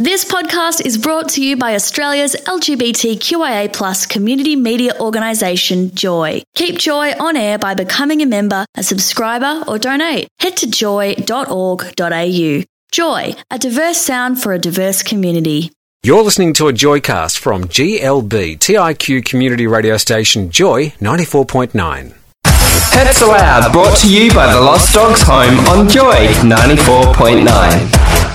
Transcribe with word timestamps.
This 0.00 0.24
podcast 0.24 0.86
is 0.86 0.96
brought 0.96 1.30
to 1.30 1.42
you 1.44 1.56
by 1.56 1.74
Australia's 1.74 2.36
LGBTQIA 2.46 3.72
plus 3.72 4.06
community 4.06 4.54
media 4.54 4.92
organisation, 5.00 5.92
Joy. 5.92 6.44
Keep 6.54 6.78
Joy 6.78 7.14
on 7.18 7.36
air 7.36 7.58
by 7.58 7.74
becoming 7.74 8.22
a 8.22 8.26
member, 8.26 8.64
a 8.76 8.84
subscriber, 8.84 9.64
or 9.66 9.76
donate. 9.76 10.28
Head 10.38 10.56
to 10.58 10.70
joy.org.au. 10.70 12.62
Joy, 12.92 13.34
a 13.50 13.58
diverse 13.58 13.98
sound 13.98 14.40
for 14.40 14.52
a 14.52 14.58
diverse 14.60 15.02
community. 15.02 15.72
You're 16.04 16.22
listening 16.22 16.52
to 16.52 16.68
a 16.68 16.72
Joycast 16.72 17.36
from 17.36 17.64
GLB 17.64 18.60
TIQ 18.60 19.24
community 19.24 19.66
radio 19.66 19.96
station 19.96 20.48
Joy 20.52 20.90
94.9. 21.00 22.14
Pets-A-Loud, 22.44 23.72
brought 23.72 23.98
to 23.98 24.08
you 24.08 24.32
by 24.32 24.52
the 24.52 24.60
Lost 24.60 24.94
Dogs 24.94 25.22
Home 25.22 25.58
on 25.66 25.88
Joy 25.88 26.28
94.9. 26.44 28.27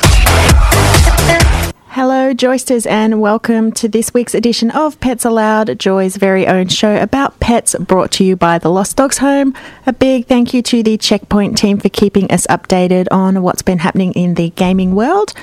Hello, 1.94 2.34
Joysters, 2.34 2.90
and 2.90 3.22
welcome 3.22 3.72
to 3.74 3.88
this 3.88 4.16
week's 4.16 4.34
edition 4.34 4.72
of 4.72 5.00
Pets-A-Loud, 5.00 5.78
Joy's 5.78 6.16
very 6.16 6.48
own 6.48 6.70
show 6.70 7.00
about 7.00 7.40
pets, 7.40 7.76
brought 7.76 8.10
to 8.14 8.24
you 8.24 8.36
by 8.36 8.58
the 8.58 8.70
Lost 8.70 8.98
Dogs 8.98 9.20
Home. 9.20 9.54
A 9.86 9.94
big 9.94 10.26
thank 10.26 10.56
you 10.56 10.64
to 10.64 10.82
the 10.82 10.98
Checkpoint 10.98 11.56
team 11.56 11.78
for 11.78 11.90
keeping 11.90 12.32
us 12.32 12.48
updated 12.48 13.06
on 13.12 13.44
what's 13.44 13.62
been 13.62 13.78
happening 13.78 14.12
in 14.14 14.34
the 14.34 14.50
gaming 14.50 14.96
world. 14.96 15.34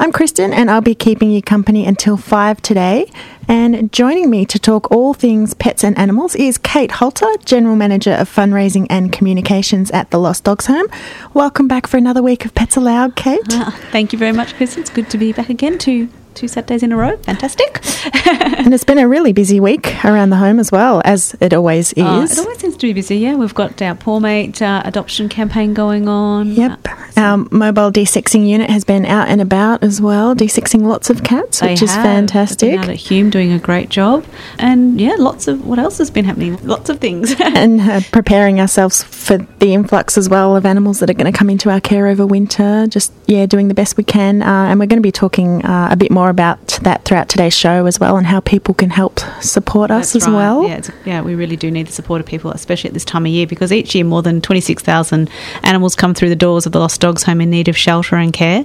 I'm 0.00 0.12
Kristen, 0.12 0.52
and 0.52 0.70
I'll 0.70 0.80
be 0.80 0.94
keeping 0.94 1.32
you 1.32 1.42
company 1.42 1.84
until 1.84 2.16
5 2.16 2.62
today. 2.62 3.10
And 3.48 3.92
joining 3.92 4.30
me 4.30 4.46
to 4.46 4.56
talk 4.56 4.92
all 4.92 5.12
things 5.12 5.54
pets 5.54 5.82
and 5.82 5.98
animals 5.98 6.36
is 6.36 6.56
Kate 6.56 6.92
Halter, 6.92 7.26
General 7.44 7.74
Manager 7.74 8.12
of 8.12 8.32
Fundraising 8.32 8.86
and 8.90 9.12
Communications 9.12 9.90
at 9.90 10.12
the 10.12 10.20
Lost 10.20 10.44
Dogs 10.44 10.66
Home. 10.66 10.86
Welcome 11.34 11.66
back 11.66 11.88
for 11.88 11.96
another 11.96 12.22
week 12.22 12.44
of 12.44 12.54
Pets-A-Loud, 12.54 13.16
Kate. 13.16 13.40
Uh, 13.52 13.72
thank 13.90 14.12
you 14.12 14.20
very 14.20 14.30
much, 14.30 14.54
Kristen. 14.54 14.82
It's 14.82 14.90
good 14.90 15.10
to 15.10 15.18
be 15.18 15.32
back 15.32 15.48
again 15.48 15.78
to 15.78 16.08
two 16.34 16.46
Saturdays 16.46 16.84
in 16.84 16.92
a 16.92 16.96
row. 16.96 17.16
Fantastic. 17.18 17.80
and 18.24 18.72
it's 18.72 18.84
been 18.84 18.98
a 18.98 19.08
really 19.08 19.32
busy 19.32 19.58
week 19.58 20.04
around 20.04 20.30
the 20.30 20.36
home 20.36 20.60
as 20.60 20.70
well, 20.70 21.02
as 21.04 21.34
it 21.40 21.52
always 21.52 21.92
is. 21.94 22.04
Uh, 22.04 22.28
it 22.30 22.38
always 22.38 22.58
seems 22.58 22.76
to 22.76 22.86
be 22.86 22.92
busy, 22.92 23.16
yeah. 23.18 23.34
We've 23.34 23.54
got 23.54 23.82
our 23.82 23.96
Poor 23.96 24.20
Mate 24.20 24.62
uh, 24.62 24.82
adoption 24.84 25.28
campaign 25.28 25.74
going 25.74 26.06
on. 26.06 26.52
Yep. 26.52 26.86
Uh, 26.86 27.07
our 27.18 27.38
mobile 27.50 27.90
desexing 27.90 28.48
unit 28.48 28.70
has 28.70 28.84
been 28.84 29.04
out 29.04 29.28
and 29.28 29.40
about 29.40 29.82
as 29.82 30.00
well, 30.00 30.34
desexing 30.34 30.82
lots 30.82 31.10
of 31.10 31.24
cats, 31.24 31.60
which 31.60 31.82
is 31.82 31.92
fantastic. 31.92 32.78
Out 32.78 32.88
at 32.88 32.96
Hume 32.96 33.28
doing 33.30 33.52
a 33.52 33.58
great 33.58 33.88
job. 33.88 34.24
And 34.58 35.00
yeah, 35.00 35.16
lots 35.18 35.48
of 35.48 35.66
what 35.66 35.78
else 35.78 35.98
has 35.98 36.10
been 36.10 36.24
happening? 36.24 36.56
Lots 36.64 36.88
of 36.88 37.00
things. 37.00 37.34
and 37.40 37.80
uh, 37.80 38.00
preparing 38.12 38.60
ourselves 38.60 39.02
for 39.02 39.38
the 39.58 39.74
influx 39.74 40.16
as 40.16 40.28
well 40.28 40.56
of 40.56 40.64
animals 40.64 41.00
that 41.00 41.10
are 41.10 41.14
going 41.14 41.30
to 41.30 41.36
come 41.36 41.50
into 41.50 41.70
our 41.70 41.80
care 41.80 42.06
over 42.06 42.24
winter. 42.24 42.86
Just, 42.86 43.12
yeah, 43.26 43.46
doing 43.46 43.68
the 43.68 43.74
best 43.74 43.96
we 43.96 44.04
can. 44.04 44.42
Uh, 44.42 44.66
and 44.68 44.78
we're 44.78 44.86
going 44.86 45.02
to 45.02 45.06
be 45.06 45.12
talking 45.12 45.64
uh, 45.64 45.88
a 45.90 45.96
bit 45.96 46.10
more 46.10 46.30
about 46.30 46.67
that 46.82 47.04
throughout 47.04 47.28
today's 47.28 47.54
show 47.54 47.86
as 47.86 47.98
well 47.98 48.16
and 48.16 48.26
how 48.26 48.40
people 48.40 48.74
can 48.74 48.90
help 48.90 49.20
support 49.40 49.90
us 49.90 50.12
That's 50.12 50.26
as 50.26 50.28
right. 50.28 50.36
well. 50.36 50.62
Yeah, 50.68 50.80
yeah, 51.04 51.20
we 51.22 51.34
really 51.34 51.56
do 51.56 51.70
need 51.70 51.86
the 51.86 51.92
support 51.92 52.20
of 52.20 52.26
people, 52.26 52.50
especially 52.50 52.88
at 52.88 52.94
this 52.94 53.04
time 53.04 53.26
of 53.26 53.32
year, 53.32 53.46
because 53.46 53.72
each 53.72 53.94
year 53.94 54.04
more 54.04 54.22
than 54.22 54.40
26,000 54.40 55.30
animals 55.62 55.94
come 55.94 56.14
through 56.14 56.28
the 56.28 56.36
doors 56.36 56.66
of 56.66 56.72
the 56.72 56.78
Lost 56.78 57.00
Dogs 57.00 57.24
Home 57.24 57.40
in 57.40 57.50
need 57.50 57.68
of 57.68 57.76
shelter 57.76 58.16
and 58.16 58.32
care. 58.32 58.64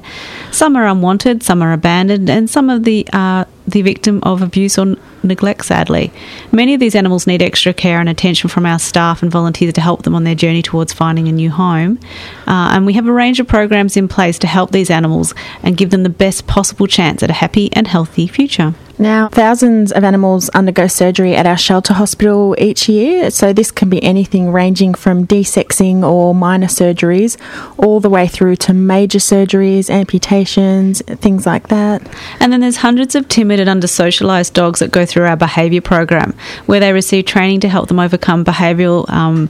Some 0.51 0.75
are 0.75 0.87
unwanted, 0.87 1.43
some 1.43 1.61
are 1.61 1.73
abandoned, 1.73 2.29
and 2.29 2.49
some 2.49 2.69
of 2.69 2.83
the 2.83 3.07
are 3.13 3.47
the 3.67 3.81
victim 3.81 4.19
of 4.23 4.41
abuse 4.41 4.77
or 4.77 4.95
neglect, 5.23 5.65
sadly. 5.65 6.11
Many 6.51 6.73
of 6.73 6.79
these 6.79 6.95
animals 6.95 7.27
need 7.27 7.41
extra 7.41 7.73
care 7.73 7.99
and 7.99 8.09
attention 8.09 8.49
from 8.49 8.65
our 8.65 8.79
staff 8.79 9.21
and 9.21 9.31
volunteers 9.31 9.73
to 9.73 9.81
help 9.81 10.03
them 10.03 10.15
on 10.15 10.23
their 10.23 10.35
journey 10.35 10.61
towards 10.61 10.93
finding 10.93 11.27
a 11.27 11.31
new 11.31 11.49
home. 11.49 11.99
Uh, 12.47 12.71
and 12.73 12.85
we 12.85 12.93
have 12.93 13.07
a 13.07 13.11
range 13.11 13.39
of 13.39 13.47
programs 13.47 13.97
in 13.97 14.07
place 14.07 14.37
to 14.39 14.47
help 14.47 14.71
these 14.71 14.89
animals 14.89 15.33
and 15.61 15.77
give 15.77 15.89
them 15.89 16.03
the 16.03 16.09
best 16.09 16.47
possible 16.47 16.87
chance 16.87 17.23
at 17.23 17.29
a 17.29 17.33
happy 17.33 17.71
and 17.73 17.87
healthy 17.87 18.27
future. 18.27 18.73
Now, 19.03 19.27
thousands 19.27 19.91
of 19.91 20.05
animals 20.05 20.47
undergo 20.51 20.87
surgery 20.87 21.35
at 21.35 21.45
our 21.45 21.57
shelter 21.57 21.93
hospital 21.93 22.55
each 22.57 22.87
year. 22.87 23.31
So, 23.31 23.51
this 23.51 23.69
can 23.69 23.89
be 23.89 24.01
anything 24.01 24.53
ranging 24.53 24.93
from 24.93 25.27
desexing 25.27 26.03
or 26.03 26.33
minor 26.33 26.67
surgeries 26.67 27.35
all 27.77 27.99
the 27.99 28.09
way 28.09 28.29
through 28.29 28.55
to 28.55 28.73
major 28.73 29.19
surgeries, 29.19 29.89
amputations, 29.89 31.01
things 31.01 31.45
like 31.45 31.67
that. 31.67 32.01
And 32.39 32.53
then 32.53 32.61
there's 32.61 32.77
hundreds 32.77 33.13
of 33.13 33.27
timid 33.27 33.59
and 33.59 33.69
under 33.69 33.87
socialised 33.87 34.53
dogs 34.53 34.79
that 34.79 34.91
go 34.91 35.05
through 35.05 35.25
our 35.25 35.35
behaviour 35.35 35.81
program 35.81 36.33
where 36.67 36.79
they 36.79 36.93
receive 36.93 37.25
training 37.25 37.59
to 37.59 37.67
help 37.67 37.89
them 37.89 37.99
overcome 37.99 38.45
behavioural 38.45 39.09
um, 39.09 39.49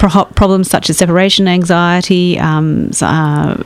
pro- 0.00 0.24
problems 0.24 0.68
such 0.68 0.90
as 0.90 0.96
separation 0.96 1.46
anxiety, 1.46 2.38
um, 2.38 2.90
uh, 3.02 3.56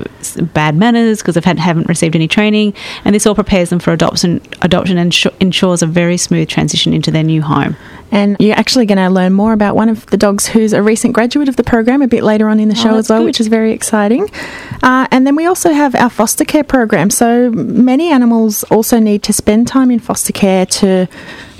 bad 0.52 0.76
manners 0.76 1.22
because 1.22 1.36
they 1.36 1.40
haven't 1.40 1.88
received 1.88 2.14
any 2.14 2.28
training. 2.28 2.74
And 3.04 3.14
this 3.14 3.26
all 3.26 3.34
prepares 3.34 3.70
them 3.70 3.78
for 3.78 3.92
adoption, 3.92 4.42
adoption 4.60 4.98
and 4.98 5.14
ensures 5.40 5.82
a 5.82 5.86
very 5.86 6.18
smooth 6.18 6.48
transition 6.48 6.92
into 6.92 7.10
their 7.10 7.22
new 7.22 7.40
home. 7.40 7.76
And 8.10 8.36
you're 8.38 8.56
actually 8.56 8.86
going 8.86 8.98
to 8.98 9.08
learn 9.08 9.32
more 9.32 9.52
about 9.52 9.74
one 9.76 9.88
of 9.88 10.06
the 10.06 10.16
dogs 10.16 10.46
who's 10.46 10.72
a 10.72 10.82
recent 10.82 11.14
graduate 11.14 11.48
of 11.48 11.56
the 11.56 11.64
program 11.64 12.02
a 12.02 12.08
bit 12.08 12.22
later 12.22 12.48
on 12.48 12.60
in 12.60 12.68
the 12.68 12.74
show 12.74 12.90
oh, 12.90 12.98
as 12.98 13.08
well, 13.08 13.20
good. 13.20 13.26
which 13.26 13.40
is 13.40 13.46
very 13.46 13.72
exciting. 13.72 14.28
Uh, 14.82 15.06
and 15.10 15.26
then 15.26 15.36
we 15.36 15.46
also 15.46 15.72
have 15.72 15.94
our 15.94 16.10
foster 16.10 16.44
care 16.44 16.64
program. 16.64 17.10
So 17.10 17.50
many 17.50 18.10
animals 18.10 18.64
also 18.64 18.98
need 18.98 19.22
to 19.24 19.32
spend 19.32 19.68
time 19.68 19.90
in 19.90 20.00
foster 20.00 20.32
care 20.32 20.66
to 20.66 21.08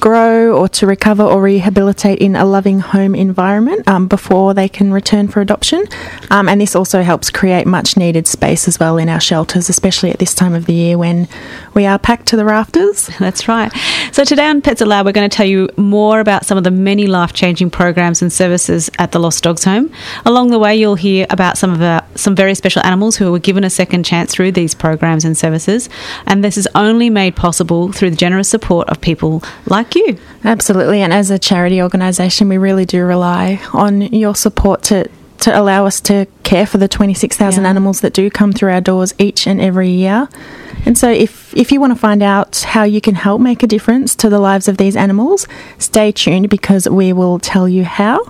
grow 0.05 0.55
or 0.55 0.69
to 0.69 0.87
recover 0.87 1.23
or 1.23 1.41
rehabilitate 1.41 2.19
in 2.19 2.37
a 2.37 2.45
loving 2.45 2.79
home 2.79 3.15
environment 3.15 3.89
um, 3.89 4.07
before 4.07 4.53
they 4.53 4.69
can 4.69 4.93
return 4.93 5.27
for 5.27 5.41
adoption. 5.41 5.83
Um, 6.31 6.47
and 6.47 6.61
this 6.61 6.77
also 6.77 7.03
helps 7.03 7.31
create 7.31 7.67
much 7.67 7.97
needed 7.97 8.27
space 8.27 8.69
as 8.69 8.79
well 8.79 8.99
in 8.99 9.09
our 9.09 9.19
shelters, 9.19 9.71
especially 9.71 10.11
at 10.11 10.19
this 10.19 10.35
time 10.35 10.53
of 10.53 10.67
the 10.67 10.75
year 10.75 10.99
when 10.99 11.27
we 11.73 11.87
are 11.87 11.99
packed 11.99 12.27
to 12.27 12.37
the 12.37 12.45
rafters. 12.45 13.07
That's 13.19 13.49
right. 13.49 13.73
So 14.13 14.25
today 14.25 14.47
on 14.47 14.61
Pets-A-Loud, 14.61 15.07
we're 15.07 15.13
going 15.13 15.31
to 15.31 15.35
tell 15.35 15.47
you 15.47 15.71
more 15.79 16.21
about 16.21 16.45
some 16.45 16.59
of 16.59 16.65
the 16.65 16.71
many 16.71 17.07
life 17.07 17.33
changing 17.33 17.71
programs 17.71 18.21
and 18.21 18.31
services 18.31 18.91
at 18.99 19.13
the 19.13 19.19
Lost 19.19 19.43
Dogs 19.43 19.65
Home. 19.65 19.91
Along 20.27 20.51
the 20.51 20.59
way, 20.59 20.77
you'll 20.77 20.97
hear 20.97 21.27
about 21.31 21.57
some 21.57 21.71
of 21.71 21.81
our, 21.81 22.07
some 22.15 22.37
very 22.37 22.55
special 22.55 22.85
animals 22.85 23.17
who 23.17 23.33
were 23.33 23.39
given 23.39 23.65
a 23.65 23.71
second 23.71 24.05
chance 24.05 24.35
through 24.35 24.53
these 24.53 24.75
programs 24.75 25.25
and 25.25 25.35
services. 25.35 25.89
And 26.27 26.45
this 26.45 26.59
is 26.59 26.69
only 26.75 27.09
made 27.09 27.37
possible 27.37 27.91
through 27.91 28.11
the 28.11 28.17
generous 28.17 28.51
support 28.51 28.91
of 28.91 29.01
people 29.01 29.43
like 29.65 29.94
you. 29.95 30.19
Absolutely. 30.45 31.03
And 31.03 31.13
as 31.13 31.31
a 31.31 31.39
charity 31.39 31.81
organisation, 31.83 32.49
we 32.49 32.59
really 32.59 32.85
do 32.85 33.05
rely 33.05 33.61
on 33.73 34.01
your 34.03 34.35
support 34.35 34.83
to, 34.85 35.09
to 35.41 35.59
allow 35.61 35.87
us 35.87 36.01
to 36.03 36.27
care 36.43 36.67
for 36.67 36.79
the 36.79 36.89
26,000 36.89 37.63
Yeah. 37.65 37.71
animals 37.71 38.01
that 38.01 38.13
do 38.13 38.31
come 38.31 38.53
through 38.53 38.73
our 38.73 38.81
doors 38.81 39.15
each 39.19 39.47
and 39.47 39.61
every 39.61 39.91
year. 39.91 40.29
And 40.87 40.97
so, 40.99 41.11
if, 41.11 41.44
if 41.55 41.71
you 41.71 41.81
want 41.81 41.93
to 41.93 41.99
find 41.99 42.23
out 42.23 42.61
how 42.61 42.83
you 42.83 43.01
can 43.01 43.15
help 43.15 43.41
make 43.41 43.63
a 43.63 43.67
difference 43.67 44.15
to 44.17 44.29
the 44.29 44.39
lives 44.39 44.69
of 44.69 44.77
these 44.77 44.97
animals, 44.97 45.47
stay 45.79 46.13
tuned 46.13 46.51
because 46.51 46.89
we 46.89 47.13
will 47.13 47.39
tell 47.39 47.69
you 47.69 47.85
how. 47.85 48.21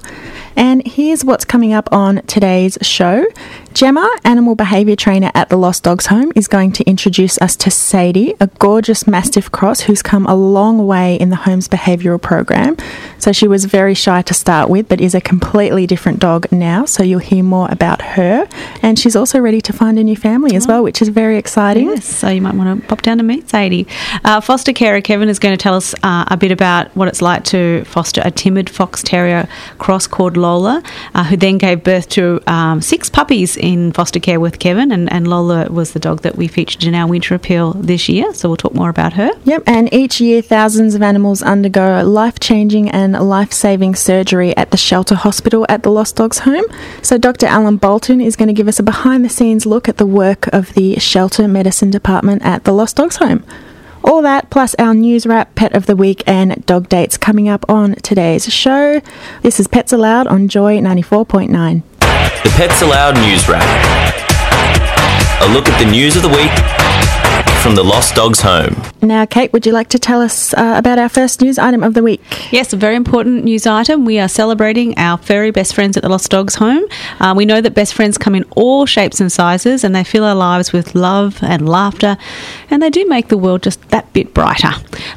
And 0.56 0.86
here's 0.86 1.24
what's 1.24 1.44
coming 1.44 1.72
up 1.72 1.92
on 1.92 2.22
today's 2.26 2.78
show. 2.82 3.26
Gemma, 3.72 4.08
animal 4.22 4.54
behaviour 4.54 4.94
trainer 4.94 5.32
at 5.34 5.48
the 5.48 5.56
Lost 5.56 5.82
Dogs 5.82 6.06
Home, 6.06 6.30
is 6.36 6.46
going 6.46 6.70
to 6.72 6.84
introduce 6.84 7.38
us 7.38 7.56
to 7.56 7.72
Sadie, 7.72 8.34
a 8.38 8.46
gorgeous 8.60 9.08
Mastiff 9.08 9.50
cross 9.50 9.80
who's 9.80 10.00
come 10.00 10.26
a 10.26 10.36
long 10.36 10.86
way 10.86 11.16
in 11.16 11.30
the 11.30 11.36
home's 11.36 11.66
behavioural 11.66 12.22
program. 12.22 12.76
So 13.18 13.32
she 13.32 13.48
was 13.48 13.64
very 13.64 13.94
shy 13.94 14.22
to 14.22 14.34
start 14.34 14.70
with, 14.70 14.88
but 14.88 15.00
is 15.00 15.14
a 15.14 15.20
completely 15.20 15.88
different 15.88 16.20
dog 16.20 16.52
now. 16.52 16.84
So 16.84 17.02
you'll 17.02 17.18
hear 17.18 17.42
more 17.42 17.66
about 17.68 18.00
her. 18.02 18.46
And 18.80 18.96
she's 18.96 19.16
also 19.16 19.40
ready 19.40 19.60
to 19.62 19.72
find 19.72 19.98
a 19.98 20.04
new 20.04 20.16
family 20.16 20.54
as 20.54 20.66
oh. 20.66 20.68
well, 20.68 20.82
which 20.84 21.02
is 21.02 21.08
very 21.08 21.36
exciting. 21.36 21.88
Yes, 21.88 22.04
so 22.04 22.28
you 22.28 22.42
might 22.42 22.54
want 22.54 22.80
to 22.80 22.86
pop 22.86 23.02
down 23.02 23.13
and 23.20 23.28
meet 23.28 23.48
Sadie. 23.48 23.86
Uh, 24.24 24.40
foster 24.40 24.72
carer 24.72 25.00
Kevin 25.00 25.28
is 25.28 25.38
going 25.38 25.56
to 25.56 25.62
tell 25.62 25.74
us 25.74 25.94
uh, 26.02 26.24
a 26.28 26.36
bit 26.36 26.52
about 26.52 26.94
what 26.96 27.08
it's 27.08 27.22
like 27.22 27.44
to 27.44 27.84
foster 27.84 28.22
a 28.24 28.30
timid 28.30 28.70
fox 28.70 29.02
terrier 29.02 29.48
cross 29.78 30.06
called 30.06 30.36
Lola, 30.36 30.82
uh, 31.14 31.24
who 31.24 31.36
then 31.36 31.58
gave 31.58 31.84
birth 31.84 32.08
to 32.10 32.40
um, 32.46 32.80
six 32.80 33.08
puppies 33.08 33.56
in 33.56 33.92
foster 33.92 34.20
care 34.20 34.40
with 34.40 34.58
Kevin. 34.58 34.92
And, 34.92 35.12
and 35.12 35.28
Lola 35.28 35.70
was 35.70 35.92
the 35.92 36.00
dog 36.00 36.22
that 36.22 36.36
we 36.36 36.48
featured 36.48 36.84
in 36.84 36.94
our 36.94 37.08
winter 37.08 37.34
appeal 37.34 37.72
this 37.74 38.08
year. 38.08 38.32
So 38.34 38.48
we'll 38.48 38.56
talk 38.56 38.74
more 38.74 38.90
about 38.90 39.14
her. 39.14 39.30
Yep, 39.44 39.64
and 39.66 39.92
each 39.92 40.20
year 40.20 40.42
thousands 40.42 40.94
of 40.94 41.02
animals 41.02 41.42
undergo 41.42 42.02
life 42.04 42.40
changing 42.40 42.88
and 42.90 43.12
life 43.12 43.52
saving 43.52 43.94
surgery 43.94 44.56
at 44.56 44.70
the 44.70 44.76
shelter 44.76 45.14
hospital 45.14 45.66
at 45.68 45.82
the 45.82 45.90
Lost 45.90 46.16
Dogs 46.16 46.40
Home. 46.40 46.64
So, 47.02 47.18
Dr. 47.18 47.46
Alan 47.46 47.76
Bolton 47.76 48.20
is 48.20 48.36
going 48.36 48.48
to 48.48 48.54
give 48.54 48.68
us 48.68 48.78
a 48.78 48.82
behind 48.82 49.24
the 49.24 49.28
scenes 49.28 49.66
look 49.66 49.88
at 49.88 49.98
the 49.98 50.06
work 50.06 50.46
of 50.48 50.72
the 50.74 50.98
shelter 50.98 51.46
medicine 51.46 51.90
department 51.90 52.42
at 52.44 52.64
the 52.64 52.72
Lost 52.72 52.96
Dogs 52.96 53.03
Home. 53.12 53.44
All 54.02 54.22
that 54.22 54.50
plus 54.50 54.74
our 54.78 54.94
news 54.94 55.26
wrap, 55.26 55.54
pet 55.54 55.74
of 55.74 55.86
the 55.86 55.94
week, 55.94 56.22
and 56.26 56.64
dog 56.66 56.88
dates 56.88 57.16
coming 57.16 57.48
up 57.48 57.64
on 57.68 57.94
today's 57.96 58.52
show. 58.52 59.00
This 59.42 59.60
is 59.60 59.66
Pets-A-Loud 59.68 60.26
on 60.26 60.48
Joy 60.48 60.78
94.9. 60.78 61.82
The 62.00 62.50
Pets-A-Loud 62.56 63.16
News 63.16 63.48
Wrap. 63.48 63.62
A 65.42 65.52
look 65.52 65.68
at 65.68 65.78
the 65.78 65.90
news 65.90 66.16
of 66.16 66.22
the 66.22 66.28
week 66.28 66.52
from 67.62 67.74
the 67.74 67.84
Lost 67.84 68.14
Dogs 68.14 68.40
Home. 68.40 68.74
Now, 69.04 69.26
Kate, 69.26 69.52
would 69.52 69.66
you 69.66 69.72
like 69.72 69.88
to 69.88 69.98
tell 69.98 70.22
us 70.22 70.54
uh, 70.54 70.74
about 70.78 70.98
our 70.98 71.10
first 71.10 71.42
news 71.42 71.58
item 71.58 71.82
of 71.82 71.92
the 71.92 72.02
week? 72.02 72.22
Yes, 72.50 72.72
a 72.72 72.76
very 72.78 72.96
important 72.96 73.44
news 73.44 73.66
item. 73.66 74.06
We 74.06 74.18
are 74.18 74.28
celebrating 74.28 74.96
our 74.96 75.18
furry 75.18 75.50
best 75.50 75.74
friends 75.74 75.98
at 75.98 76.02
the 76.02 76.08
Lost 76.08 76.30
Dogs 76.30 76.54
Home. 76.54 76.82
Uh, 77.20 77.34
we 77.36 77.44
know 77.44 77.60
that 77.60 77.74
best 77.74 77.92
friends 77.92 78.16
come 78.16 78.34
in 78.34 78.44
all 78.56 78.86
shapes 78.86 79.20
and 79.20 79.30
sizes, 79.30 79.84
and 79.84 79.94
they 79.94 80.04
fill 80.04 80.24
our 80.24 80.34
lives 80.34 80.72
with 80.72 80.94
love 80.94 81.38
and 81.42 81.68
laughter, 81.68 82.16
and 82.70 82.82
they 82.82 82.88
do 82.88 83.06
make 83.06 83.28
the 83.28 83.36
world 83.36 83.62
just 83.62 83.86
that 83.90 84.10
bit 84.14 84.32
brighter. 84.32 84.70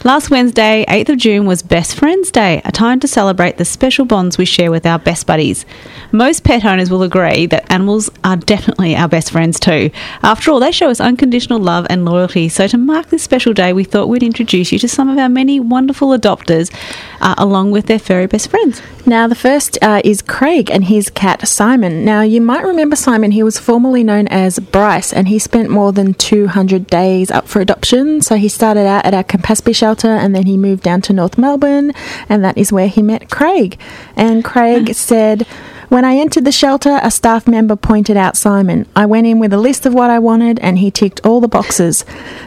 Last 0.03 0.29
Wednesday, 0.29 0.83
8th 0.89 1.09
of 1.09 1.17
June, 1.17 1.45
was 1.45 1.63
Best 1.63 1.95
Friends 1.95 2.29
Day, 2.29 2.61
a 2.65 2.73
time 2.73 2.99
to 2.99 3.07
celebrate 3.07 3.57
the 3.57 3.63
special 3.63 4.03
bonds 4.03 4.37
we 4.37 4.43
share 4.43 4.69
with 4.69 4.85
our 4.85 4.99
best 4.99 5.25
buddies. 5.25 5.65
Most 6.11 6.43
pet 6.43 6.65
owners 6.65 6.91
will 6.91 7.03
agree 7.03 7.45
that 7.45 7.71
animals 7.71 8.09
are 8.25 8.35
definitely 8.35 8.97
our 8.97 9.07
best 9.07 9.31
friends 9.31 9.61
too. 9.61 9.91
After 10.23 10.51
all, 10.51 10.59
they 10.59 10.73
show 10.73 10.89
us 10.89 10.99
unconditional 10.99 11.59
love 11.59 11.87
and 11.89 12.03
loyalty. 12.03 12.49
So, 12.49 12.67
to 12.67 12.77
mark 12.77 13.07
this 13.07 13.23
special 13.23 13.53
day, 13.53 13.76
we 13.77 13.83
thought 13.83 14.09
we'd 14.09 14.23
introduce 14.23 14.71
you 14.71 14.79
to 14.79 14.87
some 14.89 15.07
of 15.07 15.19
our 15.19 15.29
many 15.29 15.59
wonderful 15.59 16.09
adopters, 16.09 16.73
uh, 17.21 17.35
along 17.37 17.69
with 17.69 17.85
their 17.85 17.99
furry 17.99 18.25
best 18.25 18.49
friends. 18.49 18.81
Now, 19.05 19.27
the 19.27 19.35
first 19.35 19.77
uh, 19.83 20.01
is 20.03 20.23
Craig 20.23 20.71
and 20.71 20.85
his 20.85 21.11
cat 21.11 21.47
Simon. 21.47 22.03
Now, 22.03 22.21
you 22.21 22.41
might 22.41 22.65
remember 22.65 22.95
Simon, 22.95 23.31
he 23.31 23.43
was 23.43 23.59
formerly 23.59 24.03
known 24.03 24.27
as 24.29 24.57
Bryce, 24.57 25.13
and 25.13 25.27
he 25.27 25.37
spent 25.37 25.69
more 25.69 25.93
than 25.93 26.15
200 26.15 26.87
days 26.87 27.29
up 27.29 27.47
for 27.47 27.61
adoption. 27.61 28.21
So, 28.21 28.35
he 28.35 28.49
started 28.49 28.87
out 28.87 29.05
at 29.05 29.13
our 29.13 29.23
Campaspe 29.23 29.75
shelter 29.75 30.09
and 30.09 30.35
then 30.35 30.47
he 30.47 30.57
moved 30.57 30.81
down 30.81 31.01
to 31.01 31.13
North 31.13 31.37
Melbourne, 31.37 31.93
and 32.27 32.43
that 32.43 32.57
is 32.57 32.73
where 32.73 32.87
he 32.87 33.03
met 33.03 33.29
Craig. 33.29 33.79
And 34.15 34.43
Craig 34.43 34.93
said, 34.95 35.45
when 35.89 36.03
I 36.03 36.17
entered 36.17 36.45
the 36.45 36.51
shelter, 36.51 36.99
a 37.01 37.09
staff 37.09 37.47
member 37.47 37.75
pointed 37.75 38.17
out 38.17 38.35
Simon. 38.35 38.85
I 38.95 39.05
went 39.05 39.27
in 39.27 39.39
with 39.39 39.53
a 39.53 39.57
list 39.57 39.85
of 39.85 39.93
what 39.93 40.09
I 40.09 40.19
wanted 40.19 40.59
and 40.59 40.79
he 40.79 40.91
ticked 40.91 41.25
all 41.25 41.39
the 41.39 41.47
boxes. 41.47 42.03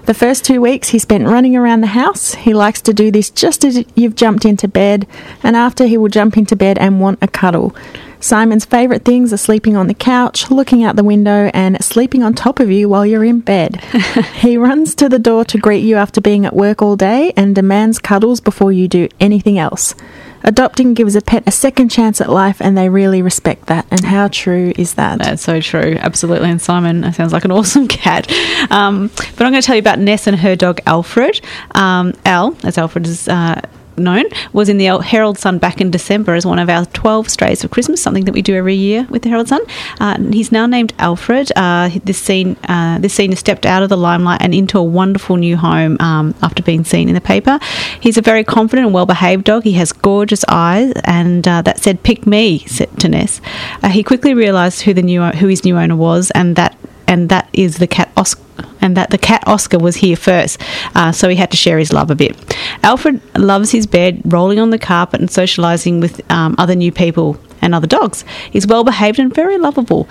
The 0.07 0.15
first 0.15 0.45
two 0.45 0.61
weeks 0.61 0.91
he 0.91 0.99
spent 0.99 1.27
running 1.27 1.57
around 1.57 1.81
the 1.81 1.89
house. 1.89 2.35
He 2.35 2.53
likes 2.53 2.81
to 2.83 2.93
do 2.93 3.11
this 3.11 3.31
just 3.31 3.65
as 3.65 3.85
you've 3.95 4.15
jumped 4.15 4.45
into 4.45 4.69
bed, 4.69 5.07
and 5.43 5.57
after 5.57 5.87
he 5.87 5.97
will 5.97 6.09
jump 6.09 6.37
into 6.37 6.55
bed 6.55 6.79
and 6.79 7.01
want 7.01 7.19
a 7.23 7.29
cuddle. 7.29 7.75
Simon's 8.21 8.67
favourite 8.67 9.05
things 9.05 9.33
are 9.33 9.39
sleeping 9.39 9.77
on 9.77 9.87
the 9.87 9.95
couch, 9.95 10.51
looking 10.51 10.85
out 10.85 10.97
the 10.97 11.03
window, 11.03 11.51
and 11.55 11.83
sleeping 11.83 12.23
on 12.23 12.35
top 12.35 12.61
of 12.61 12.71
you 12.71 12.87
while 12.89 13.07
you're 13.07 13.25
in 13.25 13.41
bed. 13.41 13.77
he 14.35 14.59
runs 14.59 14.95
to 14.97 15.09
the 15.09 15.19
door 15.19 15.45
to 15.47 15.57
greet 15.57 15.83
you 15.83 15.97
after 15.97 16.21
being 16.21 16.45
at 16.45 16.55
work 16.55 16.83
all 16.83 16.97
day 16.97 17.33
and 17.37 17.55
demands 17.55 17.99
cuddles 17.99 18.41
before 18.41 18.73
you 18.73 18.87
do 18.87 19.09
anything 19.19 19.59
else. 19.59 19.95
Adopting 20.43 20.95
gives 20.95 21.15
a 21.15 21.21
pet 21.21 21.43
a 21.47 21.51
second 21.51 21.91
chance 21.91 22.21
at 22.21 22.31
life, 22.31 22.61
and 22.61 22.77
they 22.77 22.89
really 22.89 23.23
respect 23.23 23.67
that. 23.67 23.87
And 23.91 24.05
how 24.05 24.29
true 24.29 24.73
is 24.77 24.95
that? 24.95 25.19
That's 25.19 25.43
so 25.43 25.61
true, 25.61 25.97
absolutely. 26.01 26.51
And 26.51 26.61
Simon 26.61 27.13
sounds 27.13 27.33
like 27.33 27.45
an 27.45 27.53
awesome 27.61 27.89
cat. 27.89 28.31
Um, 28.71 29.09
but 29.09 29.43
I'm 29.43 29.53
going 29.53 29.63
to 29.63 29.67
tell 29.67 29.77
you 29.77 29.81
about 29.81 29.99
Ness 29.99 30.27
and 30.27 30.39
her 30.39 30.57
dog 30.57 30.81
Alfred. 30.87 31.41
Um, 31.75 32.15
Al, 32.25 32.57
as 32.65 32.79
Alfred 32.79 33.07
is. 33.07 33.29
Uh, 33.29 33.61
known 33.97 34.25
was 34.53 34.69
in 34.69 34.79
the 34.79 34.87
Herald 34.99 35.39
Sun 35.39 35.59
back 35.59 35.81
in 35.81 35.91
December 35.91 36.35
as 36.35 36.47
one 36.47 36.59
of 36.59 36.69
our 36.69 36.87
12 36.87 37.29
strays 37.29 37.63
for 37.63 37.69
Christmas, 37.69 38.03
something 38.03 38.25
that 38.25 38.33
we 38.33 38.43
do 38.43 38.55
every 38.55 38.75
year 38.75 39.07
with 39.11 39.23
the 39.23 39.29
Herald 39.29 39.49
Sun. 39.49 39.61
Uh, 40.01 40.19
he's 40.33 40.53
now 40.53 40.67
named 40.67 40.93
Alfred. 40.99 41.53
Uh, 41.57 41.91
this 42.05 42.19
scene, 42.19 42.57
uh, 42.69 42.99
this 42.99 43.15
scene 43.15 43.31
has 43.31 43.39
stepped 43.39 43.67
out 43.67 43.83
of 43.83 43.89
the 43.89 43.97
limelight 43.97 44.41
and 44.43 44.55
into 44.55 44.79
a 44.79 44.83
wonderful 44.83 45.37
new 45.37 45.57
home 45.57 45.97
um, 46.01 46.35
after 46.43 46.63
being 46.63 46.85
seen 46.85 47.09
in 47.09 47.15
the 47.15 47.21
paper. 47.21 47.59
He's 48.01 48.17
a 48.17 48.23
very 48.23 48.45
confident 48.45 48.87
and 48.87 48.95
well-behaved 48.95 49.45
dog. 49.45 49.65
He 49.65 49.73
has 49.73 49.93
gorgeous 49.93 50.45
eyes, 50.49 50.93
and 51.05 51.47
uh, 51.47 51.63
that 51.63 51.79
said, 51.79 52.03
"Pick 52.03 52.27
me," 52.27 52.61
said 52.67 52.99
to 53.01 53.09
Ness. 53.09 53.41
Uh, 53.83 53.89
he 53.89 54.03
quickly 54.03 54.35
realised 54.35 54.83
who 54.83 54.95
the 54.95 55.03
new 55.03 55.23
who 55.23 55.49
his 55.49 55.65
new 55.65 55.77
owner 55.77 55.97
was, 55.97 56.31
and 56.33 56.57
that 56.57 56.77
and 57.11 57.29
that 57.29 57.49
is 57.53 57.79
the 57.79 57.89
cat 57.89 58.11
Oscar. 58.17 58.41
And 58.83 58.97
that 58.97 59.11
the 59.11 59.19
cat 59.19 59.43
Oscar 59.47 59.79
was 59.79 59.97
here 59.97 60.17
first, 60.17 60.61
uh, 60.95 61.13
so 61.13 61.29
he 61.29 61.37
had 61.37 61.51
to 61.51 61.57
share 61.57 61.79
his 61.79 61.93
love 61.93 62.11
a 62.11 62.15
bit. 62.15 62.57
Alfred 62.83 63.21
loves 63.37 63.71
his 63.71 63.87
bed, 63.87 64.23
rolling 64.25 64.59
on 64.59 64.71
the 64.71 64.79
carpet 64.79 65.21
and 65.21 65.29
socialising 65.29 66.01
with 66.01 66.21
um, 66.31 66.55
other 66.57 66.75
new 66.75 66.93
people 66.93 67.39
and 67.61 67.75
other 67.75 67.87
dogs. 67.87 68.25
He's 68.51 68.67
well 68.67 68.85
behaved 68.85 69.19
and 69.19 69.35
very 69.35 69.59
lovable. 69.59 70.09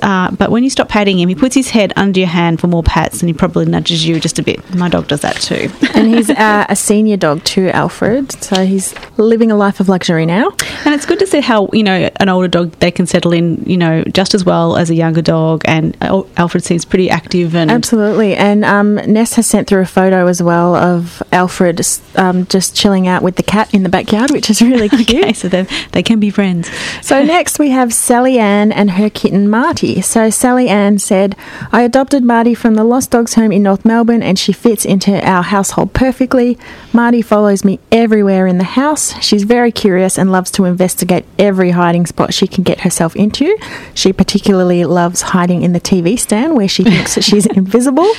Uh, 0.00 0.30
but 0.32 0.50
when 0.50 0.64
you 0.64 0.70
stop 0.70 0.88
patting 0.88 1.18
him, 1.18 1.28
he 1.28 1.34
puts 1.34 1.54
his 1.54 1.70
head 1.70 1.92
under 1.96 2.20
your 2.20 2.28
hand 2.28 2.60
for 2.60 2.66
more 2.66 2.82
pats 2.82 3.20
and 3.20 3.28
he 3.28 3.32
probably 3.32 3.64
nudges 3.64 4.06
you 4.06 4.20
just 4.20 4.38
a 4.38 4.42
bit. 4.42 4.74
My 4.74 4.88
dog 4.88 5.08
does 5.08 5.20
that 5.20 5.36
too. 5.36 5.70
and 5.94 6.08
he's 6.08 6.30
uh, 6.30 6.66
a 6.68 6.76
senior 6.76 7.16
dog 7.16 7.44
too, 7.44 7.68
Alfred. 7.68 8.32
So 8.42 8.64
he's 8.64 8.94
living 9.18 9.50
a 9.50 9.56
life 9.56 9.80
of 9.80 9.88
luxury 9.88 10.26
now. 10.26 10.50
And 10.84 10.94
it's 10.94 11.06
good 11.06 11.18
to 11.20 11.26
see 11.26 11.40
how, 11.40 11.68
you 11.72 11.82
know, 11.82 12.10
an 12.16 12.28
older 12.28 12.48
dog, 12.48 12.72
they 12.78 12.90
can 12.90 13.06
settle 13.06 13.32
in, 13.32 13.62
you 13.64 13.76
know, 13.76 14.04
just 14.04 14.34
as 14.34 14.44
well 14.44 14.76
as 14.76 14.90
a 14.90 14.94
younger 14.94 15.22
dog. 15.22 15.62
And 15.64 15.96
Alfred 16.00 16.64
seems 16.64 16.84
pretty 16.84 17.10
active 17.10 17.54
and. 17.54 17.70
Absolutely. 17.70 18.34
And 18.34 18.64
um, 18.64 18.94
Ness 18.94 19.34
has 19.34 19.46
sent 19.46 19.68
through 19.68 19.82
a 19.82 19.86
photo 19.86 20.26
as 20.26 20.42
well 20.42 20.74
of 20.74 21.22
Alfred 21.32 21.80
um, 22.16 22.46
just 22.46 22.76
chilling 22.76 23.06
out 23.06 23.22
with 23.22 23.36
the 23.36 23.42
cat 23.42 23.72
in 23.74 23.82
the 23.82 23.88
backyard, 23.88 24.30
which 24.30 24.50
is 24.50 24.62
really 24.62 24.88
cute. 24.88 25.22
okay, 25.22 25.32
so 25.32 25.48
they 25.48 26.02
can 26.02 26.20
be 26.20 26.30
friends. 26.30 26.70
So 27.00 27.22
next 27.24 27.58
we 27.58 27.70
have 27.70 27.92
Sally 27.92 28.38
Ann 28.38 28.72
and 28.72 28.92
her 28.92 29.08
kitten 29.08 29.48
Marty. 29.48 30.00
So 30.02 30.30
Sally 30.30 30.68
Ann 30.68 30.98
said, 30.98 31.36
I 31.70 31.82
adopted 31.82 32.24
Marty 32.24 32.54
from 32.54 32.74
the 32.74 32.84
Lost 32.84 33.10
Dogs 33.10 33.34
home 33.34 33.52
in 33.52 33.62
North 33.62 33.84
Melbourne 33.84 34.22
and 34.22 34.38
she 34.38 34.52
fits 34.52 34.84
into 34.84 35.24
our 35.26 35.42
household 35.42 35.92
perfectly. 35.92 36.58
Marty 36.92 37.22
follows 37.22 37.64
me 37.64 37.80
everywhere 37.90 38.46
in 38.46 38.58
the 38.58 38.64
house. 38.64 39.20
She's 39.22 39.44
very 39.44 39.72
curious 39.72 40.18
and 40.18 40.30
loves 40.30 40.50
to 40.52 40.64
investigate 40.64 41.24
every 41.38 41.70
hiding 41.70 42.06
spot 42.06 42.34
she 42.34 42.46
can 42.46 42.64
get 42.64 42.80
herself 42.80 43.16
into. 43.16 43.56
She 43.94 44.12
particularly 44.12 44.84
loves 44.84 45.22
hiding 45.22 45.62
in 45.62 45.72
the 45.72 45.80
TV 45.80 46.18
stand 46.18 46.56
where 46.56 46.68
she 46.68 46.84
thinks 46.84 47.14
that 47.14 47.24
she's 47.24 47.46
invisible. 47.56 48.12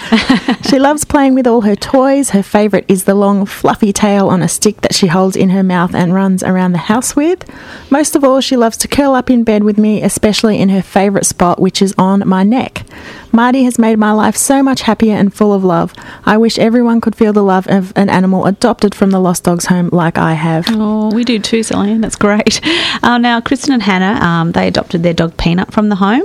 She 0.70 0.80
loves 0.80 1.06
playing 1.06 1.36
with 1.36 1.48
all 1.48 1.62
her 1.62 1.76
toys. 1.76 2.32
Her 2.32 2.44
favourite 2.44 2.86
is 2.88 3.04
the 3.04 3.16
long 3.16 3.46
fluffy 3.46 3.94
tail 3.94 4.28
on 4.30 4.42
a 4.42 4.48
stick 4.48 4.82
that 4.82 4.96
she 4.96 5.08
holds 5.08 5.36
in 5.36 5.50
her 5.50 5.64
mouth 5.64 5.94
and 5.94 6.14
runs 6.14 6.44
around 6.44 6.72
the 6.72 6.78
house 6.78 7.16
with. 7.16 7.44
Most 7.90 8.16
of 8.16 8.24
all, 8.24 8.42
she 8.42 8.58
loves 8.64 8.78
to 8.78 8.88
curl 8.88 9.14
up 9.14 9.30
in 9.30 9.44
bed 9.44 9.62
with 9.62 9.78
me, 9.78 10.02
especially 10.02 10.58
in 10.58 10.70
her 10.70 10.82
favourite 10.82 11.26
spot, 11.26 11.60
which 11.60 11.82
is 11.82 11.94
on 11.98 12.26
my 12.26 12.44
neck. 12.44 12.86
Marty 13.36 13.64
has 13.64 13.80
made 13.80 13.98
my 13.98 14.12
life 14.12 14.38
so 14.38 14.62
much 14.62 14.82
happier 14.84 15.16
and 15.16 15.34
full 15.34 15.54
of 15.54 15.64
love. 15.64 15.92
I 16.24 16.38
wish 16.38 16.60
everyone 16.60 17.02
could 17.02 17.16
feel 17.16 17.34
the 17.34 17.44
love 17.44 17.68
of 17.68 17.92
an 17.96 18.08
animal 18.08 18.46
adopted 18.46 18.94
from 18.94 19.10
the 19.10 19.20
Lost 19.20 19.44
Dogs 19.44 19.66
home 19.66 19.90
like 19.92 20.20
I 20.20 20.34
have. 20.34 20.68
Oh, 20.70 21.12
we 21.12 21.24
do 21.24 21.40
too, 21.40 21.64
Celine. 21.64 22.02
That's 22.02 22.16
great. 22.16 22.62
Uh, 23.02 23.18
now, 23.18 23.42
Kristen 23.42 23.74
and 23.74 23.84
Hannah, 23.84 24.24
um, 24.26 24.52
they 24.54 24.68
adopted 24.68 25.04
their 25.04 25.14
dog 25.14 25.36
Peanut 25.36 25.74
from 25.74 25.90
the 25.90 25.96
home. 25.96 26.24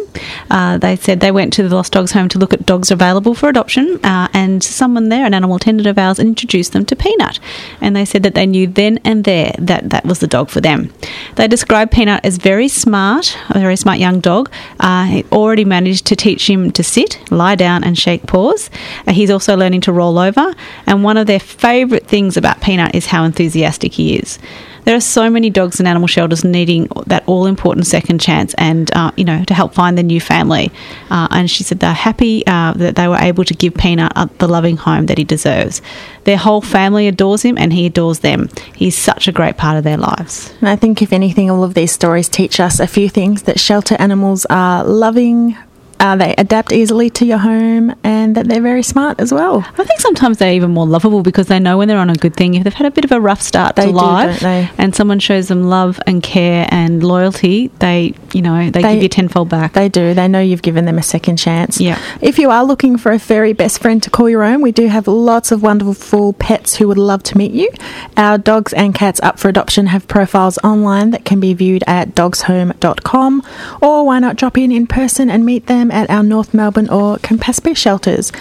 Uh, 0.48 0.78
they 0.78 0.94
said 0.94 1.18
they 1.18 1.32
went 1.32 1.52
to 1.54 1.66
the 1.66 1.74
Lost 1.74 1.92
Dogs 1.92 2.12
home 2.12 2.28
to 2.28 2.38
look 2.38 2.52
at 2.52 2.66
dogs 2.66 2.92
available 2.92 3.34
for 3.34 3.48
adoption, 3.48 3.98
uh, 4.04 4.28
and 4.32 4.62
someone 4.62 5.08
there, 5.08 5.26
an 5.26 5.34
animal 5.34 5.56
attendant 5.56 5.88
of 5.88 5.98
ours, 5.98 6.20
introduced 6.20 6.72
them 6.74 6.84
to 6.86 6.94
Peanut. 6.94 7.40
And 7.80 7.96
they 7.96 8.04
said 8.04 8.22
that 8.22 8.34
they 8.34 8.46
knew 8.46 8.68
then 8.68 9.00
and 9.02 9.24
there 9.24 9.54
that 9.58 9.90
that 9.90 10.04
was 10.04 10.20
the 10.20 10.28
dog 10.28 10.50
for 10.50 10.60
them. 10.60 10.92
They 11.34 11.48
described 11.48 11.90
Peanut 11.90 12.24
as 12.24 12.36
very 12.36 12.68
smart, 12.68 13.36
a 13.50 13.58
very 13.58 13.76
smart 13.76 13.98
young 13.98 14.20
dog. 14.20 14.50
Uh, 14.78 15.06
he 15.06 15.24
already 15.32 15.64
managed 15.64 16.06
to 16.06 16.16
teach 16.16 16.48
him 16.48 16.70
to 16.72 16.84
sit, 16.84 16.97
lie 17.30 17.54
down, 17.54 17.84
and 17.84 17.98
shake 17.98 18.26
paws. 18.26 18.70
Uh, 19.06 19.12
he's 19.12 19.30
also 19.30 19.56
learning 19.56 19.82
to 19.82 19.92
roll 19.92 20.18
over. 20.18 20.54
And 20.86 21.04
one 21.04 21.16
of 21.16 21.26
their 21.26 21.40
favourite 21.40 22.06
things 22.06 22.36
about 22.36 22.60
Peanut 22.60 22.94
is 22.94 23.06
how 23.06 23.24
enthusiastic 23.24 23.92
he 23.92 24.16
is. 24.16 24.38
There 24.84 24.96
are 24.96 25.00
so 25.00 25.28
many 25.28 25.50
dogs 25.50 25.80
in 25.80 25.86
animal 25.86 26.08
shelters 26.08 26.44
needing 26.44 26.88
that 27.08 27.22
all 27.26 27.44
important 27.44 27.86
second 27.86 28.22
chance 28.22 28.54
and, 28.54 28.90
uh, 28.96 29.10
you 29.18 29.24
know, 29.24 29.44
to 29.44 29.52
help 29.52 29.74
find 29.74 29.98
their 29.98 30.04
new 30.04 30.18
family. 30.18 30.72
Uh, 31.10 31.28
and 31.30 31.50
she 31.50 31.62
said 31.62 31.80
they're 31.80 31.92
happy 31.92 32.42
uh, 32.46 32.72
that 32.72 32.96
they 32.96 33.06
were 33.06 33.18
able 33.18 33.44
to 33.44 33.52
give 33.52 33.74
Peanut 33.74 34.12
the 34.38 34.48
loving 34.48 34.78
home 34.78 35.04
that 35.06 35.18
he 35.18 35.24
deserves. 35.24 35.82
Their 36.24 36.38
whole 36.38 36.62
family 36.62 37.06
adores 37.06 37.42
him 37.42 37.58
and 37.58 37.70
he 37.70 37.84
adores 37.84 38.20
them. 38.20 38.48
He's 38.74 38.96
such 38.96 39.28
a 39.28 39.32
great 39.32 39.58
part 39.58 39.76
of 39.76 39.84
their 39.84 39.98
lives. 39.98 40.54
And 40.60 40.70
I 40.70 40.76
think, 40.76 41.02
if 41.02 41.12
anything, 41.12 41.50
all 41.50 41.64
of 41.64 41.74
these 41.74 41.92
stories 41.92 42.30
teach 42.30 42.58
us 42.58 42.80
a 42.80 42.86
few 42.86 43.10
things 43.10 43.42
that 43.42 43.60
shelter 43.60 43.96
animals 43.98 44.46
are 44.48 44.84
loving, 44.84 45.54
uh, 46.00 46.16
they 46.16 46.34
adapt 46.38 46.72
easily 46.72 47.10
to 47.10 47.26
your 47.26 47.38
home 47.38 47.94
and 48.04 48.34
that 48.36 48.46
they're 48.48 48.62
very 48.62 48.82
smart 48.82 49.18
as 49.20 49.32
well. 49.32 49.64
I 49.78 49.84
think 49.84 50.00
sometimes 50.00 50.38
they're 50.38 50.52
even 50.52 50.70
more 50.70 50.86
lovable 50.86 51.22
because 51.22 51.46
they 51.48 51.58
know 51.58 51.78
when 51.78 51.88
they're 51.88 51.98
on 51.98 52.10
a 52.10 52.14
good 52.14 52.34
thing. 52.36 52.54
If 52.54 52.64
they've 52.64 52.72
had 52.72 52.86
a 52.86 52.90
bit 52.90 53.04
of 53.04 53.12
a 53.12 53.20
rough 53.20 53.42
start 53.42 53.76
they 53.76 53.86
to 53.86 53.88
do, 53.88 53.94
life 53.94 54.42
and 54.78 54.94
someone 54.94 55.18
shows 55.18 55.48
them 55.48 55.64
love 55.64 56.00
and 56.06 56.22
care 56.22 56.66
and 56.70 57.02
loyalty, 57.02 57.68
they, 57.78 58.14
you 58.32 58.42
know, 58.42 58.70
they, 58.70 58.82
They- 58.82 58.94
give 58.94 59.02
you 59.02 59.08
tenfold 59.08 59.48
back. 59.48 59.72
They 59.72 59.88
do. 59.88 60.14
They 60.14 60.28
know 60.28 60.40
you've 60.40 60.62
given 60.62 60.84
them 60.84 60.98
a 60.98 61.02
second 61.02 61.36
chance. 61.36 61.80
Yeah. 61.80 61.98
If 62.20 62.38
you 62.38 62.50
are 62.50 62.64
looking 62.64 62.96
for 62.96 63.12
a 63.12 63.18
furry 63.18 63.52
best 63.52 63.80
friend 63.80 64.02
to 64.02 64.10
call 64.10 64.28
your 64.30 64.44
own, 64.44 64.60
we 64.62 64.72
do 64.72 64.86
have 64.88 65.08
lots 65.08 65.50
of 65.52 65.62
wonderful 65.62 66.32
pets 66.34 66.76
who 66.76 66.88
would 66.88 66.98
love 66.98 67.22
to 67.24 67.38
meet 67.38 67.52
you. 67.52 67.70
Our 68.16 68.38
dogs 68.38 68.72
and 68.72 68.94
cats 68.94 69.20
up 69.22 69.38
for 69.38 69.48
adoption 69.48 69.86
have 69.86 70.06
profiles 70.08 70.58
online 70.64 71.10
that 71.10 71.24
can 71.24 71.40
be 71.40 71.54
viewed 71.54 71.82
at 71.86 72.14
dogshome.com, 72.14 73.42
or 73.80 74.06
why 74.06 74.18
not 74.18 74.36
drop 74.36 74.56
in 74.58 74.72
in 74.72 74.86
person 74.86 75.30
and 75.30 75.44
meet 75.44 75.66
them 75.66 75.87
at 75.90 76.08
our 76.10 76.22
North 76.22 76.54
Melbourne 76.54 76.88
or 76.88 77.18
Campaspe 77.18 77.76
shelters. 77.76 78.32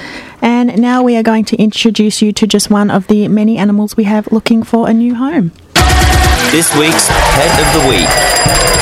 And 0.41 0.79
now 0.79 1.03
we 1.03 1.15
are 1.15 1.23
going 1.23 1.45
to 1.45 1.55
introduce 1.57 2.21
you 2.21 2.31
to 2.33 2.47
just 2.47 2.69
one 2.69 2.91
of 2.91 3.07
the 3.07 3.27
many 3.27 3.57
animals 3.57 3.97
we 3.97 4.03
have 4.05 4.31
looking 4.31 4.63
for 4.63 4.89
a 4.89 4.93
new 4.93 5.15
home. 5.15 5.51
This 6.51 6.75
week's 6.77 7.07
Pet 7.09 7.59
of 7.59 7.81
the 7.81 7.89
Week. 7.89 8.76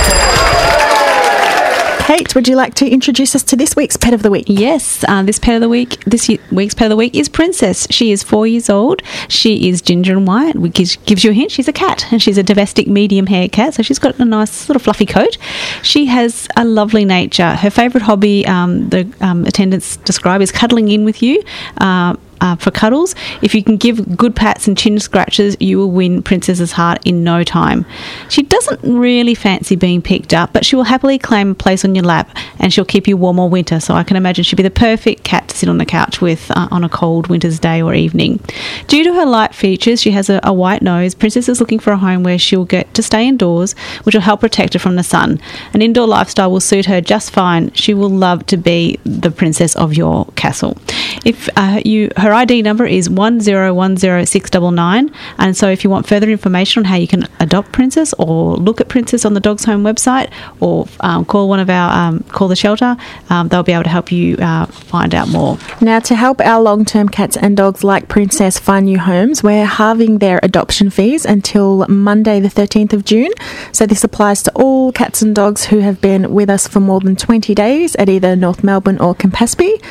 Kate, 2.06 2.36
would 2.36 2.48
you 2.48 2.56
like 2.56 2.76
to 2.76 2.88
introduce 2.88 3.34
us 3.34 3.42
to 3.42 3.56
this 3.56 3.76
week's 3.76 3.98
Pet 3.98 4.14
of 4.14 4.22
the 4.22 4.30
Week? 4.30 4.46
Yes, 4.48 5.04
uh, 5.08 5.24
this 5.24 5.40
pet 5.40 5.56
of 5.56 5.62
the 5.62 5.68
week, 5.68 6.04
this 6.06 6.30
week's 6.52 6.76
pet 6.76 6.86
of 6.86 6.92
the 6.92 6.96
week 6.96 7.16
is 7.16 7.28
Princess. 7.28 7.88
She 7.90 8.12
is 8.12 8.22
four 8.22 8.46
years 8.46 8.70
old. 8.70 9.02
She 9.28 9.70
is 9.70 9.82
ginger 9.82 10.16
and 10.16 10.28
white, 10.28 10.56
which 10.56 11.04
gives, 11.06 11.24
you 11.24 11.32
a 11.32 11.34
hint. 11.34 11.50
She's 11.50 11.68
a 11.68 11.74
cat, 11.74 12.06
and 12.12 12.22
she's 12.22 12.38
a 12.38 12.44
domestic 12.44 12.88
medium 12.88 13.26
hair 13.26 13.48
cat. 13.48 13.74
So 13.74 13.82
she's 13.82 13.98
got 13.98 14.20
a 14.20 14.24
nice 14.24 14.70
little 14.70 14.80
fluffy 14.80 15.08
coat. 15.08 15.40
She 15.82 16.06
has 16.06 16.48
a 16.56 16.64
lovely 16.64 17.06
nature. 17.06 17.56
Her 17.56 17.72
favourite 17.72 18.06
hobby, 18.06 18.46
um, 18.46 18.88
the 18.90 19.12
um, 19.20 19.44
attendants 19.46 19.98
describe, 19.98 20.44
is 20.44 20.52
cuddling 20.52 20.90
in 20.90 21.06
with 21.06 21.24
you. 21.24 21.42
Uh, 21.78 22.18
uh, 22.46 22.56
for 22.56 22.72
cuddles. 22.72 23.16
If 23.42 23.56
you 23.56 23.64
can 23.64 23.78
give 23.78 24.16
good 24.16 24.36
pats 24.36 24.68
and 24.68 24.78
chin 24.78 25.00
scratches, 25.00 25.58
you 25.60 25.78
will 25.80 25.92
win 25.92 26.22
Princess's 26.22 26.74
heart 26.74 27.00
in 27.04 27.24
no 27.24 27.44
time. 27.44 27.86
She 28.30 28.44
doesn't 28.44 28.82
really 28.84 29.34
fancy 29.34 29.76
being 29.76 30.02
picked 30.02 30.34
up, 30.34 30.54
but 30.54 30.66
she 30.66 30.76
will 30.76 30.84
happily 30.84 31.18
claim 31.18 31.52
a 31.52 31.56
place 31.56 31.84
on 31.84 31.96
your 31.96 32.04
lap 32.04 32.38
and 32.60 32.72
she'll 32.72 32.86
keep 32.86 33.08
you 33.08 33.18
warm 33.18 33.40
all 33.40 33.50
winter. 33.50 33.80
So 33.80 33.96
I 33.96 34.04
can 34.04 34.18
imagine 34.18 34.44
she'd 34.44 34.58
be 34.58 34.64
the 34.64 34.70
perfect 34.70 35.24
cat 35.24 35.48
to 35.50 35.58
sit 35.58 35.70
on 35.70 35.80
the 35.80 35.86
couch 35.86 36.22
with 36.22 36.52
uh, 36.52 36.68
on 36.70 36.84
a 36.84 36.90
cold 36.90 37.28
winter's 37.28 37.60
day 37.60 37.82
or 37.82 37.96
evening. 37.96 38.40
Due 38.88 39.04
to 39.04 39.14
her 39.14 39.26
light 39.26 39.56
features, 39.56 40.02
she 40.02 40.12
has 40.12 40.30
a, 40.30 40.40
a 40.44 40.54
white 40.54 40.84
nose. 40.84 41.16
Princess 41.16 41.50
is 41.50 41.60
looking 41.60 41.80
for 41.80 41.92
a 41.94 41.98
home 41.98 42.22
where 42.22 42.38
she'll 42.38 42.66
get 42.66 42.94
to 42.94 43.02
stay 43.02 43.28
indoors, 43.28 43.74
which 44.04 44.14
will 44.14 44.22
help 44.22 44.42
protect 44.42 44.74
her 44.74 44.80
from 44.80 44.96
the 44.96 45.04
sun. 45.04 45.40
An 45.74 45.82
indoor 45.82 46.08
lifestyle 46.08 46.52
will 46.52 46.60
suit 46.60 46.86
her 46.86 47.02
just 47.02 47.32
fine. 47.32 47.72
She 47.74 47.94
will 47.94 48.10
love 48.10 48.46
to 48.48 48.58
be 48.58 49.00
the 49.04 49.32
princess 49.32 49.76
of 49.76 49.96
your 49.96 50.26
castle. 50.36 50.78
If 51.26 51.50
uh, 51.56 51.82
you 51.84 52.12
her 52.18 52.32
ID 52.36 52.62
number 52.62 52.86
is 52.86 53.10
one 53.10 53.40
zero 53.40 53.74
one 53.74 53.98
zero 53.98 54.26
six 54.26 54.50
double 54.50 54.72
nine, 54.72 55.12
and 55.38 55.56
so 55.56 55.70
if 55.70 55.84
you 55.84 55.90
want 55.90 56.08
further 56.08 56.30
information 56.30 56.82
on 56.82 56.86
how 56.86 56.96
you 56.96 57.08
can 57.08 57.28
adopt 57.40 57.72
Princess 57.72 58.14
or 58.20 58.58
look 58.58 58.82
at 58.82 58.90
Princess 58.90 59.26
on 59.26 59.34
the 59.34 59.40
Dogs 59.40 59.64
Home 59.66 59.84
website, 59.84 60.32
or 60.60 60.88
um, 61.00 61.24
call 61.26 61.48
one 61.48 61.60
of 61.60 61.70
our 61.70 61.92
um, 61.92 62.24
call 62.30 62.48
the 62.48 62.56
shelter, 62.56 62.98
um, 63.30 63.48
they'll 63.48 63.64
be 63.64 63.72
able 63.72 63.84
to 63.84 63.90
help 63.90 64.12
you 64.12 64.36
uh, 64.38 64.66
find 64.66 65.16
out 65.16 65.30
more. 65.30 65.58
Now, 65.82 66.00
to 66.00 66.16
help 66.16 66.42
our 66.42 66.62
long 66.62 66.84
term 66.86 67.10
cats 67.10 67.38
and 67.38 67.56
dogs 67.56 67.84
like 67.84 68.08
Princess 68.10 68.60
find 68.60 68.86
new 68.86 69.00
homes, 69.00 69.42
we're 69.42 69.66
halving 69.66 70.20
their 70.20 70.40
adoption 70.44 70.90
fees 70.90 71.26
until 71.26 71.86
Monday, 71.88 72.40
the 72.40 72.50
13th 72.50 72.94
of 72.94 73.06
June. 73.06 73.32
So, 73.72 73.86
this 73.86 74.04
applies 74.04 74.44
to 74.44 74.52
all 74.56 74.92
cats 74.92 75.22
and 75.22 75.34
dogs 75.34 75.66
who 75.66 75.80
have 75.80 76.02
been 76.02 76.34
with 76.34 76.50
us 76.50 76.68
for 76.68 76.80
more 76.80 77.00
than 77.00 77.16
20 77.16 77.56
days 77.56 77.96
at 77.96 78.10
either 78.10 78.36
North 78.36 78.64
Melbourne 78.64 79.00
or 79.00 79.16
Campaspe. 79.16 79.82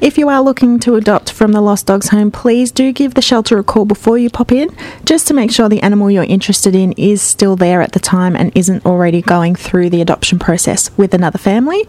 If 0.00 0.18
you 0.18 0.28
are 0.28 0.42
looking 0.42 0.80
to 0.80 0.96
adopt 0.96 1.30
from 1.30 1.52
the 1.52 1.60
Lost 1.60 1.81
Dogs 1.84 2.08
Home, 2.08 2.30
please 2.30 2.70
do 2.70 2.92
give 2.92 3.14
the 3.14 3.22
shelter 3.22 3.58
a 3.58 3.64
call 3.64 3.84
before 3.84 4.18
you 4.18 4.30
pop 4.30 4.52
in, 4.52 4.68
just 5.04 5.26
to 5.28 5.34
make 5.34 5.50
sure 5.50 5.68
the 5.68 5.82
animal 5.82 6.10
you're 6.10 6.24
interested 6.24 6.74
in 6.74 6.92
is 6.92 7.22
still 7.22 7.56
there 7.56 7.82
at 7.82 7.92
the 7.92 8.00
time 8.00 8.36
and 8.36 8.56
isn't 8.56 8.86
already 8.86 9.22
going 9.22 9.54
through 9.54 9.90
the 9.90 10.00
adoption 10.00 10.38
process 10.38 10.96
with 10.96 11.14
another 11.14 11.38
family. 11.38 11.86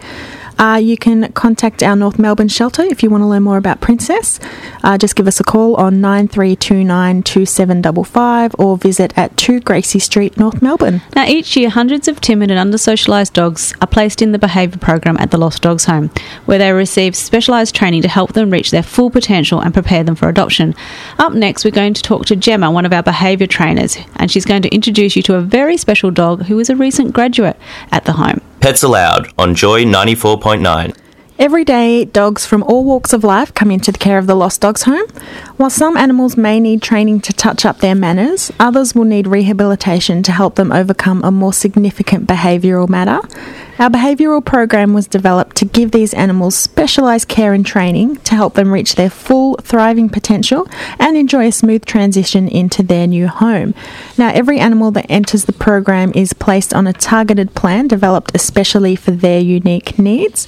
Uh, 0.57 0.79
you 0.81 0.97
can 0.97 1.31
contact 1.33 1.83
our 1.83 1.95
North 1.95 2.19
Melbourne 2.19 2.47
shelter 2.47 2.83
if 2.83 3.03
you 3.03 3.09
want 3.09 3.21
to 3.21 3.27
learn 3.27 3.43
more 3.43 3.57
about 3.57 3.81
Princess. 3.81 4.39
Uh, 4.83 4.97
just 4.97 5.15
give 5.15 5.27
us 5.27 5.39
a 5.39 5.43
call 5.43 5.75
on 5.75 6.01
9329 6.01 7.23
2755 7.23 8.55
or 8.59 8.77
visit 8.77 9.13
at 9.17 9.35
2 9.37 9.59
Gracie 9.61 9.99
Street, 9.99 10.37
North 10.37 10.61
Melbourne. 10.61 11.01
Now, 11.15 11.25
each 11.25 11.55
year, 11.55 11.69
hundreds 11.69 12.07
of 12.07 12.21
timid 12.21 12.51
and 12.51 12.59
under 12.59 12.77
socialised 12.77 13.33
dogs 13.33 13.73
are 13.81 13.87
placed 13.87 14.21
in 14.21 14.31
the 14.31 14.39
behaviour 14.39 14.77
program 14.77 15.17
at 15.17 15.31
the 15.31 15.37
Lost 15.37 15.61
Dogs 15.61 15.85
Home, 15.85 16.09
where 16.45 16.57
they 16.57 16.71
receive 16.71 17.15
specialised 17.15 17.75
training 17.75 18.01
to 18.03 18.07
help 18.07 18.33
them 18.33 18.49
reach 18.49 18.71
their 18.71 18.83
full 18.83 19.09
potential 19.09 19.59
and 19.59 19.73
prepare 19.73 20.03
them 20.03 20.15
for 20.15 20.29
adoption. 20.29 20.75
Up 21.19 21.33
next, 21.33 21.65
we're 21.65 21.71
going 21.71 21.93
to 21.93 22.01
talk 22.01 22.25
to 22.27 22.35
Gemma, 22.35 22.71
one 22.71 22.85
of 22.85 22.93
our 22.93 23.03
behaviour 23.03 23.47
trainers, 23.47 23.97
and 24.15 24.31
she's 24.31 24.45
going 24.45 24.61
to 24.61 24.73
introduce 24.73 25.15
you 25.15 25.23
to 25.23 25.35
a 25.35 25.41
very 25.41 25.77
special 25.77 26.11
dog 26.11 26.43
who 26.43 26.59
is 26.59 26.69
a 26.69 26.75
recent 26.75 27.13
graduate 27.13 27.57
at 27.91 28.05
the 28.05 28.13
home. 28.13 28.41
Pets-A-Loud 28.63 29.33
on 29.37 29.55
Joy 29.55 29.83
94.9. 29.83 31.02
Every 31.39 31.65
day, 31.65 32.05
dogs 32.05 32.45
from 32.45 32.61
all 32.61 32.83
walks 32.83 33.11
of 33.11 33.23
life 33.23 33.55
come 33.55 33.71
into 33.71 33.91
the 33.91 33.97
care 33.97 34.19
of 34.19 34.27
the 34.27 34.35
Lost 34.35 34.61
Dogs 34.61 34.83
Home. 34.83 35.07
While 35.57 35.71
some 35.71 35.97
animals 35.97 36.37
may 36.37 36.59
need 36.59 36.83
training 36.83 37.21
to 37.21 37.33
touch 37.33 37.65
up 37.65 37.79
their 37.79 37.95
manners, 37.95 38.51
others 38.59 38.93
will 38.93 39.05
need 39.05 39.25
rehabilitation 39.25 40.21
to 40.23 40.31
help 40.31 40.55
them 40.55 40.71
overcome 40.71 41.23
a 41.23 41.31
more 41.31 41.51
significant 41.51 42.27
behavioural 42.27 42.87
matter. 42.87 43.19
Our 43.79 43.89
behavioural 43.89 44.45
program 44.45 44.93
was 44.93 45.07
developed 45.07 45.55
to 45.55 45.65
give 45.65 45.89
these 45.89 46.13
animals 46.13 46.55
specialised 46.55 47.29
care 47.29 47.53
and 47.53 47.65
training 47.65 48.17
to 48.17 48.35
help 48.35 48.53
them 48.53 48.71
reach 48.71 48.93
their 48.93 49.09
full 49.09 49.55
thriving 49.55 50.09
potential 50.09 50.67
and 50.99 51.17
enjoy 51.17 51.47
a 51.47 51.51
smooth 51.51 51.83
transition 51.83 52.47
into 52.47 52.83
their 52.83 53.07
new 53.07 53.27
home. 53.27 53.73
Now, 54.19 54.29
every 54.31 54.59
animal 54.59 54.91
that 54.91 55.09
enters 55.09 55.45
the 55.45 55.53
program 55.53 56.11
is 56.13 56.33
placed 56.33 56.75
on 56.75 56.85
a 56.85 56.93
targeted 56.93 57.55
plan 57.55 57.87
developed 57.87 58.35
especially 58.35 58.95
for 58.95 59.09
their 59.09 59.39
unique 59.39 59.97
needs. 59.97 60.47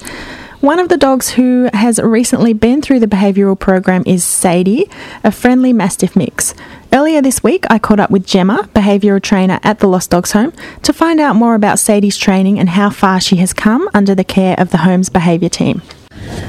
One 0.60 0.78
of 0.78 0.88
the 0.88 0.96
dogs 0.96 1.30
who 1.30 1.68
has 1.74 1.98
recently 1.98 2.54
been 2.54 2.80
through 2.80 3.00
the 3.00 3.06
behavioural 3.06 3.58
program 3.58 4.02
is 4.06 4.24
Sadie, 4.24 4.88
a 5.22 5.30
friendly 5.30 5.72
Mastiff 5.72 6.16
mix. 6.16 6.54
Earlier 6.92 7.20
this 7.20 7.42
week, 7.42 7.66
I 7.68 7.78
caught 7.78 8.00
up 8.00 8.10
with 8.10 8.26
Gemma, 8.26 8.68
behavioural 8.74 9.22
trainer 9.22 9.60
at 9.62 9.80
the 9.80 9.86
Lost 9.86 10.10
Dogs 10.10 10.32
Home, 10.32 10.54
to 10.82 10.94
find 10.94 11.20
out 11.20 11.36
more 11.36 11.54
about 11.54 11.78
Sadie's 11.78 12.16
training 12.16 12.58
and 12.58 12.70
how 12.70 12.88
far 12.88 13.20
she 13.20 13.36
has 13.36 13.52
come 13.52 13.86
under 13.92 14.14
the 14.14 14.24
care 14.24 14.58
of 14.58 14.70
the 14.70 14.78
home's 14.78 15.10
behaviour 15.10 15.50
team. 15.50 15.82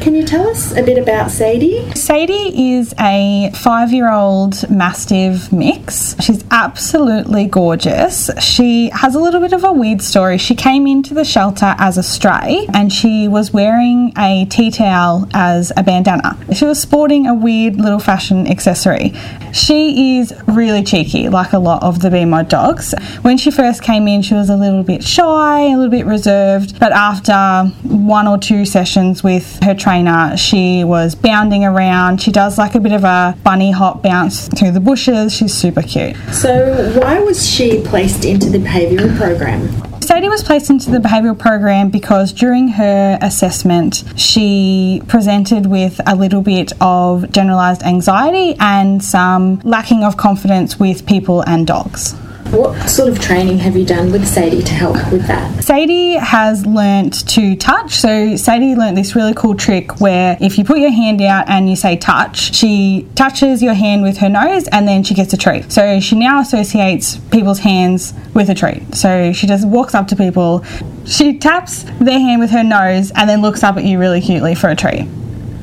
Can 0.01 0.15
you 0.15 0.23
tell 0.23 0.47
us 0.47 0.71
a 0.71 0.81
bit 0.81 0.97
about 0.97 1.31
Sadie? 1.31 1.91
Sadie 1.93 2.75
is 2.75 2.93
a 2.99 3.51
five 3.53 3.91
year 3.91 4.09
old 4.09 4.69
Mastiff 4.69 5.51
mix. 5.51 6.15
She's 6.21 6.45
absolutely 6.49 7.45
gorgeous. 7.45 8.29
She 8.39 8.89
has 8.91 9.15
a 9.15 9.19
little 9.19 9.41
bit 9.41 9.51
of 9.51 9.65
a 9.65 9.71
weird 9.71 10.01
story. 10.01 10.37
She 10.37 10.55
came 10.55 10.87
into 10.87 11.13
the 11.13 11.25
shelter 11.25 11.75
as 11.77 11.97
a 11.97 12.03
stray 12.03 12.67
and 12.73 12.93
she 12.93 13.27
was 13.27 13.51
wearing 13.51 14.13
a 14.17 14.45
tea 14.45 14.71
towel 14.71 15.27
as 15.33 15.73
a 15.75 15.83
bandana. 15.83 16.37
She 16.53 16.63
was 16.63 16.79
sporting 16.79 17.27
a 17.27 17.33
weird 17.33 17.75
little 17.75 17.99
fashion 17.99 18.47
accessory. 18.47 19.13
She 19.51 20.19
is 20.19 20.33
really 20.47 20.83
cheeky, 20.83 21.27
like 21.29 21.53
a 21.53 21.59
lot 21.59 21.83
of 21.83 22.01
the 22.01 22.09
BMOD 22.09 22.47
dogs. 22.47 22.93
When 23.23 23.37
she 23.37 23.51
first 23.51 23.81
came 23.81 24.07
in, 24.07 24.21
she 24.21 24.35
was 24.35 24.49
a 24.49 24.55
little 24.55 24.83
bit 24.83 25.03
shy, 25.03 25.63
a 25.63 25.75
little 25.75 25.89
bit 25.91 26.05
reserved, 26.05 26.79
but 26.79 26.91
after 26.91 27.65
one 27.83 28.27
or 28.27 28.37
two 28.37 28.65
sessions 28.65 29.23
with 29.23 29.56
her 29.63 29.73
trainer, 29.73 30.35
she 30.37 30.83
was 30.83 31.15
bounding 31.15 31.63
around. 31.63 32.21
She 32.21 32.31
does 32.31 32.57
like 32.57 32.75
a 32.75 32.79
bit 32.79 32.93
of 32.93 33.03
a 33.03 33.37
bunny 33.43 33.71
hop 33.71 34.03
bounce 34.03 34.47
through 34.47 34.71
the 34.71 34.79
bushes. 34.79 35.33
She's 35.33 35.53
super 35.53 35.81
cute. 35.81 36.15
So, 36.31 36.99
why 36.99 37.19
was 37.19 37.47
she 37.47 37.81
placed 37.83 38.25
into 38.25 38.49
the 38.49 38.57
behavioural 38.57 39.17
program? 39.17 39.87
Sadie 40.01 40.29
was 40.29 40.41
placed 40.41 40.69
into 40.69 40.89
the 40.89 40.99
behavioural 40.99 41.37
program 41.37 41.89
because 41.89 42.31
during 42.31 42.69
her 42.69 43.19
assessment, 43.21 44.05
she 44.15 45.01
presented 45.07 45.65
with 45.65 45.99
a 46.07 46.15
little 46.15 46.41
bit 46.41 46.71
of 46.79 47.29
generalised 47.31 47.83
anxiety 47.83 48.55
and 48.57 49.03
some 49.03 49.59
lacking 49.65 50.05
of 50.05 50.15
confidence 50.15 50.79
with 50.79 51.05
people 51.05 51.41
and 51.41 51.67
dogs. 51.67 52.15
What 52.51 52.89
sort 52.89 53.09
of 53.09 53.19
training 53.19 53.57
have 53.59 53.75
you 53.75 53.85
done 53.85 54.09
with 54.09 54.25
Sadie 54.25 54.63
to 54.63 54.71
help 54.71 54.95
with 55.11 55.27
that? 55.27 55.63
Sadie 55.63 56.13
has 56.13 56.65
learnt 56.65 57.27
to 57.29 57.57
touch. 57.57 57.91
So 57.95 58.37
Sadie 58.37 58.73
learnt 58.73 58.95
this 58.95 59.15
really 59.15 59.33
cool 59.33 59.53
trick 59.53 59.99
where 59.99 60.37
if 60.39 60.57
you 60.57 60.63
put 60.63 60.79
your 60.79 60.91
hand 60.91 61.21
out 61.21 61.49
and 61.49 61.69
you 61.69 61.75
say 61.75 61.97
touch, 61.97 62.55
she 62.55 63.05
touches 63.15 63.61
your 63.61 63.73
hand 63.73 64.01
with 64.01 64.19
her 64.19 64.29
nose 64.29 64.67
and 64.69 64.87
then 64.87 65.03
she 65.03 65.13
gets 65.13 65.33
a 65.33 65.37
treat. 65.37 65.73
So 65.73 65.99
she 65.99 66.15
now 66.15 66.39
associates 66.39 67.17
people's 67.17 67.59
hands 67.59 68.13
with 68.33 68.49
a 68.49 68.55
treat. 68.55 68.95
So 68.95 69.33
she 69.33 69.45
just 69.45 69.67
walks 69.67 69.93
up 69.93 70.07
to 70.07 70.15
people, 70.15 70.63
she 71.05 71.37
taps 71.37 71.83
their 71.99 72.19
hand 72.19 72.39
with 72.39 72.51
her 72.51 72.63
nose 72.63 73.11
and 73.13 73.29
then 73.29 73.41
looks 73.41 73.61
up 73.61 73.75
at 73.75 73.83
you 73.83 73.99
really 73.99 74.21
cutely 74.21 74.55
for 74.55 74.69
a 74.69 74.75
treat. 74.75 75.05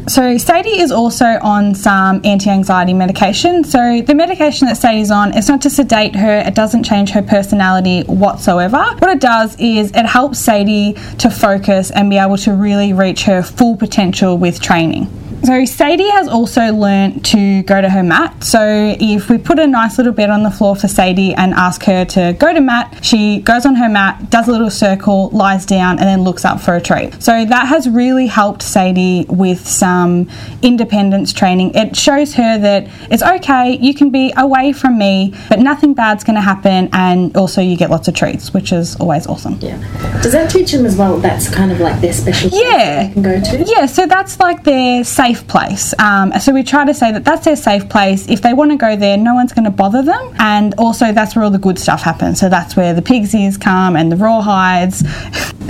So, 0.06 0.37
Sadie 0.37 0.80
is 0.80 0.92
also 0.92 1.38
on 1.40 1.75
some 1.75 2.20
anti 2.25 2.50
anxiety 2.50 2.92
medication. 2.92 3.64
So, 3.64 4.02
the 4.02 4.14
medication 4.14 4.68
that 4.68 4.76
Sadie's 4.76 5.11
on, 5.11 5.32
it's 5.34 5.49
not 5.49 5.62
to 5.62 5.70
sedate 5.70 6.14
her, 6.16 6.38
it 6.40 6.54
doesn't 6.54 6.84
change 6.84 7.11
her 7.11 7.23
personality 7.23 8.02
whatsoever. 8.02 8.84
What 8.99 9.11
it 9.11 9.20
does 9.20 9.56
is 9.58 9.92
it 9.92 10.06
helps 10.06 10.38
Sadie 10.38 10.94
to 11.18 11.30
focus 11.30 11.90
and 11.90 12.11
be 12.11 12.18
able 12.18 12.37
to 12.38 12.52
really 12.52 12.92
reach 12.92 13.25
her 13.25 13.42
full 13.42 13.76
potential 13.76 14.37
with 14.37 14.61
training. 14.61 15.08
So 15.45 15.65
Sadie 15.67 16.09
has 16.09 16.27
also 16.27 16.73
learnt 16.73 17.27
to 17.27 17.63
go 17.65 17.81
to 17.81 17.91
her 17.91 18.03
mat. 18.03 18.43
So 18.43 18.97
if 18.99 19.29
we 19.29 19.37
put 19.37 19.59
a 19.59 19.67
nice 19.67 19.99
little 19.99 20.13
bed 20.15 20.31
on 20.31 20.43
the 20.43 20.51
floor 20.51 20.75
for 20.75 20.89
Sadie 20.89 21.35
and 21.35 21.53
ask 21.53 21.83
her 21.85 22.07
to 22.07 22.35
go 22.39 22.53
to 22.55 22.61
mat, 22.63 23.01
she 23.03 23.41
goes 23.41 23.67
on 23.67 23.75
her 23.75 23.89
mat, 23.91 24.31
does 24.31 24.49
a 24.49 24.53
little 24.53 24.71
circle, 24.71 25.29
lies 25.31 25.67
down, 25.67 25.99
and 25.99 26.09
then 26.09 26.23
looks 26.23 26.47
up 26.47 26.61
for 26.61 26.77
a 26.77 26.81
treat. 26.81 27.23
So 27.23 27.45
that 27.45 27.67
has 27.69 27.89
really 27.89 28.27
helped 28.27 28.63
Sadie 28.63 29.27
with 29.29 29.69
some 29.69 30.31
independence 30.63 31.33
training. 31.35 31.73
It 31.75 31.95
shows 31.95 32.33
her 32.35 32.57
that 32.59 32.89
it's 33.11 33.23
okay, 33.23 33.77
you 33.77 33.93
can 33.93 34.09
be 34.11 34.33
away 34.39 34.73
from 34.73 34.97
me, 34.97 35.35
but 35.51 35.59
nothing 35.59 35.93
bad's 35.93 36.25
going 36.25 36.37
to 36.37 36.41
happen, 36.43 36.89
and 36.93 37.37
also 37.37 37.61
you 37.61 37.77
get 37.77 37.91
lots 37.91 38.09
of 38.09 38.15
treats, 38.15 38.55
which 38.55 38.73
is 38.73 38.97
always 38.97 39.27
awesome. 39.27 39.59
Yeah. 39.61 39.77
Does 40.23 40.33
that 40.33 40.51
teach 40.51 40.73
them 40.73 40.87
as 40.87 40.97
well? 40.97 41.19
That's 41.19 41.51
kind 41.55 41.71
of 41.71 41.81
like 41.81 42.01
their 42.01 42.15
special 42.15 42.49
Yeah. 42.51 43.09
they 43.09 43.13
can 43.13 43.23
go 43.23 43.41
to. 43.41 43.65
Yeah, 43.67 43.85
so 43.85 44.07
that's 44.07 44.41
like 44.41 44.65
their 44.65 45.05
safe 45.05 45.34
place. 45.43 45.95
Um, 45.99 46.33
so 46.41 46.53
we 46.53 46.62
try 46.62 46.85
to 46.85 46.95
say 46.95 47.12
that 47.12 47.25
that's 47.25 47.45
their 47.45 47.57
safe 47.57 47.88
place. 47.88 48.29
If 48.29 48.43
they 48.43 48.53
want 48.53 48.71
to 48.71 48.76
go 48.76 48.97
there, 48.97 49.17
no 49.17 49.35
one's 49.35 49.53
going 49.53 49.64
to 49.64 49.71
bother 49.71 50.03
them. 50.03 50.35
And 50.38 50.75
also, 50.79 51.12
that's 51.12 51.35
where 51.35 51.45
all 51.45 51.50
the 51.50 51.59
good 51.59 51.79
stuff 51.79 52.03
happens. 52.03 52.41
So 52.41 52.49
that's 52.49 52.76
where 52.76 52.95
the 52.95 53.03
pigsies 53.03 53.57
come 53.57 53.97
and 53.97 54.11
the 54.11 54.17
rawhides. 54.17 55.03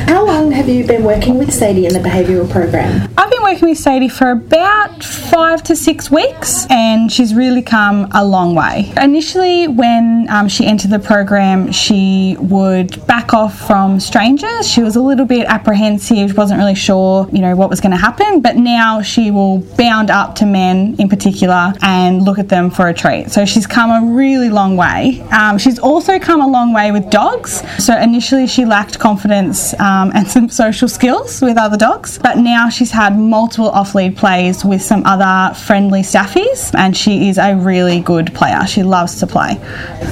How 0.09 0.26
long 0.26 0.50
have 0.52 0.68
you 0.68 0.87
been 0.87 1.04
working 1.04 1.38
with 1.38 1.52
Sadie 1.52 1.87
in 1.87 1.92
the 1.92 2.00
behavioural 2.00 2.50
program? 2.50 3.11
I've 3.16 3.30
been 3.30 3.42
working 3.42 3.68
with 3.68 3.78
Sadie 3.78 4.09
for 4.09 4.30
about 4.30 5.02
five 5.02 5.62
to 5.64 5.76
six 5.76 6.11
weeks, 6.11 6.66
and 6.68 7.11
she's 7.11 7.35
really 7.35 7.62
come 7.62 8.09
a 8.12 8.25
long 8.25 8.54
way. 8.54 8.92
Initially, 9.00 9.68
when 9.68 10.26
um, 10.28 10.49
she 10.49 10.66
entered 10.66 10.90
the 10.90 10.99
program, 10.99 11.73
she 11.73 12.37
would 12.38 13.06
back 13.06 13.33
off 13.33 13.66
from 13.66 14.00
strangers. 14.00 14.68
She 14.68 14.83
was 14.83 14.97
a 14.97 15.00
little 15.00 15.26
bit 15.26 15.47
apprehensive, 15.47 16.37
wasn't 16.37 16.59
really 16.59 16.75
sure, 16.75 17.28
you 17.33 17.40
know, 17.40 17.56
what 17.56 17.71
was 17.71 17.80
going 17.80 17.92
to 17.92 17.97
happen. 17.97 18.40
But 18.40 18.56
now 18.56 19.00
she 19.00 19.30
will 19.30 19.53
bound 19.58 20.11
up 20.11 20.34
to 20.37 20.46
men 20.46 20.96
in 20.99 21.08
particular 21.08 21.73
and 21.82 22.23
look 22.23 22.38
at 22.38 22.49
them 22.49 22.70
for 22.70 22.88
a 22.88 22.94
treat. 22.94 23.30
So 23.30 23.44
she's 23.44 23.66
come 23.66 23.90
a 23.90 24.14
really 24.14 24.50
long 24.50 24.76
way. 24.76 25.20
Um, 25.30 25.58
she's 25.58 25.78
also 25.78 26.18
come 26.18 26.40
a 26.40 26.49
long 26.49 26.73
way 26.73 26.92
with 26.92 27.11
dogs. 27.11 27.62
So 27.78 27.99
initially, 27.99 28.46
she 28.46 28.64
lacked 28.64 28.99
confidence 28.99 29.75
um, 29.80 30.12
and 30.14 30.28
some 30.28 30.49
social 30.49 30.88
skills 30.88 31.40
with 31.40 31.56
other 31.56 31.76
dogs, 31.76 32.18
but 32.18 32.38
now 32.38 32.68
she's 32.68 32.90
had 32.90 33.18
multiple 33.18 33.70
off-lead 33.70 34.16
plays 34.16 34.64
with 34.64 34.82
some 34.82 35.04
other 35.04 35.54
friendly 35.54 36.02
staffies, 36.02 36.75
and 36.75 36.96
she 36.96 37.28
is 37.28 37.38
a 37.38 37.54
really 37.54 38.00
good 38.00 38.34
player. 38.34 38.66
She 38.66 38.82
loves 38.82 39.18
to 39.20 39.26
play. 39.26 39.61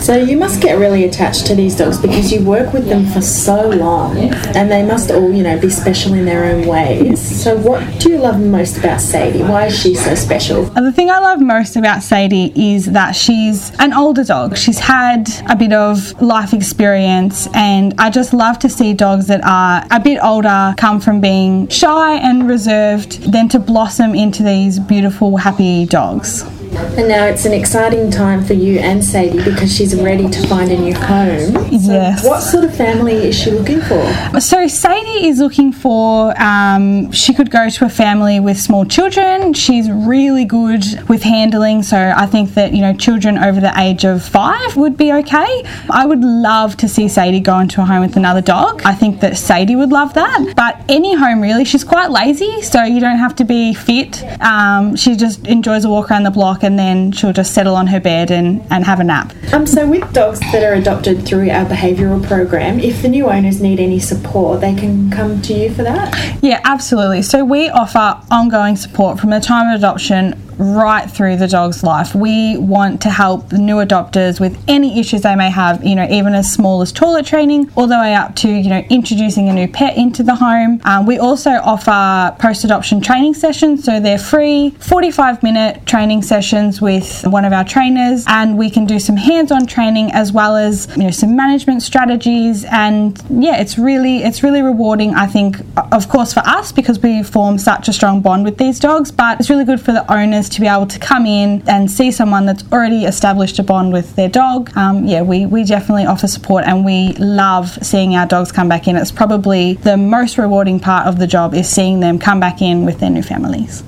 So 0.01 0.17
you 0.17 0.37
must 0.37 0.61
get 0.61 0.79
really 0.79 1.05
attached 1.05 1.47
to 1.47 1.55
these 1.55 1.77
dogs 1.77 1.99
because 2.01 2.33
you 2.33 2.45
work 2.45 2.73
with 2.73 2.87
them 2.87 3.07
for 3.07 3.21
so 3.21 3.69
long 3.69 4.17
and 4.19 4.71
they 4.71 4.85
must 4.85 5.11
all, 5.11 5.33
you 5.33 5.43
know, 5.43 5.59
be 5.61 5.71
special 5.71 6.15
in 6.15 6.25
their 6.25 6.45
own 6.45 6.67
ways. 6.67 7.21
So 7.43 7.57
what 7.57 8.01
do 8.01 8.11
you 8.11 8.19
love 8.19 8.41
most 8.41 8.79
about 8.79 9.01
Sadie? 9.33 9.45
Why 9.45 9.67
is 9.67 9.79
she 9.79 9.95
so 9.95 10.15
special? 10.15 10.65
The 10.65 10.93
thing 10.93 11.11
I 11.11 11.19
love 11.19 11.41
most 11.41 11.77
about 11.77 12.03
Sadie 12.03 12.53
is 12.55 12.87
that 12.93 13.13
she's 13.13 13.73
an 13.79 13.93
older 13.93 14.25
dog. 14.25 14.57
She's 14.57 14.79
had 14.79 15.29
a 15.49 15.57
bit 15.57 15.73
of 15.73 16.21
life 16.21 16.53
experience, 16.53 17.49
and 17.55 17.95
I 17.99 18.11
just 18.11 18.35
love 18.35 18.59
to 18.61 18.69
see 18.69 18.93
dogs 18.93 19.27
that 19.29 19.43
are 19.45 19.87
a 19.91 20.01
bit 20.01 20.19
older 20.23 20.75
come 20.77 21.01
from 21.01 21.21
being 21.21 21.69
shy 21.69 22.17
and 22.17 22.49
reserved, 22.49 23.23
then 23.33 23.49
to 23.51 23.59
blossom 23.59 24.15
into 24.15 24.43
these 24.43 24.79
beautiful, 24.79 25.37
happy 25.39 25.87
dogs. 25.87 26.45
And 26.75 27.09
now 27.09 27.27
it's 27.27 27.45
an 27.45 27.53
exciting 27.53 28.11
time 28.11 28.45
for 28.45 28.55
you 28.55 28.79
and 28.79 29.05
Sadie 29.05 29.43
because 29.45 29.75
she's 29.75 29.95
ready 29.95 30.29
to 30.29 30.47
find 30.47 30.71
a 30.71 30.79
new 30.79 30.95
home. 30.95 31.53
So 31.81 31.93
Yes. 31.93 32.25
What 32.25 32.41
sort 32.41 32.65
of 32.65 32.75
family 32.75 33.15
is 33.29 33.39
she 33.39 33.51
looking 33.51 33.81
for? 33.81 34.41
So 34.41 34.67
Sadie 34.67 35.29
is 35.29 35.39
looking 35.39 35.73
for. 35.73 36.35
Um, 36.41 37.11
she 37.13 37.35
could 37.35 37.51
go 37.51 37.69
to 37.69 37.85
a 37.85 37.89
family 37.89 38.41
with 38.41 38.59
small 38.59 38.85
children. 38.85 39.53
She's 39.55 39.91
really 39.91 40.45
good 40.45 40.85
with 41.09 41.23
handling, 41.23 41.83
so 41.83 42.13
I 42.17 42.27
think 42.27 42.55
that 42.55 42.73
you 42.73 42.81
know 42.81 42.95
children 42.95 43.39
over 43.39 43.61
the 43.61 43.73
age 43.79 44.05
of 44.05 44.23
five 44.23 44.77
would 44.77 44.97
be 44.97 45.13
okay. 45.13 45.65
I 45.91 46.07
would 46.07 46.23
love 46.23 46.77
to 46.79 46.89
see 46.89 47.09
Sadie 47.09 47.41
go 47.41 47.59
into 47.59 47.81
a 47.83 47.85
home 47.85 48.01
with 48.01 48.17
another 48.17 48.41
dog. 48.41 48.83
I 48.85 48.95
think 48.95 49.21
that 49.21 49.37
Sadie 49.37 49.77
would 49.77 49.93
love 49.93 50.15
that. 50.15 50.55
But 50.57 50.83
any 50.89 51.15
home 51.15 51.41
really, 51.41 51.65
she's 51.65 51.85
quite 51.85 52.11
lazy, 52.11 52.63
so 52.63 52.83
you 52.83 53.01
don't 53.01 53.19
have 53.19 53.37
to 53.37 53.45
be 53.45 53.75
fit. 53.75 54.23
Um, 54.43 54.97
she 54.97 55.17
just 55.17 55.47
enjoys 55.47 55.85
a 55.85 55.89
walk 55.91 56.11
around 56.11 56.23
the 56.25 56.31
block, 56.31 56.62
and 56.63 56.79
then 56.79 57.13
she'll 57.13 57.33
just 57.33 57.55
settle 57.55 57.75
on 57.75 57.87
her 57.89 58.01
bed 58.01 58.31
and, 58.31 58.65
and 58.71 58.85
have 58.85 59.01
a 59.01 59.05
nap. 59.05 59.33
Um, 59.53 59.67
so 59.67 59.87
with 59.89 60.13
dogs 60.13 60.41
that 60.41 60.63
are 60.63 60.75
adopted 60.75 61.27
through 61.27 61.51
our 61.51 61.65
behavioural 61.65 62.27
program, 62.27 62.81
if 62.81 63.03
the 63.03 63.09
new 63.09 63.29
owners 63.29 63.61
need 63.61 63.81
any 63.81 63.99
support, 63.99 64.61
they 64.61 64.75
can 64.75 65.11
come 65.11 65.41
to 65.43 65.55
you 65.55 65.73
for 65.73 65.83
that. 65.83 66.39
Yeah, 66.43 66.61
absolutely. 66.65 67.23
So 67.23 67.45
we 67.45 67.69
offer 67.69 68.21
ongoing 68.31 68.77
support 68.77 69.21
from 69.21 69.31
the 69.31 69.41
time 69.41 69.73
of 69.73 69.81
adoption 69.81 70.42
right 70.59 71.11
through 71.11 71.37
the 71.37 71.49
dog's 71.49 71.83
life. 71.83 72.15
We 72.15 72.57
want 72.57 73.03
to 73.03 73.11
help 73.11 73.53
new 73.53 73.77
adopters 73.77 74.41
with 74.41 74.63
any 74.69 74.99
issues 74.99 75.23
they 75.23 75.37
may 75.37 75.51
have, 75.51 75.85
you 75.85 75.95
know, 75.95 76.07
even 76.11 76.35
as 76.35 76.53
small 76.53 76.83
as 76.83 76.93
toilet 76.93 77.27
training, 77.27 77.71
all 77.77 77.87
the 77.87 77.99
way 77.99 78.15
up 78.15 78.37
to, 78.37 78.49
you 78.49 78.71
know, 78.71 78.83
introducing 78.91 79.49
a 79.49 79.53
new 79.53 79.69
pet 79.69 79.97
into 79.97 80.23
the 80.23 80.35
home. 80.35 80.81
Um, 80.85 81.07
we 81.07 81.19
also 81.19 81.51
offer 81.51 82.37
post 82.39 82.65
adoption 82.65 83.01
training 83.01 83.35
sessions, 83.35 83.85
so 83.85 84.01
they're 84.01 84.19
free 84.19 84.71
45 84.81 85.43
minute 85.43 85.87
training 85.87 86.23
sessions 86.23 86.81
with 86.81 87.27
one 87.27 87.45
of 87.45 87.53
our 87.53 87.65
trainers, 87.65 88.25
and 88.29 88.57
we 88.59 88.71
can 88.71 88.87
do 88.87 88.99
some 88.99 89.17
hands 89.17 89.51
on 89.51 89.67
training 89.67 90.13
as 90.13 90.33
well 90.33 90.57
as, 90.57 90.89
you 90.97 91.05
know, 91.05 91.11
some 91.11 91.35
management 91.37 91.83
strategies. 91.83 92.65
And 92.65 93.21
yeah, 93.31 93.61
it's 93.61 93.79
really, 93.79 94.23
it's 94.23 94.43
really 94.43 94.63
rewarding, 94.63 95.15
I 95.15 95.27
think, 95.27 95.57
of 95.93 96.09
course, 96.09 96.33
for 96.33 96.41
us 96.41 96.73
because 96.73 96.99
we 96.99 97.23
form 97.23 97.59
such 97.59 97.89
a 97.89 97.93
strong 97.93 98.21
bond 98.21 98.45
with 98.45 98.59
these 98.59 98.79
dogs, 98.79 99.11
but 99.11 99.41
it's 99.41 99.51
really 99.51 99.65
good 99.65 99.81
for 99.81 99.93
the 99.93 100.11
owners 100.13 100.49
to 100.53 100.61
be 100.61 100.67
able 100.67 100.87
to 100.87 100.99
come 100.99 101.27
in 101.27 101.63
and 101.67 101.91
see 101.91 102.11
someone 102.11 102.47
that's 102.47 102.65
already 102.73 103.05
established 103.05 103.59
a 103.59 103.63
bond 103.63 103.93
with 103.93 104.15
their 104.17 104.29
dog. 104.29 104.75
Um, 104.77 105.05
yeah, 105.05 105.23
we, 105.23 105.47
we 105.47 105.65
definitely 105.65 106.07
offer 106.07 106.29
support 106.29 106.65
and 106.65 106.85
we 106.85 107.13
love 107.15 107.71
seeing 107.85 108.15
our 108.15 108.27
dogs 108.27 108.53
come 108.53 108.69
back 108.69 108.89
in. 108.89 108.97
It's 108.97 109.13
probably 109.13 109.75
the 109.75 109.97
most 109.97 110.39
rewarding 110.39 110.81
part 110.81 111.07
of 111.07 111.19
the 111.19 111.27
job 111.27 111.55
is 111.55 111.69
seeing 111.69 112.01
them 112.01 112.19
come 112.19 112.41
back 112.41 112.63
in 112.63 112.85
with 112.85 113.01
their 113.01 113.11
new 113.11 113.23
families. 113.23 113.83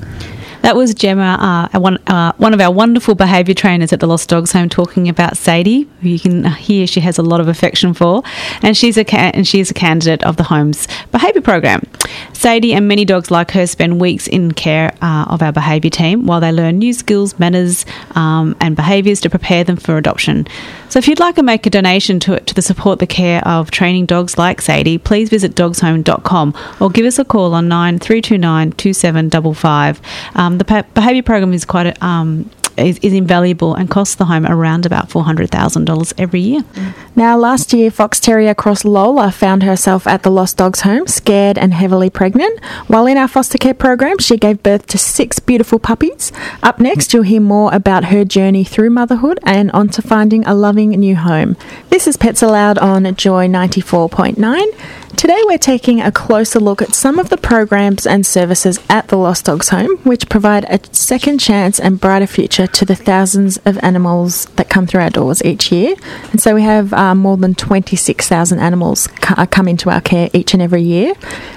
That 0.65 0.77
was 0.77 0.95
Gemma, 0.95 1.69
uh, 1.75 1.79
one, 1.79 1.99
uh, 2.07 2.33
one 2.39 2.55
of 2.55 2.61
our 2.63 2.71
wonderful 2.71 3.15
behaviour 3.15 3.53
trainers 3.55 3.93
at 3.93 4.01
the 4.01 4.07
Lost 4.07 4.31
Dogs 4.31 4.51
Home, 4.53 4.71
talking 4.71 5.11
about 5.11 5.37
Sadie, 5.37 5.87
who 6.01 6.09
you 6.09 6.19
can 6.19 6.43
hear 6.53 6.87
she 6.87 7.01
has 7.01 7.19
a 7.19 7.23
lot 7.23 7.39
of 7.43 7.49
affection 7.49 7.93
for, 7.93 8.23
and 8.63 8.75
she's 8.75 8.97
a 8.97 9.05
ca- 9.05 9.31
and 9.35 9.47
she's 9.47 9.71
a 9.71 9.75
candidate 9.75 10.23
of 10.23 10.39
the 10.39 10.43
home's 10.45 10.89
behaviour 11.13 11.43
program. 11.43 11.83
Sadie 12.33 12.73
and 12.73 12.89
many 12.89 13.05
dogs 13.05 13.31
like 13.31 13.51
her 13.51 13.67
spend 13.67 14.01
weeks 14.01 14.27
in 14.27 14.53
care 14.53 14.97
uh, 15.03 15.27
of 15.29 15.43
our 15.43 15.53
behaviour 15.53 15.91
team 15.91 16.25
while 16.25 16.41
they 16.41 16.51
learn 16.51 16.79
new 16.79 16.95
skills, 16.95 17.39
manners, 17.39 17.85
um, 18.15 18.57
and 18.59 18.75
behaviours 18.75 19.21
to 19.21 19.29
prepare 19.29 19.65
them 19.65 19.77
for 19.77 19.99
adoption. 19.99 20.47
So, 20.95 20.99
if 20.99 21.09
you'd 21.09 21.19
like 21.19 21.35
to 21.35 21.43
make 21.43 21.67
a 21.67 21.71
donation 21.71 22.21
to 22.21 22.35
it 22.35 22.47
to 22.47 22.55
the 22.55 22.63
support 22.63 23.01
the 23.01 23.07
care 23.09 23.45
of 23.49 23.73
training 23.73 24.07
dogs 24.07 24.39
like 24.39 24.63
Sadie, 24.63 24.97
please 24.97 25.29
visit 25.29 25.57
dogshome.com 25.57 26.55
or 26.81 26.89
give 26.89 27.05
us 27.05 27.19
a 27.19 27.25
call 27.25 27.53
on 27.53 27.67
nine 27.67 27.99
three 27.99 28.21
two 28.21 28.39
nine 28.39 28.71
two 28.71 28.93
seven 28.93 29.29
double 29.29 29.55
five. 29.55 30.01
Um, 30.37 30.59
the 30.59 30.87
behaviour 30.95 31.25
program 31.25 31.53
is 31.53 31.65
quite 31.65 31.89
a, 31.89 32.07
um, 32.07 32.49
is, 32.77 32.99
is 32.99 33.13
invaluable 33.13 33.75
and 33.75 33.91
costs 33.91 34.15
the 34.15 34.25
home 34.25 34.47
around 34.47 34.87
about 34.87 35.11
four 35.11 35.25
hundred 35.25 35.51
thousand 35.51 35.85
dollars 35.85 36.13
every 36.19 36.41
year. 36.41 36.65
Now, 37.17 37.37
last 37.37 37.73
year, 37.73 37.91
Fox 37.91 38.19
Terrier 38.19 38.55
Cross 38.55 38.85
Lola 38.85 39.31
found 39.31 39.63
herself 39.63 40.07
at 40.07 40.23
the 40.23 40.31
Lost 40.31 40.57
Dogs 40.57 40.81
home, 40.81 41.07
scared 41.07 41.57
and 41.57 41.73
heavily 41.73 42.11
pregnant. 42.11 42.63
While 42.89 43.07
in 43.07 43.17
our 43.17 43.29
foster 43.29 43.59
care 43.59 43.75
program, 43.75 44.19
she 44.19 44.37
gave 44.37 44.63
birth 44.63 44.87
to 44.89 44.99
six 44.99 45.39
beautiful 45.39 45.79
puppies. 45.79 46.33
Up 46.63 46.81
next, 46.81 47.13
you'll 47.13 47.23
hear 47.23 47.41
more 47.41 47.73
about 47.73 48.07
her 48.07 48.25
journey 48.25 48.65
through 48.65 48.91
motherhood 48.91 49.39
and 49.45 49.71
on 49.73 49.89
to 49.91 50.03
finding 50.03 50.45
a 50.47 50.55
loving 50.55 50.91
new 50.91 51.17
home. 51.17 51.57
This 51.91 52.07
is 52.07 52.17
Pets-A-Loud 52.17 52.79
on 52.79 53.15
Joy 53.15 53.47
94.9. 53.47 55.04
Today, 55.17 55.41
we're 55.45 55.59
taking 55.59 56.01
a 56.01 56.11
closer 56.11 56.59
look 56.59 56.83
at 56.83 56.95
some 56.95 57.19
of 57.19 57.29
the 57.29 57.37
programs 57.37 58.07
and 58.07 58.27
services 58.27 58.81
at 58.89 59.09
the 59.09 59.17
Lost 59.17 59.45
Dogs 59.45 59.69
home, 59.69 59.97
which 59.99 60.29
provide 60.29 60.65
a 60.65 60.81
second 60.93 61.39
chance 61.39 61.79
and 61.79 62.01
brighter 62.01 62.27
future 62.27 62.67
to 62.67 62.85
the 62.85 62.97
thousands 62.97 63.57
of 63.59 63.79
animals 63.83 64.47
that 64.57 64.69
come 64.69 64.87
through 64.87 65.03
our 65.03 65.11
doors 65.11 65.43
each 65.45 65.71
year. 65.71 65.95
And 66.33 66.41
so 66.41 66.55
we 66.55 66.63
have 66.63 66.93
uh, 66.93 67.15
more 67.15 67.37
than 67.37 67.55
26,000 67.55 68.59
animals 68.59 69.09
uh, 69.29 69.47
come 69.47 69.69
into 69.69 69.89
our 69.89 70.01
care 70.01 70.31
each 70.33 70.53
and 70.53 70.63
every 70.63 70.83
year. 70.83 71.15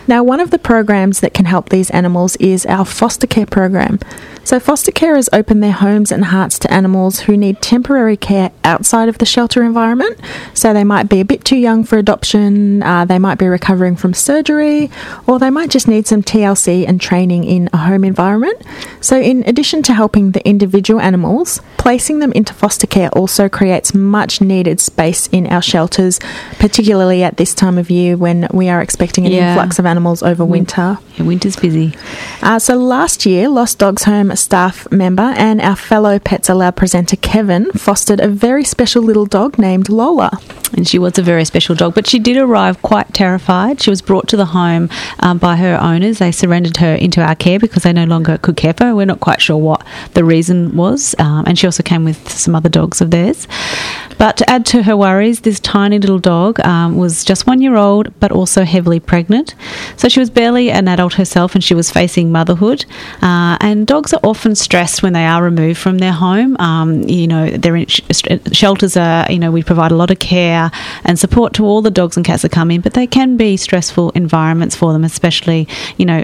Now, 0.08 0.24
one 0.24 0.40
of 0.40 0.52
the 0.52 0.60
programs 0.60 1.20
that 1.22 1.34
can 1.34 1.46
help 1.46 1.70
these 1.70 1.90
animals 1.92 2.36
is 2.38 2.66
our 2.66 2.86
foster 2.86 3.28
care 3.28 3.46
program. 3.46 4.00
So, 4.46 4.62
foster 4.62 4.94
carers 4.94 5.28
open 5.34 5.60
their 5.60 5.74
homes 5.74 6.10
and 6.10 6.24
hearts 6.24 6.58
to 6.60 6.72
animals 6.72 7.20
who 7.22 7.36
need 7.36 7.62
temporary 7.62 8.16
care 8.16 8.54
outside 8.64 9.10
of 9.10 9.18
the 9.18 9.26
shelter 9.26 9.62
environment. 9.62 10.18
So, 10.54 10.72
they 10.72 10.86
might 10.86 11.10
be 11.10 11.20
a 11.20 11.26
bit 11.26 11.44
too 11.44 11.58
young 11.58 11.84
for 11.84 11.98
adoption, 11.98 12.82
uh, 12.82 13.04
they 13.04 13.20
might 13.20 13.38
be 13.48 13.52
recovering 13.52 13.96
from 13.96 14.14
surgery, 14.14 14.90
or 15.26 15.40
they 15.40 15.50
might 15.50 15.70
just 15.70 15.88
need 15.88 16.06
some 16.06 16.22
TLC 16.22 16.86
and 16.88 17.00
training 17.00 17.44
in 17.46 17.70
a 17.74 17.78
home 17.78 18.04
environment. 18.04 18.62
So, 19.02 19.18
in 19.20 19.44
addition 19.48 19.82
to 19.84 19.94
helping 19.94 20.32
the 20.32 20.46
individual 20.48 21.00
animals, 21.00 21.62
placing 21.78 22.20
them 22.20 22.32
into 22.34 22.54
foster 22.54 22.88
care 22.88 23.10
also 23.10 23.48
creates 23.48 23.94
much 23.94 24.42
needed 24.42 24.80
space 24.80 25.28
in 25.28 25.48
our 25.48 25.62
shelters, 25.62 26.20
particularly 26.60 27.24
at 27.24 27.38
this 27.38 27.54
time 27.54 27.78
of 27.78 27.90
year 27.90 28.18
when 28.18 28.48
we 28.52 28.68
are 28.70 28.82
expecting 28.82 29.26
an 29.26 29.32
Yeah. 29.32 29.50
influx 29.54 29.80
of 29.80 29.86
animals 29.86 30.22
over 30.24 30.44
winter. 30.44 30.98
Yeah, 31.16 31.24
winter's 31.26 31.56
busy. 31.56 31.94
Uh, 32.42 32.60
so 32.60 32.76
last 32.76 33.26
year, 33.26 33.48
Lost 33.50 33.80
Dogs 33.80 34.04
Home 34.04 34.36
staff 34.36 34.88
member 34.92 35.34
and 35.38 35.62
our 35.62 35.76
fellow 35.76 36.20
Pets-A-Loud 36.20 36.76
presenter 36.76 37.16
Kevin 37.16 37.72
fostered 37.72 38.20
a 38.20 38.28
very 38.28 38.64
special 38.64 39.02
little 39.04 39.26
dog 39.26 39.58
named 39.58 39.90
Lola. 39.90 40.32
and 40.74 40.86
she 40.86 41.00
was 41.00 41.18
a 41.18 41.22
very 41.22 41.46
special 41.46 41.76
dog. 41.76 41.96
But 41.96 42.06
she 42.08 42.20
did 42.20 42.36
arrive 42.36 42.82
quite 42.82 43.14
terrified. 43.14 43.37
She 43.82 43.90
was 43.90 44.02
brought 44.02 44.28
to 44.30 44.38
the 44.38 44.46
home 44.46 44.90
um, 45.20 45.38
by 45.38 45.56
her 45.56 45.80
owners. 45.82 46.20
They 46.20 46.32
surrendered 46.32 46.78
her 46.78 46.96
into 46.96 47.22
our 47.22 47.36
care 47.36 47.60
because 47.60 47.84
they 47.84 47.94
no 47.94 48.06
longer 48.06 48.38
could 48.38 48.58
care 48.58 48.74
for 48.74 48.86
her. 48.86 48.96
We're 48.96 49.06
not 49.06 49.20
quite 49.20 49.42
sure 49.42 49.58
what 49.58 49.86
the 50.14 50.24
reason 50.24 50.76
was, 50.76 51.16
um, 51.20 51.46
and 51.46 51.58
she 51.58 51.68
also 51.68 51.84
came 51.84 52.04
with 52.04 52.30
some 52.30 52.56
other 52.56 52.70
dogs 52.70 53.02
of 53.02 53.12
theirs. 53.12 53.48
But 54.18 54.38
to 54.38 54.50
add 54.50 54.66
to 54.68 54.84
her 54.84 54.98
worries, 54.98 55.42
this 55.42 55.60
tiny 55.60 56.00
little 56.00 56.20
dog 56.20 56.60
um, 56.62 56.98
was 56.98 57.24
just 57.24 57.48
one 57.48 57.62
year 57.62 57.76
old, 57.76 58.18
but 58.20 58.32
also 58.32 58.64
heavily 58.64 59.00
pregnant. 59.00 59.56
So 59.96 60.10
she 60.10 60.20
was 60.20 60.30
barely 60.30 60.72
an 60.72 60.88
adult 60.88 61.14
herself, 61.14 61.56
and 61.56 61.64
she 61.64 61.74
was 61.74 61.92
facing 61.92 62.32
motherhood. 62.32 62.86
Uh, 63.22 63.58
and 63.62 63.86
dogs 63.86 64.14
are 64.14 64.20
often 64.24 64.56
stressed 64.56 65.04
when 65.04 65.14
they 65.14 65.26
are 65.26 65.44
removed 65.44 65.80
from 65.80 66.00
their 66.00 66.12
home. 66.12 66.58
Um, 66.60 67.04
you 67.04 67.28
know, 67.28 67.50
they're 67.50 67.76
in 67.76 67.88
sh- 67.88 68.02
shelters 68.52 68.98
are. 68.98 69.32
You 69.32 69.40
know, 69.40 69.52
we 69.52 69.64
provide 69.64 69.92
a 69.92 69.96
lot 69.96 70.12
of 70.12 70.20
care 70.20 70.72
and 71.04 71.20
support 71.20 71.54
to 71.54 71.66
all 71.66 71.82
the 71.82 71.92
dogs 71.92 72.18
and 72.18 72.26
cats 72.26 72.42
that 72.42 72.52
come 72.52 72.72
in, 72.72 72.82
but 72.82 72.94
they 72.94 73.08
can 73.08 73.38
be 73.38 73.58
stressful 73.58 74.12
environments 74.12 74.76
for 74.76 74.94
them, 74.94 75.04
especially 75.04 75.68
you 75.98 76.06
know 76.06 76.24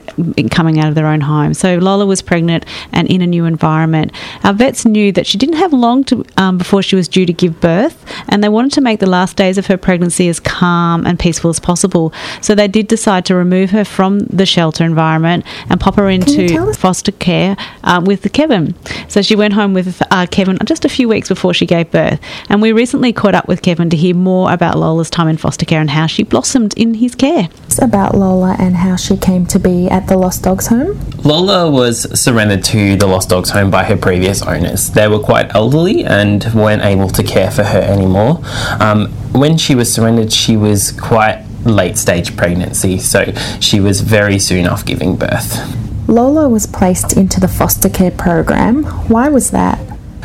coming 0.49 0.79
out 0.79 0.87
of 0.89 0.95
their 0.95 1.07
own 1.07 1.21
home. 1.21 1.53
So 1.53 1.77
Lola 1.77 2.05
was 2.05 2.21
pregnant 2.21 2.65
and 2.91 3.07
in 3.07 3.21
a 3.21 3.27
new 3.27 3.45
environment. 3.45 4.11
Our 4.43 4.53
vets 4.53 4.85
knew 4.85 5.11
that 5.11 5.27
she 5.27 5.37
didn't 5.37 5.57
have 5.57 5.73
long 5.73 6.03
to 6.05 6.25
um, 6.37 6.57
before 6.57 6.81
she 6.81 6.95
was 6.95 7.07
due 7.07 7.25
to 7.25 7.33
give 7.33 7.59
birth, 7.59 7.82
and 8.27 8.43
they 8.43 8.49
wanted 8.49 8.71
to 8.73 8.81
make 8.81 8.99
the 8.99 9.09
last 9.09 9.35
days 9.37 9.57
of 9.57 9.67
her 9.67 9.77
pregnancy 9.77 10.29
as 10.29 10.39
calm 10.39 11.05
and 11.05 11.19
peaceful 11.19 11.49
as 11.49 11.59
possible. 11.59 12.13
So 12.41 12.55
they 12.55 12.67
did 12.67 12.87
decide 12.87 13.25
to 13.25 13.35
remove 13.35 13.71
her 13.71 13.85
from 13.85 14.19
the 14.19 14.45
shelter 14.45 14.83
environment 14.83 15.45
and 15.69 15.79
pop 15.79 15.95
her 15.95 16.09
into 16.09 16.73
foster 16.73 17.11
care 17.11 17.55
uh, 17.83 18.01
with 18.03 18.31
Kevin. 18.33 18.75
So 19.07 19.21
she 19.21 19.35
went 19.35 19.53
home 19.53 19.73
with 19.73 20.01
uh, 20.11 20.27
Kevin 20.29 20.57
just 20.65 20.85
a 20.85 20.89
few 20.89 21.07
weeks 21.07 21.29
before 21.29 21.53
she 21.53 21.65
gave 21.65 21.91
birth, 21.91 22.19
and 22.49 22.61
we 22.61 22.71
recently 22.71 23.13
caught 23.13 23.35
up 23.35 23.47
with 23.47 23.61
Kevin 23.61 23.89
to 23.89 23.97
hear 23.97 24.15
more 24.15 24.51
about 24.51 24.77
Lola's 24.77 25.09
time 25.09 25.27
in 25.27 25.37
foster 25.37 25.65
care 25.65 25.81
and 25.81 25.89
how 25.89 26.07
she 26.07 26.23
blossomed 26.23 26.73
in 26.75 26.95
his 26.95 27.15
care. 27.15 27.49
It's 27.65 27.81
about 27.81 28.15
Lola 28.15 28.55
and 28.59 28.75
how 28.75 28.95
she 28.95 29.17
came 29.17 29.45
to 29.47 29.59
be 29.59 29.89
at 29.89 30.07
the 30.07 30.17
Lost 30.17 30.43
Dogs 30.43 30.67
home. 30.67 30.99
Lola 31.23 31.69
was 31.69 32.19
surrendered 32.19 32.63
to 32.65 32.95
the 32.95 33.07
Lost 33.07 33.29
Dogs 33.29 33.49
home 33.49 33.71
by 33.71 33.83
her 33.83 33.97
previous 33.97 34.41
owners. 34.41 34.91
They 34.91 35.07
were 35.07 35.19
quite 35.19 35.53
elderly 35.55 36.03
and 36.05 36.45
weren't 36.53 36.83
able 36.83 37.09
to 37.09 37.23
care 37.23 37.49
for 37.49 37.63
her 37.63 37.72
anymore. 37.81 38.41
Um, 38.79 39.07
when 39.33 39.57
she 39.57 39.75
was 39.75 39.93
surrendered, 39.93 40.31
she 40.31 40.57
was 40.57 40.91
quite 40.91 41.43
late 41.65 41.97
stage 41.97 42.35
pregnancy, 42.35 42.97
so 42.99 43.31
she 43.59 43.79
was 43.79 44.01
very 44.01 44.39
soon 44.39 44.67
off 44.67 44.85
giving 44.85 45.15
birth. 45.15 45.59
Lola 46.07 46.49
was 46.49 46.65
placed 46.65 47.15
into 47.15 47.39
the 47.39 47.47
foster 47.47 47.89
care 47.89 48.11
program. 48.11 48.83
Why 49.07 49.29
was 49.29 49.51
that? 49.51 49.79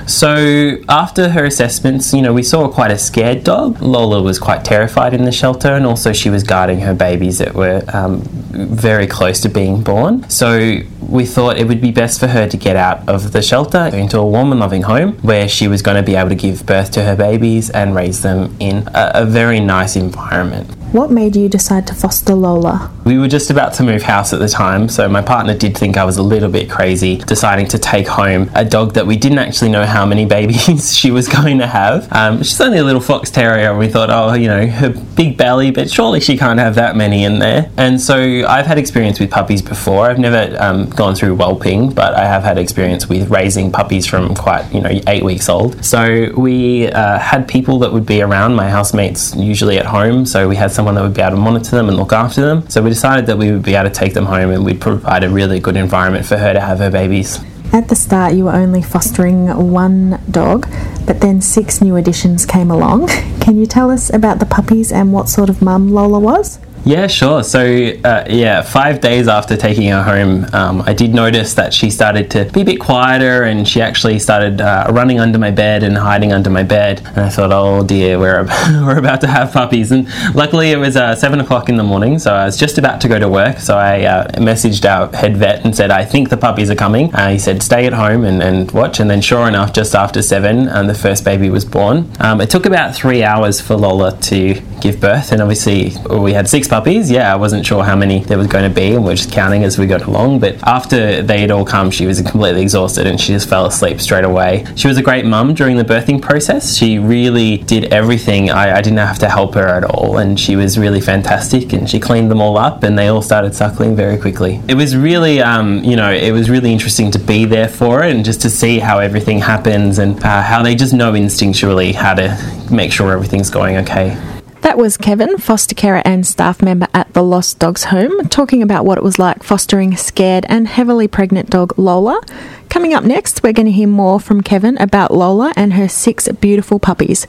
So 0.08 0.78
after 0.88 1.28
her 1.28 1.44
assessments, 1.44 2.14
you 2.14 2.22
know, 2.22 2.32
we 2.32 2.42
saw 2.42 2.66
quite 2.68 2.90
a 2.90 2.98
scared 2.98 3.44
dog. 3.44 3.82
Lola 3.82 4.22
was 4.22 4.38
quite 4.38 4.64
terrified 4.64 5.12
in 5.12 5.24
the 5.24 5.32
shelter, 5.32 5.74
and 5.74 5.84
also 5.84 6.14
she 6.14 6.30
was 6.30 6.42
guarding 6.42 6.80
her 6.80 6.94
babies 6.94 7.38
that 7.38 7.54
were 7.54 7.82
um, 7.92 8.22
very 8.22 9.06
close 9.06 9.40
to 9.40 9.50
being 9.50 9.82
born. 9.82 10.28
So 10.30 10.78
we 11.08 11.26
thought 11.26 11.58
it 11.58 11.68
would 11.68 11.80
be 11.80 11.90
best 11.90 12.20
for 12.20 12.26
her 12.26 12.48
to 12.48 12.56
get 12.56 12.74
out 12.74 13.06
of 13.08 13.32
the 13.32 13.42
shelter 13.42 13.86
into 13.86 14.18
a 14.18 14.26
warm 14.26 14.50
and 14.50 14.60
loving 14.60 14.82
home 14.82 15.12
where 15.18 15.48
she 15.48 15.68
was 15.68 15.82
going 15.82 15.96
to 15.96 16.02
be 16.02 16.16
able 16.16 16.30
to 16.30 16.34
give 16.34 16.64
birth 16.64 16.90
to 16.92 17.02
her 17.02 17.14
babies 17.14 17.70
and 17.70 17.94
raise 17.94 18.22
them 18.22 18.56
in 18.60 18.88
a, 18.88 19.12
a 19.14 19.24
very 19.26 19.60
nice 19.60 19.94
environment. 19.94 20.74
What 20.92 21.10
made 21.10 21.36
you 21.36 21.50
decide 21.50 21.86
to 21.88 21.94
foster 21.94 22.34
Lola? 22.34 22.90
We 23.04 23.18
were 23.18 23.28
just 23.28 23.50
about 23.50 23.74
to 23.74 23.82
move 23.82 24.00
house 24.00 24.32
at 24.32 24.38
the 24.38 24.48
time, 24.48 24.88
so 24.88 25.06
my 25.06 25.20
partner 25.20 25.54
did 25.54 25.76
think 25.76 25.98
I 25.98 26.04
was 26.04 26.16
a 26.16 26.22
little 26.22 26.50
bit 26.50 26.70
crazy 26.70 27.16
deciding 27.16 27.68
to 27.68 27.78
take 27.78 28.08
home 28.08 28.50
a 28.54 28.64
dog 28.64 28.94
that 28.94 29.06
we 29.06 29.18
didn't 29.18 29.38
actually 29.38 29.70
know 29.70 29.84
how 29.84 29.97
many 30.06 30.24
babies 30.24 30.96
she 30.96 31.10
was 31.10 31.28
going 31.28 31.58
to 31.58 31.66
have. 31.66 32.10
Um, 32.12 32.38
she's 32.38 32.60
only 32.60 32.78
a 32.78 32.84
little 32.84 33.00
fox 33.00 33.30
terrier, 33.30 33.70
and 33.70 33.78
we 33.78 33.88
thought, 33.88 34.10
oh, 34.10 34.34
you 34.34 34.48
know, 34.48 34.66
her 34.66 34.90
big 35.16 35.36
belly, 35.36 35.70
but 35.70 35.90
surely 35.90 36.20
she 36.20 36.36
can't 36.36 36.58
have 36.58 36.74
that 36.76 36.96
many 36.96 37.24
in 37.24 37.38
there. 37.38 37.70
And 37.76 38.00
so 38.00 38.16
I've 38.16 38.66
had 38.66 38.78
experience 38.78 39.20
with 39.20 39.30
puppies 39.30 39.62
before. 39.62 40.08
I've 40.08 40.18
never 40.18 40.56
um, 40.60 40.88
gone 40.90 41.14
through 41.14 41.36
whelping, 41.36 41.92
but 41.92 42.14
I 42.14 42.24
have 42.26 42.42
had 42.42 42.58
experience 42.58 43.08
with 43.08 43.30
raising 43.30 43.72
puppies 43.72 44.06
from 44.06 44.34
quite, 44.34 44.72
you 44.72 44.80
know, 44.80 44.90
eight 45.06 45.24
weeks 45.24 45.48
old. 45.48 45.84
So 45.84 46.32
we 46.36 46.88
uh, 46.88 47.18
had 47.18 47.48
people 47.48 47.78
that 47.80 47.92
would 47.92 48.06
be 48.06 48.22
around, 48.22 48.54
my 48.54 48.68
housemates 48.68 49.34
usually 49.34 49.78
at 49.78 49.86
home, 49.86 50.26
so 50.26 50.48
we 50.48 50.56
had 50.56 50.72
someone 50.72 50.94
that 50.94 51.02
would 51.02 51.14
be 51.14 51.22
able 51.22 51.36
to 51.36 51.42
monitor 51.42 51.76
them 51.76 51.88
and 51.88 51.96
look 51.96 52.12
after 52.12 52.40
them. 52.40 52.68
So 52.68 52.82
we 52.82 52.90
decided 52.90 53.26
that 53.26 53.38
we 53.38 53.50
would 53.50 53.62
be 53.62 53.74
able 53.74 53.88
to 53.88 53.94
take 53.94 54.14
them 54.14 54.26
home 54.26 54.50
and 54.50 54.64
we'd 54.64 54.80
provide 54.80 55.24
a 55.24 55.28
really 55.28 55.60
good 55.60 55.76
environment 55.76 56.26
for 56.26 56.36
her 56.36 56.52
to 56.52 56.60
have 56.60 56.78
her 56.78 56.90
babies. 56.90 57.38
At 57.72 57.88
the 57.88 57.94
start, 57.94 58.34
you 58.34 58.44
were 58.44 58.54
only 58.54 58.82
fostering 58.82 59.72
one 59.72 60.20
dog, 60.30 60.66
but 61.06 61.20
then 61.20 61.42
six 61.42 61.80
new 61.80 61.96
additions 61.96 62.46
came 62.46 62.70
along. 62.70 63.08
Can 63.40 63.58
you 63.58 63.66
tell 63.66 63.90
us 63.90 64.12
about 64.12 64.38
the 64.38 64.46
puppies 64.46 64.90
and 64.90 65.12
what 65.12 65.28
sort 65.28 65.50
of 65.50 65.60
mum 65.60 65.92
Lola 65.92 66.18
was? 66.18 66.58
Yeah, 66.84 67.06
sure. 67.06 67.42
So, 67.42 67.60
uh, 67.60 68.24
yeah, 68.30 68.62
five 68.62 69.00
days 69.00 69.28
after 69.28 69.56
taking 69.56 69.88
her 69.90 70.02
home, 70.02 70.46
um, 70.54 70.82
I 70.82 70.94
did 70.94 71.12
notice 71.12 71.54
that 71.54 71.74
she 71.74 71.90
started 71.90 72.30
to 72.30 72.44
be 72.46 72.62
a 72.62 72.64
bit 72.64 72.80
quieter 72.80 73.42
and 73.42 73.68
she 73.68 73.80
actually 73.82 74.18
started 74.18 74.60
uh, 74.60 74.86
running 74.90 75.20
under 75.20 75.38
my 75.38 75.50
bed 75.50 75.82
and 75.82 75.98
hiding 75.98 76.32
under 76.32 76.50
my 76.50 76.62
bed. 76.62 77.02
And 77.04 77.20
I 77.20 77.28
thought, 77.28 77.52
oh 77.52 77.84
dear, 77.84 78.18
we're, 78.18 78.44
we're 78.84 78.98
about 78.98 79.20
to 79.22 79.26
have 79.26 79.52
puppies. 79.52 79.92
And 79.92 80.08
luckily, 80.34 80.70
it 80.70 80.78
was 80.78 80.96
uh, 80.96 81.14
seven 81.14 81.40
o'clock 81.40 81.68
in 81.68 81.76
the 81.76 81.82
morning, 81.82 82.18
so 82.18 82.32
I 82.34 82.44
was 82.44 82.56
just 82.56 82.78
about 82.78 83.00
to 83.02 83.08
go 83.08 83.18
to 83.18 83.28
work. 83.28 83.58
So 83.58 83.76
I 83.76 84.04
uh, 84.04 84.28
messaged 84.32 84.88
our 84.88 85.14
head 85.14 85.36
vet 85.36 85.64
and 85.64 85.76
said, 85.76 85.90
I 85.90 86.04
think 86.04 86.30
the 86.30 86.36
puppies 86.36 86.70
are 86.70 86.76
coming. 86.76 87.14
Uh, 87.14 87.30
he 87.30 87.38
said, 87.38 87.62
stay 87.62 87.86
at 87.86 87.92
home 87.92 88.24
and, 88.24 88.42
and 88.42 88.70
watch. 88.70 89.00
And 89.00 89.10
then, 89.10 89.20
sure 89.20 89.48
enough, 89.48 89.72
just 89.72 89.94
after 89.94 90.22
seven, 90.22 90.68
um, 90.68 90.86
the 90.86 90.94
first 90.94 91.24
baby 91.24 91.50
was 91.50 91.64
born. 91.64 92.10
Um, 92.20 92.40
it 92.40 92.50
took 92.50 92.66
about 92.66 92.94
three 92.94 93.22
hours 93.22 93.60
for 93.60 93.76
Lola 93.76 94.16
to 94.18 94.54
give 94.80 95.00
birth, 95.00 95.32
and 95.32 95.42
obviously, 95.42 95.92
we 96.08 96.32
had 96.32 96.48
six 96.48 96.67
puppies. 96.68 97.10
Yeah, 97.10 97.32
I 97.32 97.36
wasn't 97.36 97.66
sure 97.66 97.82
how 97.82 97.96
many 97.96 98.20
there 98.20 98.38
was 98.38 98.46
going 98.46 98.68
to 98.68 98.74
be, 98.74 98.94
and 98.94 99.04
we 99.04 99.12
are 99.12 99.16
just 99.16 99.32
counting 99.32 99.64
as 99.64 99.78
we 99.78 99.86
got 99.86 100.02
along. 100.02 100.40
But 100.40 100.62
after 100.62 101.22
they 101.22 101.40
had 101.40 101.50
all 101.50 101.64
come, 101.64 101.90
she 101.90 102.06
was 102.06 102.20
completely 102.20 102.62
exhausted 102.62 103.06
and 103.06 103.20
she 103.20 103.32
just 103.32 103.48
fell 103.48 103.66
asleep 103.66 104.00
straight 104.00 104.24
away. 104.24 104.66
She 104.76 104.88
was 104.88 104.98
a 104.98 105.02
great 105.02 105.24
mum 105.24 105.54
during 105.54 105.76
the 105.76 105.84
birthing 105.84 106.20
process. 106.20 106.76
She 106.76 106.98
really 106.98 107.58
did 107.58 107.92
everything. 107.92 108.50
I, 108.50 108.76
I 108.76 108.82
didn't 108.82 108.98
have 108.98 109.18
to 109.20 109.28
help 109.28 109.54
her 109.54 109.66
at 109.66 109.84
all, 109.84 110.18
and 110.18 110.38
she 110.38 110.56
was 110.56 110.78
really 110.78 111.00
fantastic. 111.00 111.72
And 111.72 111.88
she 111.88 111.98
cleaned 111.98 112.30
them 112.30 112.40
all 112.40 112.58
up, 112.58 112.82
and 112.82 112.98
they 112.98 113.08
all 113.08 113.22
started 113.22 113.54
suckling 113.54 113.96
very 113.96 114.18
quickly. 114.18 114.60
It 114.68 114.74
was 114.74 114.96
really, 114.96 115.40
um, 115.40 115.82
you 115.82 115.96
know, 115.96 116.12
it 116.12 116.32
was 116.32 116.50
really 116.50 116.72
interesting 116.72 117.10
to 117.12 117.18
be 117.18 117.44
there 117.44 117.68
for 117.68 118.04
it 118.04 118.14
and 118.14 118.24
just 118.24 118.40
to 118.42 118.50
see 118.50 118.78
how 118.78 118.98
everything 118.98 119.38
happens 119.38 119.98
and 119.98 120.22
uh, 120.24 120.42
how 120.42 120.62
they 120.62 120.74
just 120.74 120.92
know 120.92 121.12
instinctually 121.12 121.94
how 121.94 122.14
to 122.14 122.66
make 122.70 122.92
sure 122.92 123.12
everything's 123.12 123.50
going 123.50 123.76
okay. 123.76 124.37
That 124.62 124.76
was 124.76 124.96
Kevin, 124.96 125.38
foster 125.38 125.74
carer 125.74 126.02
and 126.04 126.26
staff 126.26 126.60
member 126.60 126.88
at 126.92 127.12
the 127.12 127.22
Lost 127.22 127.58
Dogs 127.58 127.84
Home, 127.84 128.28
talking 128.28 128.62
about 128.62 128.84
what 128.84 128.98
it 128.98 129.04
was 129.04 129.18
like 129.18 129.42
fostering 129.42 129.96
scared 129.96 130.44
and 130.48 130.66
heavily 130.66 131.06
pregnant 131.06 131.48
dog 131.48 131.78
Lola. 131.78 132.20
Coming 132.68 132.92
up 132.92 133.04
next, 133.04 133.42
we're 133.42 133.52
going 133.52 133.66
to 133.66 133.72
hear 133.72 133.88
more 133.88 134.18
from 134.18 134.42
Kevin 134.42 134.76
about 134.78 135.14
Lola 135.14 135.52
and 135.56 135.74
her 135.74 135.88
six 135.88 136.28
beautiful 136.28 136.78
puppies. 136.78 137.26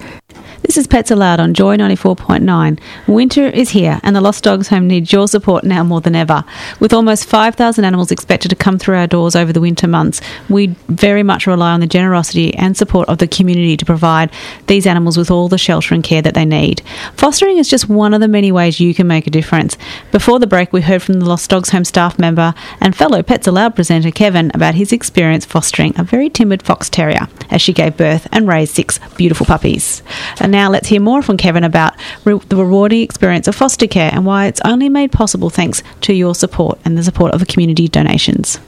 This 0.61 0.77
is 0.77 0.87
Pets-A-Loud 0.87 1.39
on 1.39 1.53
Joy 1.53 1.77
94.9. 1.77 2.79
Winter 3.07 3.47
is 3.47 3.69
here 3.69 3.99
and 4.03 4.13
the 4.15 4.21
Lost 4.21 4.43
Dogs 4.43 4.67
Home 4.67 4.87
needs 4.87 5.11
your 5.11 5.27
support 5.27 5.63
now 5.63 5.83
more 5.83 6.01
than 6.01 6.15
ever. 6.15 6.43
With 6.81 6.93
almost 6.93 7.25
5,000 7.25 7.85
animals 7.85 8.11
expected 8.11 8.49
to 8.49 8.55
come 8.55 8.77
through 8.77 8.97
our 8.97 9.07
doors 9.07 9.35
over 9.35 9.53
the 9.53 9.61
winter 9.61 9.87
months, 9.87 10.21
we 10.49 10.67
very 10.87 11.23
much 11.23 11.47
rely 11.47 11.71
on 11.71 11.79
the 11.79 11.87
generosity 11.87 12.53
and 12.55 12.75
support 12.75 13.07
of 13.07 13.19
the 13.19 13.27
community 13.27 13.77
to 13.77 13.85
provide 13.85 14.31
these 14.67 14.85
animals 14.85 15.17
with 15.17 15.31
all 15.31 15.47
the 15.47 15.57
shelter 15.57 15.95
and 15.95 16.03
care 16.03 16.21
that 16.21 16.33
they 16.33 16.45
need. 16.45 16.81
Fostering 17.15 17.57
is 17.57 17.69
just 17.69 17.87
one 17.87 18.13
of 18.13 18.19
the 18.19 18.27
many 18.27 18.51
ways 18.51 18.81
you 18.81 18.93
can 18.93 19.07
make 19.07 19.27
a 19.27 19.31
difference. 19.31 19.77
Before 20.11 20.39
the 20.39 20.47
break, 20.47 20.73
we 20.73 20.81
heard 20.81 21.01
from 21.01 21.19
the 21.19 21.25
Lost 21.25 21.49
Dogs 21.49 21.69
Home 21.69 21.85
staff 21.85 22.19
member 22.19 22.53
and 22.81 22.95
fellow 22.95 23.23
Pets-A-Loud 23.23 23.75
presenter 23.75 24.11
Kevin 24.11 24.51
about 24.53 24.75
his 24.75 24.91
experience 24.91 25.45
fostering 25.45 25.93
a 25.97 26.03
very 26.03 26.29
timid 26.29 26.61
fox 26.61 26.89
terrier 26.89 27.27
as 27.49 27.61
she 27.61 27.73
gave 27.73 27.97
birth 27.97 28.27
and 28.31 28.47
raised 28.47 28.75
six 28.75 28.99
beautiful 29.15 29.45
puppies. 29.45 30.03
And 30.39 30.48
now 30.51 30.69
let's 30.69 30.87
hear 30.87 31.01
more 31.01 31.21
from 31.21 31.37
Kevin 31.37 31.63
about 31.63 31.93
re- 32.25 32.39
the 32.49 32.57
rewarding 32.57 33.01
experience 33.01 33.47
of 33.47 33.55
foster 33.55 33.87
care 33.87 34.11
and 34.13 34.25
why 34.25 34.47
it's 34.47 34.61
only 34.65 34.89
made 34.89 35.11
possible 35.11 35.49
thanks 35.49 35.83
to 36.01 36.13
your 36.13 36.35
support 36.35 36.79
and 36.85 36.97
the 36.97 37.03
support 37.03 37.33
of 37.33 37.39
the 37.39 37.45
community 37.45 37.87
donations. 37.87 38.59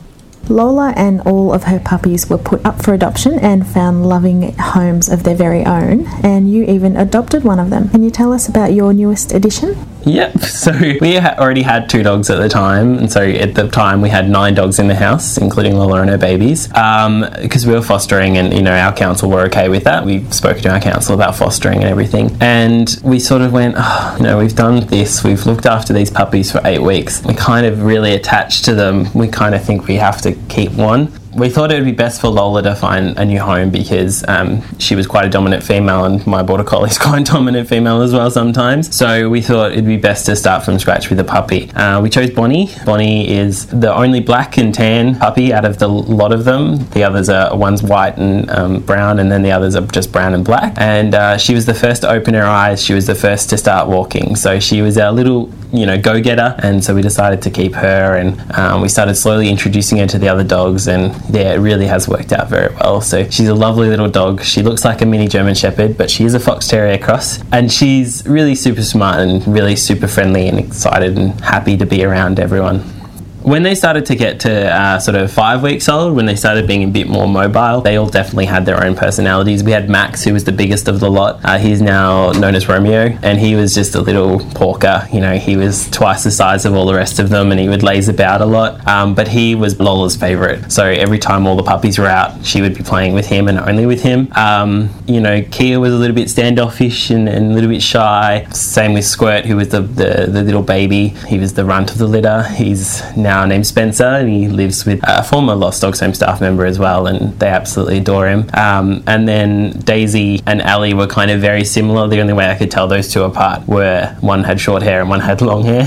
Lola 0.50 0.94
and 0.96 1.22
all 1.22 1.54
of 1.54 1.64
her 1.64 1.80
puppies 1.80 2.30
were 2.30 2.38
put 2.38 2.66
up 2.66 2.84
for 2.84 2.94
adoption 2.94 3.40
and 3.40 3.66
found 3.66 4.06
loving 4.06 4.54
homes 4.58 5.10
of 5.10 5.24
their 5.24 5.36
very 5.36 5.66
own, 5.66 6.08
and 6.24 6.52
you 6.52 6.64
even 6.64 6.98
adopted 6.98 7.44
one 7.44 7.60
of 7.60 7.70
them. 7.70 7.90
Can 7.90 8.04
you 8.04 8.12
tell 8.12 8.34
us 8.34 8.48
about 8.48 8.74
your 8.74 8.94
newest 8.94 9.34
addition? 9.34 9.78
Yep. 10.06 10.34
So 10.62 10.74
we 11.02 11.18
already 11.18 11.64
had 11.64 11.90
two 11.90 12.04
dogs 12.04 12.30
at 12.30 12.38
the 12.38 12.48
time, 12.48 13.00
and 13.00 13.12
so 13.12 13.24
at 13.24 13.56
the 13.56 13.68
time 13.68 14.00
we 14.00 14.10
had 14.10 14.30
nine 14.30 14.54
dogs 14.54 14.78
in 14.78 14.88
the 14.88 14.94
house, 14.94 15.40
including 15.40 15.76
Lola 15.76 16.02
and 16.02 16.10
her 16.12 16.20
babies, 16.20 16.68
because 16.68 17.64
um, 17.64 17.68
we 17.68 17.74
were 17.74 17.82
fostering, 17.82 18.38
and 18.38 18.54
you 18.54 18.62
know 18.62 18.74
our 18.74 18.94
council 18.94 19.28
were 19.28 19.42
okay 19.46 19.70
with 19.70 19.86
that. 19.86 20.06
We 20.06 20.24
spoke 20.26 20.60
to 20.60 20.70
our 20.70 20.80
council 20.80 21.16
about 21.16 21.36
fostering 21.36 21.80
and 21.80 21.86
everything, 21.86 22.38
and 22.42 22.96
we 23.04 23.18
sort 23.18 23.42
of 23.42 23.54
went, 23.54 23.74
oh, 23.76 24.16
you 24.20 24.24
know, 24.24 24.38
we've 24.38 24.56
done 24.56 24.86
this, 24.86 25.24
we've 25.24 25.48
looked 25.48 25.66
after 25.66 25.94
these 25.94 26.12
puppies 26.12 26.52
for 26.52 26.62
eight 26.64 26.82
weeks, 26.82 27.24
we're 27.24 27.34
kind 27.34 27.66
of 27.66 27.82
really 27.82 28.14
attached 28.14 28.66
to 28.66 28.76
them. 28.76 29.12
We 29.14 29.30
kind 29.30 29.56
of 29.56 29.64
think 29.64 29.88
we 29.88 29.96
have 29.96 30.22
to 30.22 30.31
keep 30.50 30.72
one. 30.74 31.12
We 31.36 31.50
thought 31.50 31.72
it 31.72 31.76
would 31.76 31.86
be 31.86 31.92
best 31.92 32.20
for 32.20 32.28
Lola 32.28 32.62
to 32.64 32.76
find 32.76 33.18
a 33.18 33.26
new 33.26 33.40
home 33.40 33.70
because 33.70 34.28
um, 34.28 34.62
she 34.80 34.96
was 34.96 35.08
quite 35.08 35.26
a 35.26 35.30
dominant 35.30 35.64
female, 35.64 36.04
and 36.04 36.26
my 36.28 36.44
border 36.44 36.64
collie 36.64 36.90
is 36.90 36.98
quite 37.00 37.22
a 37.22 37.32
dominant 37.32 37.70
female 37.70 38.02
as 38.02 38.14
well 38.14 38.30
sometimes. 38.30 38.96
So 38.96 39.30
we 39.30 39.42
thought 39.42 39.72
it'd 39.72 39.86
be 39.86 39.98
best 39.98 40.26
to 40.26 40.36
start 40.36 40.64
from 40.64 40.78
scratch 40.80 41.10
with 41.10 41.20
a 41.20 41.24
puppy. 41.24 41.72
Uh, 41.72 42.02
we 42.02 42.10
chose 42.10 42.30
Bonnie. 42.30 42.70
Bonnie 42.86 43.30
is 43.30 43.68
the 43.68 43.94
only 43.94 44.20
black 44.20 44.58
and 44.58 44.74
tan 44.74 45.16
puppy 45.16 45.54
out 45.54 45.66
of 45.66 45.80
the 45.80 45.88
lot 45.88 46.34
of 46.34 46.44
them. 46.46 46.78
The 46.90 47.04
others 47.04 47.30
are 47.30 47.56
one's 47.56 47.82
white 47.82 48.18
and 48.18 48.50
um, 48.52 48.80
brown, 48.82 49.20
and 49.20 49.32
then 49.32 49.42
the 49.42 49.52
others 49.52 49.76
are 49.76 49.86
just 49.88 50.12
brown 50.12 50.34
and 50.34 50.44
black. 50.44 50.74
And 50.78 51.16
uh, 51.16 51.38
she 51.38 51.54
was 51.54 51.66
the 51.66 51.74
first 51.74 52.02
to 52.02 52.10
open 52.10 52.34
her 52.34 52.44
eyes. 52.44 52.84
She 52.84 52.94
was 52.94 53.08
the 53.08 53.16
first 53.16 53.50
to 53.52 53.58
start 53.58 53.88
walking. 53.88 54.36
So 54.36 54.60
she 54.60 54.82
was 54.82 54.98
our 54.98 55.12
little, 55.12 55.50
you 55.72 55.86
know, 55.86 56.00
go-getter. 56.00 56.56
And 56.60 56.84
so 56.84 56.94
we 56.94 57.02
decided 57.02 57.42
to 57.44 57.50
keep 57.50 57.74
her, 57.74 58.18
and 58.18 58.52
um, 58.54 58.82
we 58.82 58.90
started 58.90 59.16
slowly 59.16 59.50
introducing 59.50 59.98
her 60.00 60.08
to 60.08 60.20
the 60.20 60.28
other 60.28 60.44
dogs. 60.44 60.88
And 60.88 61.21
yeah, 61.30 61.54
it 61.54 61.60
really 61.60 61.88
has 61.88 62.08
worked 62.08 62.34
out 62.34 62.50
very 62.50 62.74
well. 62.76 63.02
So 63.02 63.30
she's 63.30 63.48
a 63.48 63.56
lovely 63.56 63.90
little 63.90 64.10
dog. 64.10 64.42
She 64.44 64.62
looks 64.62 64.86
like 64.86 65.02
a 65.02 65.06
mini 65.06 65.28
German 65.28 65.56
Shepherd, 65.56 65.98
but 65.98 66.10
she 66.10 66.26
is 66.26 66.34
a 66.34 66.40
Fox 66.40 66.68
Terrier 66.68 66.98
cross, 66.98 67.40
and 67.52 67.72
she's 67.72 68.26
really 68.28 68.56
super 68.56 68.84
smart 68.84 69.20
and 69.20 69.46
really 69.48 69.76
super 69.76 70.08
friendly 70.08 70.48
and 70.48 70.60
excited 70.60 71.18
and 71.18 71.40
happy 71.42 71.78
to 71.78 71.86
be 71.86 72.04
around 72.04 72.40
everyone 72.40 73.01
when 73.44 73.64
they 73.64 73.76
started 73.76 74.06
to 74.08 74.16
get 74.16 74.40
to 74.42 74.72
uh, 74.72 75.00
sort 75.00 75.16
of 75.16 75.32
five 75.32 75.64
weeks 75.64 75.90
old, 75.90 76.16
when 76.16 76.26
they 76.26 76.36
started 76.36 76.68
being 76.68 76.84
a 76.84 76.88
bit 76.88 77.08
more 77.08 77.28
mobile, 77.28 77.82
they 77.82 77.96
all 77.98 78.08
definitely 78.08 78.46
had 78.46 78.66
their 78.66 78.84
own 78.84 78.96
personalities. 78.96 79.64
We 79.64 79.72
had 79.72 79.90
Max, 79.90 80.24
who 80.24 80.34
was 80.34 80.44
the 80.44 80.52
biggest 80.52 80.88
of 80.88 81.00
the 81.00 81.10
lot. 81.10 81.40
Uh, 81.44 81.58
he's 81.58 81.82
now 81.82 82.32
known 82.34 82.56
as 82.56 82.68
Romeo, 82.68 83.18
and 83.24 83.40
he 83.40 83.56
was 83.56 83.74
just 83.74 83.96
a 83.96 84.02
little 84.02 84.40
porker. 84.52 85.08
You 85.12 85.22
know, 85.22 85.38
he 85.38 85.58
was 85.58 85.90
twice 85.90 86.24
the 86.24 86.32
size 86.32 86.66
of 86.66 86.76
all 86.76 86.86
the 86.86 86.94
rest 86.94 87.20
of 87.20 87.30
them, 87.30 87.52
and 87.52 87.60
he 87.60 87.68
would 87.68 87.84
laze 87.84 88.10
about 88.10 88.42
a 88.42 88.46
lot. 88.46 88.86
Um, 88.88 89.16
but 89.16 89.28
he 89.28 89.56
was 89.56 89.80
Lola's 89.80 90.16
favorite. 90.16 90.72
So 90.72 90.86
every 90.86 91.20
time 91.20 91.48
all 91.48 91.56
the 91.56 91.64
puppies 91.64 91.98
were 91.98 92.08
out, 92.08 92.46
she 92.46 92.62
would 92.62 92.76
be 92.76 92.84
playing 92.84 93.14
with 93.14 93.28
him 93.28 93.48
and 93.48 93.58
only 93.60 93.86
with 93.86 94.04
him. 94.04 94.32
Um, 94.34 94.90
you 95.08 95.20
know, 95.20 95.42
Kia 95.52 95.80
was 95.80 95.94
a 95.94 95.98
little 95.98 96.16
bit 96.16 96.30
standoffish 96.30 97.10
and, 97.10 97.28
and, 97.28 97.52
a 97.52 97.54
little 97.54 97.70
bit 97.70 97.82
shy. 97.82 98.46
Same 98.52 98.94
with 98.94 99.06
Squirt, 99.06 99.46
who 99.46 99.56
was 99.56 99.70
the, 99.70 99.82
the, 99.82 100.28
the 100.30 100.44
little 100.44 100.62
baby. 100.62 101.10
He 101.28 101.40
was 101.40 101.54
the 101.54 101.66
runt 101.66 101.92
of 101.92 101.98
the 101.98 102.08
litter. 102.08 102.44
He's 102.44 103.02
now 103.16 103.31
now 103.32 103.46
named 103.46 103.66
Spencer, 103.66 104.12
and 104.22 104.28
he 104.30 104.50
lives 104.50 104.86
with 104.86 105.00
a 105.04 105.24
former 105.24 105.56
Lost 105.56 105.82
Dogs 105.82 106.02
Home 106.02 106.14
staff 106.14 106.42
member 106.42 106.66
as 106.66 106.78
well, 106.78 107.08
and 107.08 107.20
they 107.40 107.48
absolutely 107.48 108.00
adore 108.00 108.28
him. 108.28 108.50
Um, 108.54 109.04
and 109.08 109.26
then 109.26 109.72
Daisy 109.92 110.42
and 110.46 110.62
Ali 110.62 110.94
were 110.94 111.08
kind 111.08 111.32
of 111.32 111.40
very 111.40 111.64
similar. 111.64 112.10
The 112.10 112.20
only 112.20 112.34
way 112.34 112.50
I 112.50 112.56
could 112.58 112.70
tell 112.70 112.88
those 112.88 113.08
two 113.14 113.24
apart 113.24 113.66
were 113.68 114.14
one 114.20 114.44
had 114.44 114.60
short 114.60 114.84
hair 114.84 115.00
and 115.00 115.10
one 115.10 115.22
had 115.22 115.42
long 115.42 115.64
hair. 115.64 115.86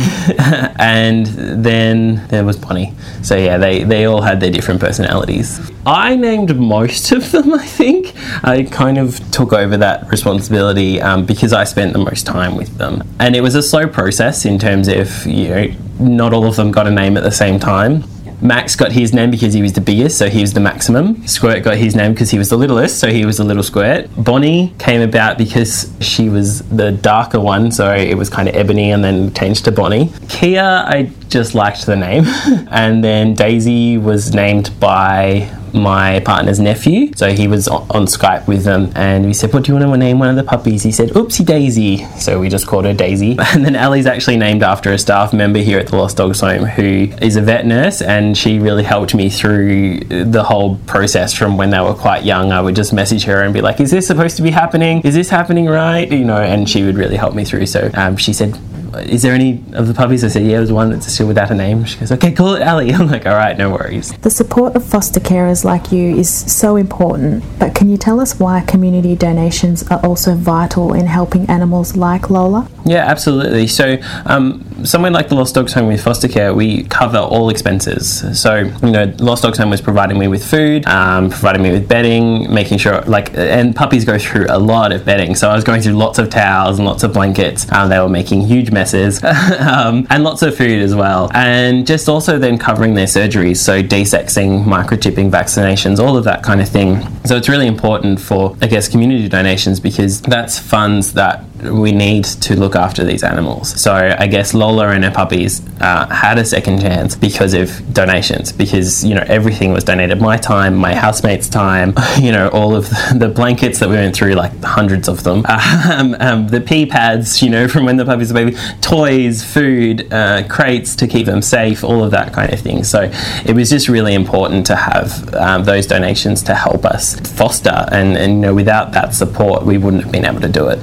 and 0.79 1.27
then 1.27 2.27
there 2.29 2.45
was 2.45 2.57
Bonnie. 2.57 2.95
So 3.23 3.37
yeah, 3.37 3.59
they, 3.59 3.85
they 3.85 4.07
all 4.07 4.23
had 4.23 4.41
their 4.41 4.51
different 4.51 4.81
personalities. 4.81 5.61
I 5.85 6.17
named 6.17 6.57
most 6.57 7.13
of 7.13 7.31
them, 7.31 7.53
I 7.53 7.67
think. 7.67 8.15
I 8.43 8.63
kind 8.63 8.97
of 8.97 9.21
took 9.31 9.53
over 9.53 9.77
that 9.77 10.09
responsibility 10.11 11.01
um, 11.01 11.27
because 11.27 11.53
I 11.53 11.65
spent 11.65 11.93
the 11.93 11.99
most 11.99 12.25
time 12.25 12.57
with 12.57 12.79
them. 12.79 13.03
And 13.21 13.37
it 13.37 13.43
was 13.43 13.55
a 13.55 13.63
slow 13.63 13.87
process 13.87 14.47
in 14.47 14.59
terms 14.59 14.89
of, 14.89 15.27
you 15.27 15.49
know, 15.49 15.67
not 15.99 16.33
all 16.33 16.47
of 16.47 16.57
them 16.57 16.71
got 16.71 16.87
a 16.87 16.91
name 16.91 17.17
at 17.17 17.23
the 17.23 17.33
same 17.33 17.59
time. 17.59 18.05
Max 18.41 18.77
got 18.77 18.93
his 18.93 19.15
name 19.15 19.31
because 19.31 19.55
he 19.55 19.63
was 19.63 19.73
the 19.73 19.81
biggest, 19.81 20.19
so 20.19 20.29
he 20.29 20.41
was 20.41 20.53
the 20.53 20.61
maximum. 20.61 21.27
Squirt 21.27 21.63
got 21.63 21.77
his 21.77 21.97
name 21.97 22.13
because 22.13 22.31
he 22.31 22.37
was 22.37 22.51
the 22.51 22.59
littlest, 22.59 22.99
so 22.99 23.09
he 23.09 23.25
was 23.25 23.39
the 23.39 23.45
little 23.45 23.63
squirt. 23.63 24.11
Bonnie 24.19 24.75
came 24.79 25.01
about 25.01 25.39
because 25.39 25.91
she 26.01 26.29
was 26.29 26.61
the 26.69 26.93
darker 26.93 27.41
one, 27.41 27.73
so 27.73 27.95
it 27.95 28.19
was 28.19 28.29
kind 28.29 28.49
of 28.49 28.55
ebony 28.55 28.91
and 28.91 29.03
then 29.03 29.33
changed 29.33 29.65
to 29.65 29.73
Bonnie. 29.73 30.13
Kia, 30.29 30.61
I 30.61 31.11
just 31.29 31.55
liked 31.55 31.87
the 31.87 31.97
name. 31.97 32.25
and 32.71 33.03
then 33.03 33.35
Daisy 33.35 33.97
was 33.97 34.35
named 34.35 34.79
by 34.79 35.51
my 35.75 36.21
partner's 36.21 36.61
nephew. 36.61 37.13
So 37.17 37.33
he 37.33 37.49
was 37.49 37.69
on, 37.69 37.87
on 37.91 38.07
Skype 38.07 38.47
with 38.47 38.65
them 38.65 38.93
and 38.95 39.27
we 39.27 39.35
said, 39.35 39.53
What 39.53 39.65
do 39.65 39.73
you 39.73 39.79
want 39.79 39.93
to 39.93 39.97
name 39.99 40.19
one 40.19 40.29
of 40.31 40.37
the 40.37 40.45
puppies? 40.45 40.83
He 40.83 40.93
said, 40.93 41.11
Oopsie 41.11 41.45
Daisy. 41.45 42.05
So 42.19 42.41
we 42.41 42.49
just 42.49 42.67
called 42.67 42.85
her 42.85 42.95
Daisy. 42.95 43.37
And 43.55 43.65
then 43.65 43.77
Ellie's 43.77 44.07
actually 44.07 44.37
named 44.37 44.65
after 44.65 44.93
a 44.93 44.99
staff 44.99 45.33
member 45.33 45.61
here 45.61 45.79
at 45.79 45.87
the 45.87 45.97
Lost 45.97 46.17
Dogs 46.17 46.41
Home 46.41 46.65
who 46.65 47.09
is 47.23 47.37
a 47.37 47.41
vet 47.41 47.67
nurse 47.67 48.03
and 48.03 48.37
she 48.37 48.59
really 48.59 48.83
helped 48.83 49.15
me 49.15 49.31
through 49.31 50.01
the 50.01 50.43
whole 50.43 50.77
process 50.87 51.33
from 51.33 51.57
when 51.57 51.71
they 51.71 51.81
were 51.81 51.95
quite 51.95 52.25
young. 52.25 52.51
I 52.51 52.61
would 52.61 52.75
just 52.75 52.93
message 52.93 53.25
her 53.25 53.43
and 53.43 53.55
be 53.55 53.61
like, 53.61 53.81
Is 53.81 53.91
this 53.91 54.07
supposed 54.07 54.37
to 54.37 54.43
be 54.43 54.51
happening? 54.51 55.03
Is 55.03 55.15
this 55.15 55.29
happening 55.29 55.67
right? 55.67 56.11
You 56.11 56.25
know, 56.25 56.39
and 56.39 56.69
she 56.69 56.83
would 56.83 56.97
really 56.97 57.17
help 57.17 57.35
me 57.35 57.45
through. 57.45 57.67
So 57.67 57.91
um, 57.95 58.17
she 58.17 58.33
said, 58.33 58.59
is 58.99 59.23
there 59.23 59.35
any 59.35 59.63
of 59.73 59.89
the 59.89 59.95
puppies? 59.95 60.25
I 60.25 60.29
said, 60.29 60.43
yeah, 60.43 60.59
there's 60.59 60.73
one 60.73 60.91
that's 60.91 61.13
still 61.13 61.27
without 61.27 61.51
a 61.51 61.55
name. 61.55 61.85
She 61.85 61.99
goes, 61.99 62.13
okay, 62.13 62.33
call 62.33 62.55
it 62.55 62.63
Ali. 62.63 62.93
I'm 62.95 63.09
like, 63.09 63.27
all 63.27 63.35
right, 63.35 63.57
no 63.57 63.71
worries. 63.71 64.13
The 64.19 64.31
support 64.31 64.77
of 64.77 64.85
foster 64.85 65.21
carers 65.21 65.65
like 65.65 65.93
you 65.93 66.17
is 66.17 66.31
so 66.31 66.77
important, 66.77 67.45
but 67.59 67.75
can 67.75 67.89
you 67.91 67.97
tell 67.97 68.21
us 68.21 68.39
why 68.39 68.61
community 68.63 69.17
donations 69.17 69.87
are 69.91 70.05
also 70.05 70.35
vital 70.35 70.93
in 70.95 71.07
helping 71.07 71.49
animals 71.49 71.97
like 71.97 72.31
Lola? 72.31 72.69
Yeah, 72.85 73.05
absolutely. 73.07 73.67
So, 73.67 73.97
um, 74.27 74.65
somewhere 74.85 75.11
like 75.11 75.29
the 75.29 75.35
Lost 75.35 75.55
Dogs 75.55 75.73
Home 75.73 75.89
with 75.89 76.03
foster 76.03 76.29
care, 76.29 76.55
we 76.55 76.85
cover 76.85 77.19
all 77.19 77.49
expenses. 77.49 78.41
So, 78.41 78.57
you 78.57 78.91
know, 78.91 79.13
Lost 79.19 79.43
Dogs 79.43 79.59
Home 79.59 79.71
was 79.71 79.81
providing 79.81 80.19
me 80.19 80.29
with 80.29 80.45
food, 80.45 80.87
um, 80.87 81.31
providing 81.31 81.63
me 81.63 81.73
with 81.73 81.89
bedding, 81.89 82.53
making 82.53 82.79
sure, 82.79 83.01
like, 83.03 83.35
and 83.35 83.75
puppies 83.75 84.05
go 84.05 84.19
through 84.19 84.47
a 84.49 84.59
lot 84.59 84.93
of 84.93 85.05
bedding. 85.05 85.35
So, 85.35 85.51
I 85.51 85.55
was 85.55 85.65
going 85.65 85.83
through 85.83 85.95
lots 85.95 86.19
of 86.19 86.31
towels 86.31 86.79
and 86.79 86.87
lots 86.87 87.03
of 87.03 87.13
blankets. 87.13 87.71
Um, 87.73 87.89
they 87.89 87.99
were 87.99 88.09
making 88.09 88.43
huge 88.43 88.71
messes 88.71 89.23
um, 89.25 90.07
and 90.11 90.23
lots 90.25 90.43
of 90.43 90.57
food 90.57 90.83
as 90.83 90.95
well. 90.95 91.31
And 91.35 91.87
just 91.87 92.09
also 92.09 92.39
then 92.39 92.59
covering 92.59 92.95
their 92.95 93.07
surgeries. 93.07 93.57
So, 93.57 93.83
desexing, 93.83 94.65
microchipping, 94.65 95.31
vaccinations, 95.31 95.99
all 95.99 96.17
of 96.17 96.25
that 96.25 96.43
kind 96.43 96.61
of 96.61 96.69
thing. 96.69 97.01
So, 97.25 97.37
it's 97.37 97.49
really 97.49 97.67
important 97.67 98.21
for, 98.21 98.57
I 98.61 98.67
guess, 98.67 98.89
community 98.89 99.29
donations 99.29 99.81
because 99.81 100.21
that's 100.21 100.59
funds 100.59 101.15
that 101.15 101.45
we 101.73 101.93
need 101.93 102.25
to 102.25 102.59
look 102.59 102.77
after 102.77 103.05
these 103.05 103.23
animals. 103.23 103.81
So 103.81 103.93
I 103.93 104.27
guess 104.27 104.55
Lola 104.55 104.89
and 104.89 105.05
her 105.05 105.11
puppies 105.11 105.63
uh, 105.81 106.07
had 106.07 106.39
a 106.39 106.45
second 106.45 106.81
chance 106.81 107.15
because 107.15 107.55
of 107.55 107.93
donations. 107.93 108.53
Because 108.53 109.05
you 109.05 109.15
know 109.15 109.25
everything 109.27 109.73
was 109.73 109.85
donated. 109.85 110.21
My 110.21 110.37
time, 110.37 110.75
my 110.77 110.95
housemates' 110.95 111.49
time, 111.49 111.95
you 112.21 112.33
know 112.33 112.49
all 112.49 112.75
of 112.75 112.89
the 113.15 113.31
blankets 113.35 113.79
that 113.81 113.89
we 113.89 113.97
went 113.97 114.15
through, 114.15 114.35
like 114.35 114.53
hundreds 114.63 115.09
of 115.09 115.23
them, 115.25 115.45
um, 115.49 116.17
um, 116.21 116.49
the 116.49 116.61
pee 116.61 116.87
pads, 116.87 117.43
you 117.43 117.51
know 117.51 117.69
from 117.69 117.85
when 117.85 117.97
the 117.97 118.05
puppies 118.05 118.33
were 118.33 118.45
baby, 118.45 118.57
toys, 118.81 119.45
food, 119.45 120.13
uh, 120.13 120.47
crates 120.49 120.97
to 120.97 121.07
keep 121.07 121.27
them 121.27 121.43
safe, 121.43 121.85
all 121.85 122.05
of 122.05 122.11
that 122.11 122.33
kind 122.33 122.53
of 122.53 122.61
thing. 122.61 122.85
So 122.85 123.11
it 123.45 123.55
was 123.55 123.71
just 123.71 123.89
really 123.89 124.15
important 124.15 124.67
to 124.67 124.77
have 124.77 125.35
um, 125.35 125.65
those 125.65 125.87
donations 125.87 126.43
to 126.45 126.55
help 126.55 126.85
us 126.85 127.19
foster, 127.37 127.87
and, 127.91 128.17
and 128.17 128.35
you 128.35 128.41
know 128.41 128.55
without 128.55 128.93
that 128.93 129.15
support, 129.15 129.65
we 129.65 129.79
wouldn't 129.79 130.03
have 130.03 130.13
been 130.13 130.25
able 130.25 130.41
to 130.41 130.49
do 130.49 130.69
it. 130.69 130.79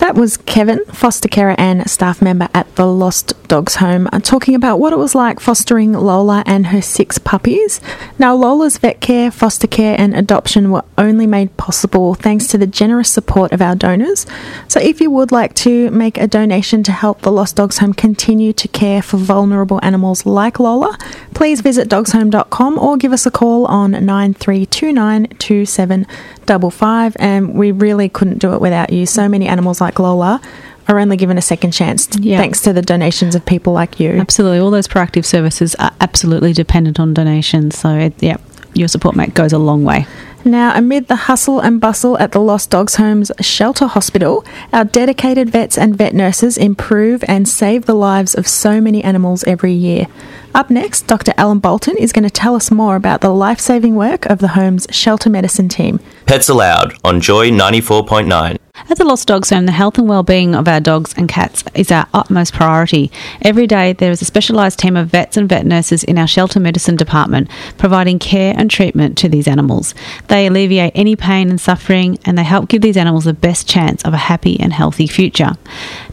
That 0.00 0.14
was 0.14 0.38
Kevin, 0.38 0.82
foster 0.86 1.28
carer 1.28 1.54
and 1.58 1.88
staff 1.88 2.20
member 2.22 2.48
at 2.54 2.74
the 2.76 2.86
Lost 2.86 3.34
Dogs 3.48 3.76
Home, 3.76 4.08
uh, 4.10 4.20
talking 4.20 4.54
about 4.54 4.80
what 4.80 4.94
it 4.94 4.96
was 4.96 5.14
like 5.14 5.40
fostering 5.40 5.92
Lola 5.92 6.42
and 6.46 6.68
her 6.68 6.80
six 6.80 7.18
puppies. 7.18 7.82
Now, 8.18 8.34
Lola's 8.34 8.78
vet 8.78 9.02
care, 9.02 9.30
foster 9.30 9.66
care, 9.66 9.94
and 9.98 10.16
adoption 10.16 10.70
were 10.70 10.84
only 10.96 11.26
made 11.26 11.54
possible 11.58 12.14
thanks 12.14 12.46
to 12.48 12.56
the 12.56 12.66
generous 12.66 13.12
support 13.12 13.52
of 13.52 13.60
our 13.60 13.74
donors. 13.74 14.26
So, 14.68 14.80
if 14.80 15.02
you 15.02 15.10
would 15.10 15.32
like 15.32 15.52
to 15.56 15.90
make 15.90 16.16
a 16.16 16.26
donation 16.26 16.82
to 16.84 16.92
help 16.92 17.20
the 17.20 17.30
Lost 17.30 17.56
Dogs 17.56 17.76
Home 17.78 17.92
continue 17.92 18.54
to 18.54 18.68
care 18.68 19.02
for 19.02 19.18
vulnerable 19.18 19.80
animals 19.82 20.24
like 20.24 20.58
Lola, 20.58 20.96
please 21.34 21.60
visit 21.60 21.90
dogshome.com 21.90 22.78
or 22.78 22.96
give 22.96 23.12
us 23.12 23.26
a 23.26 23.30
call 23.30 23.66
on 23.66 23.90
9329 23.90 26.06
double 26.50 26.70
five, 26.70 27.16
and 27.20 27.54
we 27.54 27.70
really 27.70 28.08
couldn't 28.08 28.38
do 28.38 28.54
it 28.54 28.60
without 28.60 28.92
you. 28.92 29.06
So 29.06 29.28
many 29.28 29.46
animals 29.46 29.80
like 29.80 29.89
Lola 29.98 30.40
are 30.88 30.98
only 30.98 31.16
given 31.16 31.38
a 31.38 31.42
second 31.42 31.70
chance 31.72 32.08
Yeah. 32.18 32.38
thanks 32.38 32.60
to 32.62 32.72
the 32.72 32.82
donations 32.82 33.34
of 33.34 33.44
people 33.46 33.72
like 33.72 34.00
you. 34.00 34.10
Absolutely. 34.12 34.58
All 34.58 34.70
those 34.70 34.88
proactive 34.88 35.24
services 35.24 35.74
are 35.76 35.92
absolutely 36.00 36.52
dependent 36.52 36.98
on 36.98 37.14
donations. 37.14 37.78
So, 37.78 37.90
it, 37.96 38.14
yeah, 38.20 38.38
your 38.74 38.88
support 38.88 39.14
mate 39.16 39.34
goes 39.34 39.52
a 39.52 39.58
long 39.58 39.84
way. 39.84 40.06
Now, 40.42 40.74
amid 40.74 41.08
the 41.08 41.16
hustle 41.16 41.60
and 41.60 41.80
bustle 41.82 42.18
at 42.18 42.32
the 42.32 42.40
Lost 42.40 42.70
Dogs 42.70 42.94
Home's 42.94 43.30
shelter 43.42 43.86
hospital, 43.86 44.42
our 44.72 44.84
dedicated 44.86 45.50
vets 45.50 45.76
and 45.76 45.94
vet 45.94 46.14
nurses 46.14 46.56
improve 46.56 47.22
and 47.28 47.46
save 47.46 47.84
the 47.84 47.94
lives 47.94 48.34
of 48.34 48.48
so 48.48 48.80
many 48.80 49.04
animals 49.04 49.44
every 49.44 49.74
year. 49.74 50.06
Up 50.52 50.68
next, 50.68 51.06
Dr. 51.06 51.32
Alan 51.36 51.60
Bolton 51.60 51.96
is 51.96 52.12
going 52.12 52.24
to 52.24 52.30
tell 52.30 52.56
us 52.56 52.72
more 52.72 52.96
about 52.96 53.20
the 53.20 53.30
life 53.30 53.60
saving 53.60 53.94
work 53.94 54.26
of 54.26 54.40
the 54.40 54.48
home's 54.48 54.86
shelter 54.90 55.30
medicine 55.30 55.68
team. 55.68 56.00
Pets-A-Loud 56.26 56.94
on 57.04 57.20
Joy 57.20 57.50
94.9. 57.50 58.58
At 58.88 58.98
the 58.98 59.04
Lost 59.04 59.28
Dogs 59.28 59.50
Home, 59.50 59.66
the 59.66 59.72
health 59.72 59.98
and 59.98 60.08
well-being 60.08 60.54
of 60.54 60.66
our 60.66 60.80
dogs 60.80 61.14
and 61.16 61.28
cats 61.28 61.62
is 61.74 61.92
our 61.92 62.08
utmost 62.14 62.54
priority. 62.54 63.12
Every 63.42 63.66
day, 63.66 63.92
there 63.92 64.10
is 64.10 64.22
a 64.22 64.24
specialised 64.24 64.78
team 64.78 64.96
of 64.96 65.08
vets 65.08 65.36
and 65.36 65.48
vet 65.48 65.66
nurses 65.66 66.02
in 66.02 66.18
our 66.18 66.26
shelter 66.26 66.58
medicine 66.58 66.96
department, 66.96 67.48
providing 67.78 68.18
care 68.18 68.54
and 68.56 68.70
treatment 68.70 69.18
to 69.18 69.28
these 69.28 69.46
animals. 69.46 69.94
They 70.28 70.46
alleviate 70.46 70.92
any 70.96 71.14
pain 71.14 71.50
and 71.50 71.60
suffering, 71.60 72.18
and 72.24 72.36
they 72.36 72.42
help 72.42 72.68
give 72.68 72.82
these 72.82 72.96
animals 72.96 73.24
the 73.24 73.34
best 73.34 73.68
chance 73.68 74.02
of 74.02 74.14
a 74.14 74.18
happy 74.18 74.58
and 74.58 74.72
healthy 74.72 75.06
future. 75.06 75.52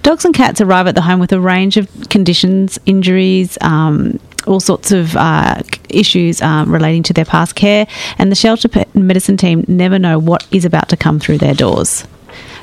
Dogs 0.03 0.25
and 0.25 0.33
cats 0.33 0.61
arrive 0.61 0.87
at 0.87 0.95
the 0.95 1.01
home 1.01 1.19
with 1.19 1.31
a 1.31 1.39
range 1.39 1.77
of 1.77 1.89
conditions, 2.09 2.77
injuries, 2.85 3.57
um, 3.61 4.19
all 4.47 4.59
sorts 4.59 4.91
of 4.91 5.15
uh, 5.15 5.61
issues 5.89 6.41
um, 6.41 6.71
relating 6.71 7.03
to 7.03 7.13
their 7.13 7.25
past 7.25 7.55
care, 7.55 7.87
and 8.17 8.31
the 8.31 8.35
shelter 8.35 8.69
medicine 8.93 9.37
team 9.37 9.65
never 9.67 9.99
know 9.99 10.17
what 10.17 10.47
is 10.51 10.65
about 10.65 10.89
to 10.89 10.97
come 10.97 11.19
through 11.19 11.37
their 11.37 11.53
doors. 11.53 12.05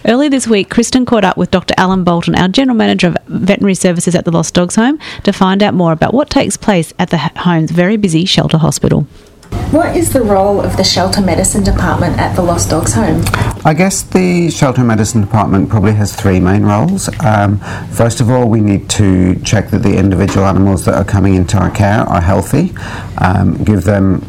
Earlier 0.07 0.29
this 0.29 0.47
week, 0.47 0.68
Kristen 0.68 1.07
caught 1.07 1.25
up 1.25 1.38
with 1.38 1.51
Dr. 1.51 1.73
Alan 1.79 2.05
Bolton, 2.05 2.35
our 2.35 2.49
General 2.49 2.77
Manager 2.77 3.09
of 3.09 3.16
Veterinary 3.27 3.75
Services 3.75 4.14
at 4.14 4.27
the 4.27 4.31
Lost 4.31 4.53
Dogs 4.53 4.77
Home, 4.77 4.99
to 5.23 5.33
find 5.33 5.62
out 5.62 5.73
more 5.73 5.92
about 5.92 6.12
what 6.12 6.29
takes 6.29 6.59
place 6.59 6.92
at 6.99 7.09
the 7.09 7.16
home's 7.18 7.70
very 7.70 7.97
busy 7.97 8.27
shelter 8.27 8.59
hospital. 8.59 9.07
What 9.75 9.97
is 9.97 10.12
the 10.12 10.23
role 10.23 10.61
of 10.61 10.77
the 10.77 10.85
shelter 10.85 11.21
medicine 11.21 11.64
department 11.64 12.19
at 12.19 12.37
the 12.37 12.43
Lost 12.43 12.71
Dogs 12.71 12.93
Home? 12.95 13.23
I 13.64 13.75
guess 13.75 14.03
the 14.03 14.51
shelter 14.51 14.85
medicine 14.85 15.21
department 15.21 15.69
probably 15.69 15.95
has 15.95 16.14
three 16.14 16.38
main 16.38 16.64
roles. 16.64 17.09
Um, 17.25 17.59
first 17.90 18.21
of 18.21 18.31
all, 18.31 18.49
we 18.49 18.61
need 18.61 18.88
to 18.90 19.35
check 19.40 19.71
that 19.71 19.83
the 19.83 19.97
individual 19.97 20.47
animals 20.47 20.85
that 20.85 20.95
are 20.95 21.05
coming 21.05 21.35
into 21.35 21.59
our 21.59 21.71
care 21.71 22.01
are 22.01 22.21
healthy, 22.21 22.73
um, 23.19 23.62
give 23.64 23.85
them 23.85 24.25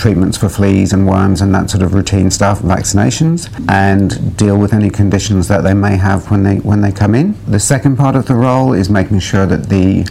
treatments 0.00 0.38
for 0.38 0.48
fleas 0.48 0.94
and 0.94 1.06
worms 1.06 1.42
and 1.42 1.54
that 1.54 1.68
sort 1.68 1.82
of 1.82 1.92
routine 1.92 2.30
stuff, 2.30 2.60
vaccinations, 2.60 3.52
and 3.68 4.34
deal 4.36 4.56
with 4.56 4.72
any 4.72 4.88
conditions 4.88 5.46
that 5.48 5.62
they 5.62 5.74
may 5.74 5.96
have 5.96 6.30
when 6.30 6.42
they 6.42 6.56
when 6.56 6.80
they 6.80 6.90
come 6.90 7.14
in. 7.14 7.36
The 7.46 7.60
second 7.60 7.96
part 7.96 8.16
of 8.16 8.26
the 8.26 8.34
role 8.34 8.72
is 8.72 8.88
making 8.88 9.20
sure 9.20 9.44
that 9.44 9.68
the 9.68 10.06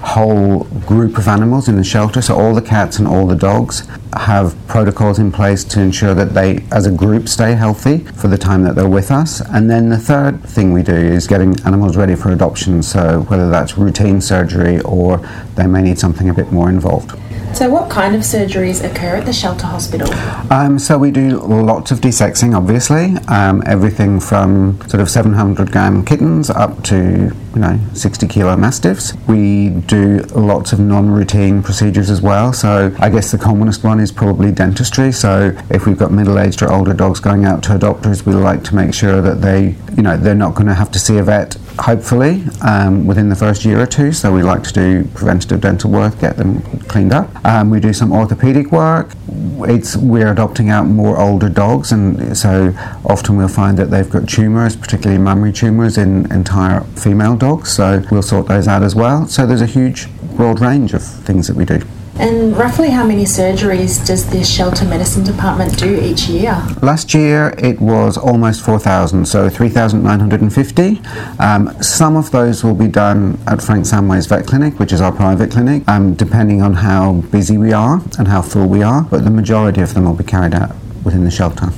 whole 0.00 0.64
group 0.86 1.18
of 1.18 1.28
animals 1.28 1.68
in 1.68 1.76
the 1.76 1.84
shelter, 1.84 2.22
so 2.22 2.38
all 2.38 2.54
the 2.54 2.62
cats 2.62 2.98
and 2.98 3.06
all 3.06 3.26
the 3.26 3.36
dogs, 3.36 3.88
have 4.14 4.56
protocols 4.66 5.18
in 5.18 5.30
place 5.30 5.64
to 5.64 5.80
ensure 5.80 6.14
that 6.14 6.34
they, 6.34 6.64
as 6.72 6.86
a 6.86 6.90
group, 6.90 7.28
stay 7.28 7.54
healthy 7.54 7.98
for 7.98 8.28
the 8.28 8.38
time 8.38 8.62
that 8.62 8.74
they're 8.74 8.88
with 8.88 9.10
us. 9.10 9.40
And 9.40 9.70
then 9.70 9.88
the 9.88 9.98
third 9.98 10.42
thing 10.42 10.72
we 10.72 10.82
do 10.82 10.94
is 10.94 11.26
getting 11.26 11.58
animals 11.60 11.96
ready 11.96 12.14
for 12.14 12.30
adoption, 12.32 12.82
so 12.82 13.22
whether 13.28 13.50
that's 13.50 13.76
routine 13.76 14.20
surgery 14.20 14.80
or 14.80 15.18
they 15.54 15.66
may 15.66 15.82
need 15.82 15.98
something 15.98 16.28
a 16.28 16.34
bit 16.34 16.52
more 16.52 16.68
involved. 16.68 17.12
So, 17.54 17.68
what 17.68 17.90
kind 17.90 18.14
of 18.14 18.20
surgeries 18.20 18.84
occur 18.88 19.16
at 19.16 19.26
the 19.26 19.32
shelter 19.32 19.66
hospital? 19.66 20.12
Um, 20.52 20.78
so 20.78 20.96
we 20.96 21.10
do 21.10 21.40
lots 21.40 21.90
of 21.90 22.00
desexing, 22.00 22.56
obviously. 22.56 23.16
Um, 23.26 23.62
everything 23.66 24.20
from 24.20 24.80
sort 24.88 25.00
of 25.00 25.10
700 25.10 25.72
gram 25.72 26.04
kittens 26.04 26.50
up 26.50 26.84
to 26.84 27.34
you 27.54 27.60
know 27.60 27.80
60 27.94 28.28
kilo 28.28 28.56
mastiffs. 28.56 29.14
We 29.26 29.70
do 29.70 30.20
lots 30.34 30.72
of 30.72 30.78
non-routine 30.78 31.62
procedures 31.62 32.10
as 32.10 32.22
well. 32.22 32.52
So 32.52 32.94
I 33.00 33.10
guess 33.10 33.32
the 33.32 33.38
commonest 33.38 33.82
one 33.82 33.98
is 33.98 34.12
probably 34.12 34.52
dentistry. 34.52 35.10
So 35.10 35.56
if 35.70 35.86
we've 35.86 35.98
got 35.98 36.12
middle-aged 36.12 36.62
or 36.62 36.72
older 36.72 36.94
dogs 36.94 37.18
going 37.18 37.44
out 37.44 37.62
to 37.64 37.78
doctors, 37.78 38.24
we 38.24 38.34
like 38.34 38.62
to 38.64 38.74
make 38.74 38.94
sure 38.94 39.20
that 39.20 39.40
they 39.40 39.74
you 39.96 40.02
know 40.02 40.16
they're 40.16 40.34
not 40.34 40.54
going 40.54 40.68
to 40.68 40.74
have 40.74 40.92
to 40.92 40.98
see 40.98 41.18
a 41.18 41.22
vet 41.22 41.56
hopefully 41.78 42.44
um, 42.62 43.06
within 43.06 43.28
the 43.28 43.36
first 43.36 43.64
year 43.64 43.80
or 43.80 43.86
two. 43.86 44.12
So 44.12 44.32
we 44.32 44.42
like 44.42 44.62
to 44.64 44.72
do 44.72 45.04
preventative 45.14 45.60
dental 45.60 45.90
work, 45.90 46.18
get 46.20 46.36
them 46.36 46.60
cleaned 46.82 47.12
up. 47.12 47.30
Um, 47.48 47.70
we 47.70 47.80
do 47.80 47.94
some 47.94 48.12
orthopedic 48.12 48.70
work. 48.72 49.12
It's 49.60 49.96
we're 49.96 50.30
adopting 50.30 50.68
out 50.68 50.84
more 50.86 51.18
older 51.18 51.48
dogs, 51.48 51.92
and 51.92 52.36
so 52.36 52.74
often 53.06 53.38
we'll 53.38 53.48
find 53.48 53.78
that 53.78 53.86
they've 53.86 54.08
got 54.08 54.28
tumours, 54.28 54.76
particularly 54.76 55.16
mammary 55.16 55.54
tumours 55.54 55.96
in 55.96 56.30
entire 56.30 56.82
female 56.82 57.36
dogs. 57.36 57.72
So 57.72 58.04
we'll 58.10 58.20
sort 58.20 58.48
those 58.48 58.68
out 58.68 58.82
as 58.82 58.94
well. 58.94 59.26
So 59.28 59.46
there's 59.46 59.62
a 59.62 59.66
huge 59.66 60.08
broad 60.36 60.60
range 60.60 60.92
of 60.92 61.02
things 61.02 61.46
that 61.46 61.56
we 61.56 61.64
do. 61.64 61.80
And 62.18 62.56
roughly 62.56 62.90
how 62.90 63.06
many 63.06 63.24
surgeries 63.24 64.04
does 64.04 64.28
the 64.28 64.42
shelter 64.42 64.84
medicine 64.84 65.22
department 65.22 65.78
do 65.78 66.00
each 66.00 66.28
year? 66.28 66.60
Last 66.82 67.14
year 67.14 67.54
it 67.58 67.80
was 67.80 68.16
almost 68.16 68.64
4,000, 68.64 69.24
so 69.24 69.48
3,950. 69.48 71.00
Um, 71.38 71.80
some 71.80 72.16
of 72.16 72.32
those 72.32 72.64
will 72.64 72.74
be 72.74 72.88
done 72.88 73.38
at 73.46 73.62
Frank 73.62 73.84
Samways 73.84 74.28
Vet 74.28 74.46
Clinic, 74.46 74.80
which 74.80 74.92
is 74.92 75.00
our 75.00 75.12
private 75.12 75.52
clinic, 75.52 75.86
um, 75.86 76.14
depending 76.14 76.60
on 76.60 76.74
how 76.74 77.12
busy 77.30 77.56
we 77.56 77.72
are 77.72 78.02
and 78.18 78.26
how 78.26 78.42
full 78.42 78.66
we 78.66 78.82
are, 78.82 79.02
but 79.02 79.22
the 79.22 79.30
majority 79.30 79.80
of 79.80 79.94
them 79.94 80.04
will 80.04 80.14
be 80.14 80.24
carried 80.24 80.54
out 80.54 80.74
within 81.04 81.22
the 81.22 81.30
shelter. 81.30 81.70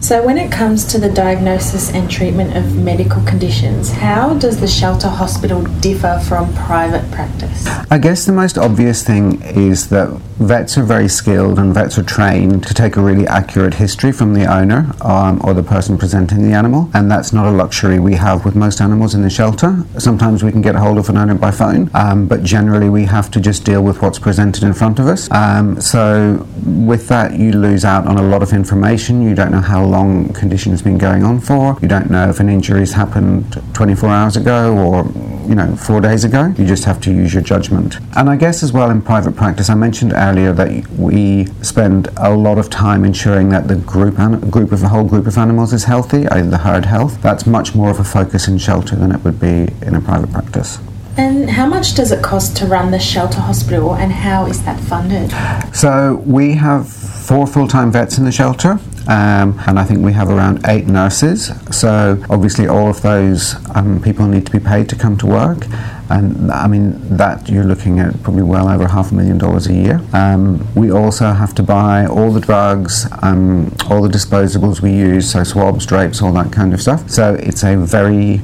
So, 0.00 0.24
when 0.24 0.38
it 0.38 0.52
comes 0.52 0.84
to 0.92 0.98
the 0.98 1.10
diagnosis 1.10 1.90
and 1.90 2.08
treatment 2.08 2.56
of 2.56 2.76
medical 2.76 3.20
conditions, 3.24 3.90
how 3.90 4.34
does 4.34 4.60
the 4.60 4.68
shelter 4.68 5.08
hospital 5.08 5.64
differ 5.80 6.20
from 6.28 6.54
private 6.54 7.10
practice? 7.10 7.66
I 7.90 7.98
guess 7.98 8.24
the 8.24 8.32
most 8.32 8.56
obvious 8.56 9.02
thing 9.02 9.42
is 9.42 9.88
that 9.88 10.08
vets 10.38 10.78
are 10.78 10.84
very 10.84 11.08
skilled 11.08 11.58
and 11.58 11.74
vets 11.74 11.98
are 11.98 12.04
trained 12.04 12.62
to 12.62 12.72
take 12.72 12.96
a 12.96 13.00
really 13.00 13.26
accurate 13.26 13.74
history 13.74 14.12
from 14.12 14.34
the 14.34 14.44
owner 14.44 14.94
um, 15.00 15.40
or 15.42 15.52
the 15.52 15.64
person 15.64 15.98
presenting 15.98 16.48
the 16.48 16.54
animal, 16.54 16.88
and 16.94 17.10
that's 17.10 17.32
not 17.32 17.46
a 17.46 17.50
luxury 17.50 17.98
we 17.98 18.14
have 18.14 18.44
with 18.44 18.54
most 18.54 18.80
animals 18.80 19.16
in 19.16 19.22
the 19.22 19.30
shelter. 19.30 19.84
Sometimes 19.98 20.44
we 20.44 20.52
can 20.52 20.62
get 20.62 20.76
hold 20.76 20.98
of 20.98 21.08
an 21.08 21.16
owner 21.16 21.34
by 21.34 21.50
phone, 21.50 21.90
um, 21.94 22.28
but 22.28 22.44
generally 22.44 22.88
we 22.88 23.04
have 23.04 23.32
to 23.32 23.40
just 23.40 23.64
deal 23.64 23.82
with 23.82 24.00
what's 24.00 24.20
presented 24.20 24.62
in 24.62 24.72
front 24.72 25.00
of 25.00 25.08
us. 25.08 25.28
Um, 25.32 25.80
so, 25.80 26.46
with 26.64 27.08
that, 27.08 27.36
you 27.36 27.50
lose 27.50 27.84
out 27.84 28.06
on 28.06 28.16
a 28.16 28.22
lot 28.22 28.42
of 28.42 28.52
information. 28.52 29.22
You 29.22 29.34
don't 29.34 29.50
know 29.50 29.60
how 29.60 29.87
long 29.88 30.32
condition's 30.32 30.82
been 30.82 30.98
going 30.98 31.24
on 31.24 31.40
for. 31.40 31.76
You 31.80 31.88
don't 31.88 32.10
know 32.10 32.28
if 32.28 32.40
an 32.40 32.48
injury 32.48 32.80
has 32.80 32.92
happened 32.92 33.60
24 33.74 34.08
hours 34.08 34.36
ago 34.36 34.76
or 34.76 35.04
you 35.48 35.54
know 35.54 35.74
four 35.76 36.00
days 36.00 36.24
ago. 36.24 36.52
You 36.58 36.66
just 36.66 36.84
have 36.84 37.00
to 37.02 37.10
use 37.12 37.32
your 37.34 37.42
judgment. 37.42 37.96
And 38.16 38.28
I 38.28 38.36
guess 38.36 38.62
as 38.62 38.72
well 38.72 38.90
in 38.90 39.02
private 39.02 39.34
practice, 39.36 39.70
I 39.70 39.74
mentioned 39.74 40.12
earlier 40.14 40.52
that 40.52 40.88
we 40.90 41.46
spend 41.62 42.08
a 42.16 42.30
lot 42.34 42.58
of 42.58 42.70
time 42.70 43.04
ensuring 43.04 43.48
that 43.50 43.68
the 43.68 43.76
group 43.76 44.18
an- 44.18 44.40
group 44.50 44.72
of 44.72 44.80
the 44.80 44.88
whole 44.88 45.04
group 45.04 45.26
of 45.26 45.38
animals 45.38 45.72
is 45.72 45.84
healthy, 45.84 46.26
i.e. 46.28 46.42
the 46.42 46.58
herd 46.58 46.84
health. 46.86 47.20
That's 47.22 47.46
much 47.46 47.74
more 47.74 47.90
of 47.90 47.98
a 47.98 48.04
focus 48.04 48.46
in 48.48 48.58
shelter 48.58 48.96
than 48.96 49.12
it 49.12 49.24
would 49.24 49.40
be 49.40 49.68
in 49.82 49.94
a 49.94 50.00
private 50.00 50.30
practice. 50.32 50.78
And 51.16 51.50
how 51.50 51.66
much 51.66 51.94
does 51.96 52.12
it 52.12 52.22
cost 52.22 52.56
to 52.58 52.66
run 52.66 52.92
the 52.92 53.00
shelter 53.00 53.40
hospital 53.40 53.96
and 53.96 54.12
how 54.12 54.46
is 54.46 54.62
that 54.64 54.78
funded? 54.78 55.32
So 55.74 56.22
we 56.24 56.54
have 56.54 56.88
four 56.88 57.44
full-time 57.46 57.90
vets 57.90 58.18
in 58.18 58.24
the 58.24 58.30
shelter. 58.30 58.78
Um, 59.08 59.58
and 59.66 59.78
I 59.78 59.84
think 59.84 60.04
we 60.04 60.12
have 60.12 60.28
around 60.28 60.60
eight 60.66 60.86
nurses. 60.86 61.50
So 61.74 62.22
obviously, 62.28 62.68
all 62.68 62.90
of 62.90 63.00
those 63.00 63.56
um, 63.74 64.02
people 64.02 64.26
need 64.26 64.44
to 64.44 64.52
be 64.52 64.60
paid 64.60 64.90
to 64.90 64.96
come 64.96 65.16
to 65.18 65.26
work, 65.26 65.66
and 66.10 66.52
I 66.52 66.66
mean 66.68 67.16
that 67.16 67.48
you're 67.48 67.64
looking 67.64 68.00
at 68.00 68.22
probably 68.22 68.42
well 68.42 68.68
over 68.68 68.86
half 68.86 69.10
a 69.10 69.14
million 69.14 69.38
dollars 69.38 69.66
a 69.66 69.72
year. 69.72 70.02
Um, 70.12 70.66
we 70.74 70.92
also 70.92 71.32
have 71.32 71.54
to 71.54 71.62
buy 71.62 72.04
all 72.04 72.30
the 72.30 72.40
drugs, 72.40 73.06
um, 73.22 73.74
all 73.88 74.02
the 74.02 74.10
disposables 74.10 74.82
we 74.82 74.92
use, 74.92 75.32
so 75.32 75.42
swabs, 75.42 75.86
drapes, 75.86 76.20
all 76.20 76.32
that 76.34 76.52
kind 76.52 76.74
of 76.74 76.82
stuff. 76.82 77.08
So 77.08 77.34
it's 77.34 77.64
a 77.64 77.76
very 77.76 78.42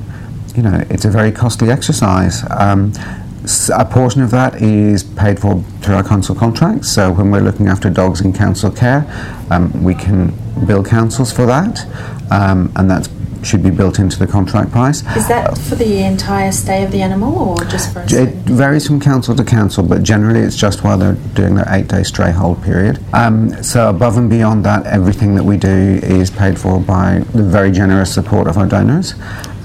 you 0.55 0.63
know, 0.63 0.85
it's 0.89 1.05
a 1.05 1.11
very 1.11 1.33
costly 1.33 1.71
exercise. 1.71 2.45
Um, 2.51 2.93
a 3.75 3.85
portion 3.85 4.23
of 4.23 4.31
that 4.31 4.63
is 4.63 5.03
paid 5.03 5.39
for 5.39 5.63
through 5.83 5.95
our 5.97 6.05
council 6.05 6.35
contracts. 6.35 6.91
So 6.91 7.13
when 7.13 7.31
we're 7.31 7.41
looking 7.43 7.69
after 7.69 7.91
dogs 7.91 8.21
in 8.21 8.33
council 8.33 8.71
care, 8.71 9.05
um, 9.51 9.83
we 9.85 9.95
can 9.95 10.33
bill 10.67 10.83
councils 10.83 11.33
for 11.33 11.45
that, 11.47 11.87
um, 12.31 12.73
and 12.77 12.91
that 12.91 13.09
should 13.43 13.63
be 13.63 13.69
built 13.71 13.99
into 13.99 14.19
the 14.19 14.27
contract 14.27 14.71
price. 14.73 15.01
Is 15.15 15.29
that 15.29 15.59
for 15.59 15.75
the 15.75 15.99
entire 16.03 16.51
stay 16.51 16.83
of 16.83 16.91
the 16.91 17.03
animal 17.03 17.35
or 17.51 17.63
just 17.67 17.93
for 17.93 18.01
a 18.01 18.05
It 18.05 18.09
certain- 18.11 18.57
varies 18.57 18.87
from 18.87 19.01
council 19.01 19.35
to 19.37 19.45
council, 19.45 19.85
but 19.85 20.03
generally 20.03 20.41
it's 20.41 20.57
just 20.57 20.83
while 20.83 20.97
they're 20.97 21.19
doing 21.35 21.55
their 21.57 21.67
eight-day 21.69 22.05
stray 22.05 22.33
hold 22.33 22.63
period. 22.63 22.99
Um, 23.13 23.63
so 23.63 23.91
above 23.91 24.17
and 24.17 24.31
beyond 24.31 24.65
that, 24.65 24.87
everything 24.87 25.35
that 25.35 25.45
we 25.45 25.59
do 25.59 26.01
is 26.03 26.31
paid 26.31 26.59
for 26.59 26.81
by 26.81 27.23
the 27.35 27.43
very 27.43 27.71
generous 27.71 28.11
support 28.15 28.47
of 28.49 28.57
our 28.57 28.67
donors 28.67 29.13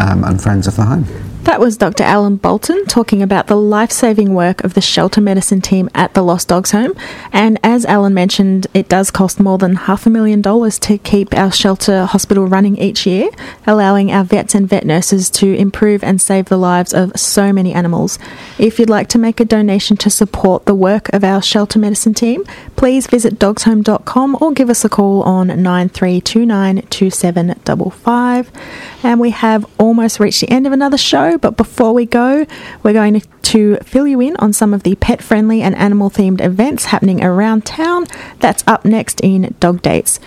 um, 0.02 0.26
and 0.26 0.42
friends 0.42 0.68
of 0.68 0.76
the 0.76 0.84
home. 0.84 1.06
That 1.50 1.60
was 1.60 1.78
Dr. 1.78 2.04
Alan 2.04 2.36
Bolton 2.36 2.86
talking 2.86 3.24
about 3.24 3.48
the 3.48 3.56
life 3.56 3.92
saving 3.92 4.36
work 4.36 4.64
of 4.64 4.76
the 4.76 4.82
shelter 4.82 5.20
medicine 5.20 5.62
team 5.62 5.90
at 5.96 6.14
the 6.14 6.22
Lost 6.22 6.48
Dogs 6.48 6.70
Home. 6.70 6.94
And 7.34 7.60
as 7.64 7.88
Alan 7.88 8.14
mentioned, 8.14 8.68
it 8.76 8.88
does 8.88 9.10
cost 9.10 9.40
more 9.40 9.58
than 9.58 9.76
half 9.76 10.06
a 10.06 10.12
million 10.12 10.42
dollars 10.42 10.78
to 10.78 11.00
keep 11.00 11.36
our 11.36 11.52
shelter 11.52 12.06
hospital 12.06 12.46
running 12.46 12.78
each 12.78 13.08
year, 13.08 13.32
allowing 13.66 14.12
our 14.12 14.24
vets 14.24 14.54
and 14.54 14.70
vet 14.70 14.86
nurses 14.86 15.32
to 15.32 15.56
improve 15.56 16.04
and 16.04 16.22
save 16.22 16.46
the 16.46 16.56
lives 16.56 16.94
of 16.94 17.20
so 17.20 17.52
many 17.52 17.74
animals. 17.74 18.20
If 18.60 18.78
you'd 18.78 18.88
like 18.88 19.08
to 19.10 19.18
make 19.18 19.40
a 19.40 19.46
donation 19.46 19.98
to 19.98 20.12
support 20.12 20.68
the 20.68 20.76
work 20.76 21.10
of 21.10 21.24
our 21.24 21.42
shelter 21.42 21.80
medicine 21.80 22.14
team, 22.14 22.44
please 22.76 23.08
visit 23.08 23.40
dogshome.com 23.40 24.38
or 24.40 24.52
give 24.52 24.70
us 24.70 24.86
a 24.86 24.90
call 24.90 25.24
on 25.24 25.48
9329 25.48 26.84
2755. 26.92 28.52
And 29.02 29.20
we 29.20 29.32
have 29.32 29.66
almost 29.80 30.20
reached 30.20 30.42
the 30.42 30.50
end 30.52 30.68
of 30.68 30.74
another 30.74 30.98
show, 30.98 31.39
but 31.42 31.58
before 31.58 31.94
we 31.94 32.06
go, 32.06 32.46
we're 32.84 32.94
going 32.94 33.22
to 33.42 33.78
fill 33.78 34.08
you 34.08 34.20
in 34.22 34.36
on 34.38 34.54
some 34.54 34.74
of 34.74 34.84
the 34.84 34.96
pet 34.96 35.24
friendly 35.24 35.62
and 35.62 35.76
animal 35.76 36.10
themed 36.10 36.42
events 36.42 36.86
happening 36.86 37.24
around 37.24 37.66
town. 37.66 38.06
That's 38.40 38.64
up 38.68 38.86
next 38.86 39.20
in 39.22 39.56
Dog 39.60 39.82
Dates. 39.82 40.20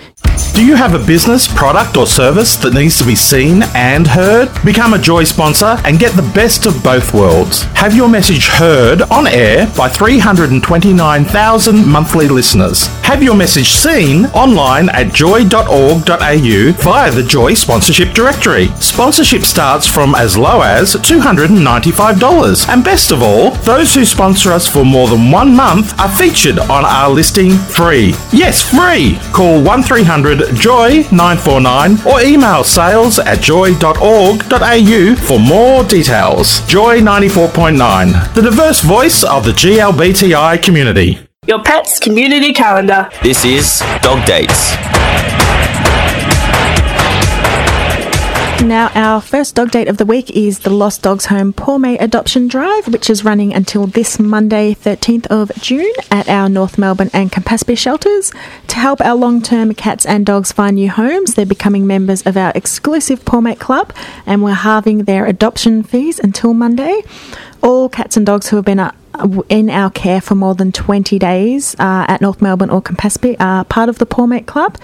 Do 0.55 0.67
you 0.67 0.75
have 0.75 0.95
a 0.95 0.99
business, 0.99 1.49
product, 1.49 1.97
or 1.97 2.07
service 2.07 2.57
that 2.57 2.75
needs 2.75 2.99
to 2.99 3.05
be 3.05 3.15
seen 3.15 3.63
and 3.75 4.07
heard? 4.07 4.51
Become 4.65 4.93
a 4.93 4.99
Joy 4.99 5.25
sponsor 5.25 5.79
and 5.85 5.99
get 5.99 6.15
the 6.15 6.31
best 6.35 6.67
of 6.67 6.85
both 6.85 7.15
worlds. 7.15 7.63
Have 7.75 7.97
your 7.97 8.09
message 8.09 8.49
heard 8.49 9.01
on 9.03 9.27
air 9.27 9.67
by 9.77 9.89
329,000 9.89 11.87
monthly 11.89 12.29
listeners. 12.29 12.87
Have 13.03 13.23
your 13.23 13.35
message 13.35 13.71
seen 13.71 14.27
online 14.27 14.91
at 14.91 15.15
joy.org.au 15.15 16.73
via 16.73 17.11
the 17.11 17.23
Joy 17.23 17.55
sponsorship 17.55 18.13
directory. 18.13 18.67
Sponsorship 18.79 19.43
starts 19.43 19.87
from 19.87 20.15
as 20.15 20.37
low 20.37 20.61
as 20.61 20.92
just 20.93 21.05
$295. 21.11 22.69
And 22.69 22.85
best 22.85 23.11
of 23.11 23.23
all, 23.23 23.51
those 23.63 23.95
who 23.95 24.05
sponsor 24.05 24.53
us 24.53 24.67
for 24.67 24.85
more 24.85 25.09
than 25.09 25.31
one 25.31 25.55
month 25.55 25.99
are 25.99 26.09
featured 26.09 26.59
on 26.59 26.85
our 26.85 27.09
listing 27.11 27.51
free. 27.53 28.15
Yes, 28.33 28.63
free! 28.63 29.19
Call 29.33 29.63
1300 29.63 30.57
JOY 30.57 31.07
949 31.13 32.07
or 32.07 32.21
email 32.21 32.65
sales 32.65 33.19
at 33.19 33.41
joy.org.au 33.41 35.17
for 35.17 35.39
more 35.39 35.85
details. 35.85 36.61
Joy 36.67 37.01
94.9, 37.01 38.35
the 38.35 38.43
diverse 38.43 38.81
voice 38.81 39.25
of 39.25 39.45
the 39.45 39.53
GLBTI 39.53 40.63
community. 40.63 41.19
Your 41.47 41.63
pet's 41.63 41.99
community 41.99 42.53
calendar. 42.53 43.11
This 43.23 43.45
is 43.45 43.81
Dog 44.01 44.25
Dates. 44.27 45.42
Now, 48.63 48.93
our 48.95 49.21
first 49.21 49.57
dog 49.57 49.73
date 49.73 49.89
of 49.89 49.97
the 49.97 50.07
week 50.07 50.31
is 50.31 50.61
the 50.61 50.71
Lost 50.71 51.03
Dogs 51.03 51.27
Home 51.27 51.53
Poor 51.53 51.81
Mate 51.81 51.99
Adoption 52.01 52.47
Drive, 52.47 52.87
which 52.87 53.11
is 53.11 53.25
running 53.25 53.53
until 53.53 53.89
this 53.89 54.21
Monday, 54.21 54.73
13th 54.73 55.27
of 55.27 55.51
June, 55.61 55.93
at 56.13 56.29
our 56.29 56.49
North 56.49 56.79
Melbourne 56.79 57.11
and 57.13 57.31
Campaspe 57.31 57.77
shelters. 57.77 58.33
To 58.69 58.77
help 58.77 59.01
our 59.01 59.17
long 59.17 59.43
term 59.43 59.75
cats 59.75 60.07
and 60.07 60.25
dogs 60.25 60.53
find 60.53 60.77
new 60.77 60.89
homes, 60.89 61.35
they're 61.35 61.45
becoming 61.45 61.89
members 61.89 62.23
of 62.23 62.37
our 62.37 62.53
exclusive 62.55 63.25
Poor 63.25 63.43
Mate 63.43 63.59
Club, 63.59 63.93
and 64.27 64.45
we're 64.45 64.53
halving 64.53 65.05
their 65.05 65.27
adoption 65.27 65.83
fees 65.83 66.21
until 66.21 66.55
Monday. 66.55 67.03
All 67.65 67.89
cats 67.89 68.17
and 68.17 68.25
dogs 68.25 68.49
who 68.49 68.57
have 68.57 68.65
been 68.65 68.79
uh, 68.79 68.93
in 69.49 69.71
our 69.71 69.91
care 69.91 70.21
for 70.21 70.37
more 70.37 70.55
than 70.55 70.71
20 70.71 71.19
days 71.19 71.75
uh, 71.81 72.07
at 72.09 72.21
North 72.21 72.41
Melbourne 72.41 72.71
or 72.71 72.81
Campaspe 72.81 73.37
are 73.41 73.65
part 73.65 73.89
of 73.89 73.99
the 73.99 74.07
Poor 74.07 74.29
Mate 74.29 74.47
Club. 74.47 74.79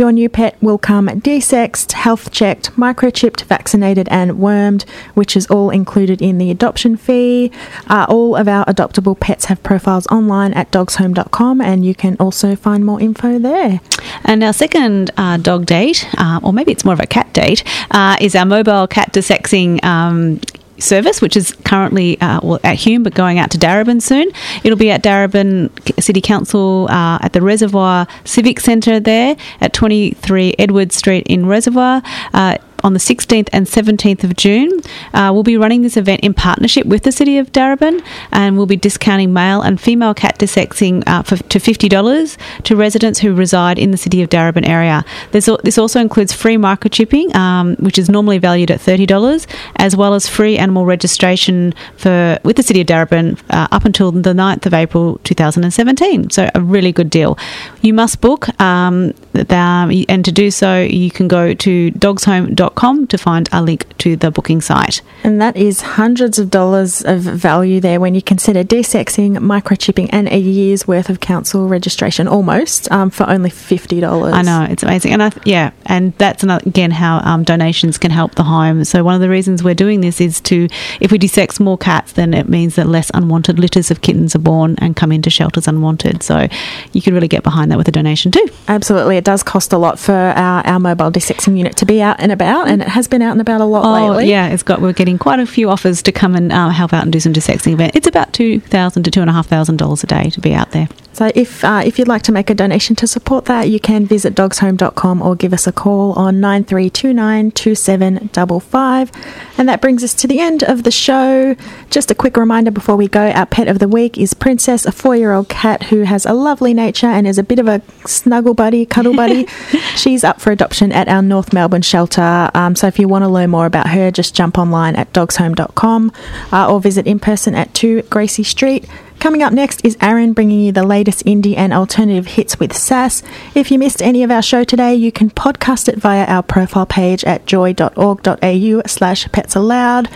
Your 0.00 0.12
new 0.12 0.30
pet 0.30 0.56
will 0.62 0.78
come 0.78 1.08
desexed, 1.08 1.92
health 1.92 2.30
checked, 2.30 2.74
microchipped, 2.74 3.42
vaccinated, 3.42 4.08
and 4.08 4.38
wormed, 4.38 4.86
which 5.12 5.36
is 5.36 5.46
all 5.48 5.68
included 5.68 6.22
in 6.22 6.38
the 6.38 6.50
adoption 6.50 6.96
fee. 6.96 7.52
Uh, 7.86 8.06
all 8.08 8.34
of 8.34 8.48
our 8.48 8.64
adoptable 8.64 9.20
pets 9.20 9.44
have 9.44 9.62
profiles 9.62 10.06
online 10.06 10.54
at 10.54 10.70
dogshome.com, 10.70 11.60
and 11.60 11.84
you 11.84 11.94
can 11.94 12.16
also 12.18 12.56
find 12.56 12.86
more 12.86 12.98
info 12.98 13.38
there. 13.38 13.82
And 14.24 14.42
our 14.42 14.54
second 14.54 15.10
uh, 15.18 15.36
dog 15.36 15.66
date, 15.66 16.08
uh, 16.16 16.40
or 16.42 16.54
maybe 16.54 16.72
it's 16.72 16.86
more 16.86 16.94
of 16.94 17.00
a 17.00 17.06
cat 17.06 17.30
date, 17.34 17.62
uh, 17.90 18.16
is 18.22 18.34
our 18.34 18.46
mobile 18.46 18.86
cat 18.86 19.12
desexing 19.12 19.84
um, 19.84 20.40
service, 20.82 21.20
which 21.20 21.36
is 21.36 21.52
currently 21.64 22.20
uh, 22.20 22.40
well, 22.42 22.60
at 22.64 22.76
Hume 22.76 23.02
but 23.02 23.14
going 23.14 23.38
out 23.38 23.50
to 23.52 23.58
Darebin 23.58 24.00
soon. 24.02 24.30
It'll 24.64 24.78
be 24.78 24.90
at 24.90 25.02
Darebin 25.02 25.70
City 26.02 26.20
Council 26.20 26.88
uh, 26.90 27.18
at 27.22 27.32
the 27.32 27.42
Reservoir 27.42 28.06
Civic 28.24 28.60
Centre 28.60 29.00
there 29.00 29.36
at 29.60 29.72
23 29.72 30.54
Edward 30.58 30.92
Street 30.92 31.26
in 31.26 31.46
Reservoir. 31.46 32.02
Uh, 32.32 32.58
on 32.82 32.92
the 32.92 32.98
16th 32.98 33.48
and 33.52 33.66
17th 33.66 34.24
of 34.24 34.36
June. 34.36 34.80
Uh, 35.12 35.30
we'll 35.32 35.42
be 35.42 35.56
running 35.56 35.82
this 35.82 35.96
event 35.96 36.20
in 36.22 36.34
partnership 36.34 36.86
with 36.86 37.02
the 37.02 37.12
City 37.12 37.38
of 37.38 37.52
Darebin 37.52 38.02
and 38.32 38.56
we'll 38.56 38.66
be 38.66 38.76
discounting 38.76 39.32
male 39.32 39.62
and 39.62 39.80
female 39.80 40.14
cat 40.14 40.38
desexing 40.38 41.02
uh, 41.06 41.22
for, 41.22 41.36
to 41.36 41.58
$50 41.58 42.36
to 42.64 42.76
residents 42.76 43.20
who 43.20 43.34
reside 43.34 43.78
in 43.78 43.90
the 43.90 43.96
City 43.96 44.22
of 44.22 44.30
Darebin 44.30 44.66
area. 44.66 45.04
This, 45.32 45.48
this 45.62 45.78
also 45.78 46.00
includes 46.00 46.32
free 46.32 46.56
microchipping, 46.56 47.34
um, 47.34 47.76
which 47.76 47.98
is 47.98 48.08
normally 48.08 48.38
valued 48.38 48.70
at 48.70 48.80
$30, 48.80 49.46
as 49.76 49.96
well 49.96 50.14
as 50.14 50.28
free 50.28 50.56
animal 50.58 50.86
registration 50.86 51.74
for 51.96 52.38
with 52.42 52.56
the 52.56 52.62
City 52.62 52.80
of 52.80 52.86
Darebin 52.86 53.40
uh, 53.50 53.68
up 53.70 53.84
until 53.84 54.12
the 54.12 54.32
9th 54.32 54.66
of 54.66 54.74
April 54.74 55.20
2017. 55.24 56.30
So 56.30 56.48
a 56.54 56.60
really 56.60 56.92
good 56.92 57.10
deal. 57.10 57.38
You 57.82 57.94
must 57.94 58.20
book 58.20 58.48
um, 58.60 59.14
and 59.34 60.24
to 60.24 60.32
do 60.32 60.50
so 60.50 60.80
you 60.82 61.10
can 61.10 61.28
go 61.28 61.54
to 61.54 61.90
dogshome.com 61.92 62.69
to 62.74 63.18
find 63.18 63.48
a 63.52 63.62
link 63.62 63.86
to 63.98 64.16
the 64.16 64.30
booking 64.30 64.60
site. 64.60 65.02
And 65.22 65.40
that 65.40 65.56
is 65.56 65.80
hundreds 65.82 66.38
of 66.38 66.50
dollars 66.50 67.02
of 67.02 67.20
value 67.20 67.80
there 67.80 68.00
when 68.00 68.14
you 68.14 68.22
consider 68.22 68.64
desexing, 68.64 69.36
microchipping, 69.38 70.08
and 70.12 70.28
a 70.28 70.38
year's 70.38 70.88
worth 70.88 71.10
of 71.10 71.20
council 71.20 71.68
registration 71.68 72.26
almost 72.26 72.90
um, 72.90 73.10
for 73.10 73.28
only 73.28 73.50
$50. 73.50 74.32
I 74.32 74.42
know, 74.42 74.66
it's 74.70 74.82
amazing. 74.82 75.12
And 75.12 75.22
I, 75.22 75.32
yeah, 75.44 75.72
and 75.86 76.12
that's 76.14 76.42
another, 76.42 76.66
again 76.66 76.90
how 76.90 77.18
um, 77.18 77.44
donations 77.44 77.98
can 77.98 78.10
help 78.10 78.34
the 78.34 78.44
home. 78.44 78.84
So, 78.84 79.04
one 79.04 79.14
of 79.14 79.20
the 79.20 79.28
reasons 79.28 79.62
we're 79.62 79.74
doing 79.74 80.00
this 80.00 80.20
is 80.20 80.40
to, 80.42 80.68
if 81.00 81.12
we 81.12 81.18
desex 81.18 81.60
more 81.60 81.78
cats, 81.78 82.12
then 82.12 82.34
it 82.34 82.48
means 82.48 82.76
that 82.76 82.86
less 82.86 83.10
unwanted 83.14 83.58
litters 83.58 83.90
of 83.90 84.00
kittens 84.00 84.34
are 84.34 84.40
born 84.40 84.76
and 84.78 84.96
come 84.96 85.12
into 85.12 85.30
shelters 85.30 85.68
unwanted. 85.68 86.22
So, 86.22 86.48
you 86.92 87.02
can 87.02 87.14
really 87.14 87.28
get 87.28 87.42
behind 87.42 87.70
that 87.70 87.78
with 87.78 87.88
a 87.88 87.92
donation 87.92 88.32
too. 88.32 88.46
Absolutely. 88.68 89.16
It 89.16 89.24
does 89.24 89.42
cost 89.42 89.72
a 89.72 89.78
lot 89.78 89.98
for 89.98 90.12
our, 90.12 90.66
our 90.66 90.80
mobile 90.80 91.10
desexing 91.10 91.56
unit 91.56 91.76
to 91.76 91.86
be 91.86 92.00
out 92.00 92.20
and 92.20 92.32
about, 92.32 92.59
and 92.68 92.82
it 92.82 92.88
has 92.88 93.08
been 93.08 93.22
out 93.22 93.32
and 93.32 93.40
about 93.40 93.60
a 93.60 93.64
lot 93.64 93.84
oh, 93.84 94.10
lately. 94.10 94.30
yeah, 94.30 94.48
it's 94.48 94.62
got. 94.62 94.80
We're 94.80 94.92
getting 94.92 95.18
quite 95.18 95.40
a 95.40 95.46
few 95.46 95.70
offers 95.70 96.02
to 96.02 96.12
come 96.12 96.34
and 96.34 96.52
uh, 96.52 96.68
help 96.70 96.92
out 96.92 97.02
and 97.02 97.12
do 97.12 97.20
some 97.20 97.32
desexing 97.32 97.72
event. 97.72 97.94
It's 97.94 98.06
about 98.06 98.32
two 98.32 98.60
thousand 98.60 99.04
to 99.04 99.10
two 99.10 99.20
and 99.20 99.30
a 99.30 99.32
half 99.32 99.46
thousand 99.46 99.76
dollars 99.76 100.02
a 100.04 100.06
day 100.06 100.30
to 100.30 100.40
be 100.40 100.54
out 100.54 100.72
there. 100.72 100.88
So 101.20 101.30
if 101.34 101.62
uh, 101.62 101.82
if 101.84 101.98
you'd 101.98 102.08
like 102.08 102.22
to 102.22 102.32
make 102.32 102.48
a 102.48 102.54
donation 102.54 102.96
to 102.96 103.06
support 103.06 103.44
that, 103.44 103.68
you 103.68 103.78
can 103.78 104.06
visit 104.06 104.34
dogshome.com 104.34 105.20
or 105.20 105.36
give 105.36 105.52
us 105.52 105.66
a 105.66 105.72
call 105.72 106.14
on 106.14 106.40
9329 106.40 107.50
2755. 107.50 109.12
And 109.58 109.68
that 109.68 109.82
brings 109.82 110.02
us 110.02 110.14
to 110.14 110.26
the 110.26 110.40
end 110.40 110.62
of 110.62 110.82
the 110.82 110.90
show. 110.90 111.56
Just 111.90 112.10
a 112.10 112.14
quick 112.14 112.38
reminder 112.38 112.70
before 112.70 112.96
we 112.96 113.06
go, 113.06 113.32
our 113.32 113.44
pet 113.44 113.68
of 113.68 113.80
the 113.80 113.86
week 113.86 114.16
is 114.16 114.32
Princess, 114.32 114.86
a 114.86 114.92
four-year-old 114.92 115.50
cat 115.50 115.82
who 115.82 116.04
has 116.04 116.24
a 116.24 116.32
lovely 116.32 116.72
nature 116.72 117.08
and 117.08 117.26
is 117.26 117.36
a 117.36 117.42
bit 117.42 117.58
of 117.58 117.68
a 117.68 117.82
snuggle 118.06 118.54
buddy, 118.54 118.86
cuddle 118.86 119.14
buddy. 119.14 119.46
She's 119.96 120.24
up 120.24 120.40
for 120.40 120.52
adoption 120.52 120.90
at 120.90 121.06
our 121.06 121.20
North 121.20 121.52
Melbourne 121.52 121.82
shelter. 121.82 122.50
Um, 122.54 122.74
so 122.74 122.86
if 122.86 122.98
you 122.98 123.08
want 123.08 123.24
to 123.24 123.28
learn 123.28 123.50
more 123.50 123.66
about 123.66 123.90
her, 123.90 124.10
just 124.10 124.34
jump 124.34 124.56
online 124.56 124.96
at 124.96 125.12
dogshome.com 125.12 126.12
uh, 126.50 126.72
or 126.72 126.80
visit 126.80 127.06
in 127.06 127.18
person 127.18 127.54
at 127.54 127.74
2 127.74 128.04
Gracie 128.04 128.42
Street. 128.42 128.88
Coming 129.20 129.42
up 129.42 129.52
next 129.52 129.84
is 129.84 129.98
Aaron 130.00 130.32
bringing 130.32 130.60
you 130.60 130.72
the 130.72 130.82
latest 130.82 131.26
indie 131.26 131.54
and 131.54 131.74
alternative 131.74 132.26
hits 132.26 132.58
with 132.58 132.74
Sass. 132.74 133.22
If 133.54 133.70
you 133.70 133.78
missed 133.78 134.00
any 134.00 134.22
of 134.22 134.30
our 134.30 134.40
show 134.40 134.64
today, 134.64 134.94
you 134.94 135.12
can 135.12 135.28
podcast 135.28 135.88
it 135.88 135.96
via 135.96 136.24
our 136.24 136.42
profile 136.42 136.86
page 136.86 137.22
at 137.24 137.44
joy.org.au 137.44 138.82
slash 138.86 139.30
Pets-A-Loud. 139.30 140.08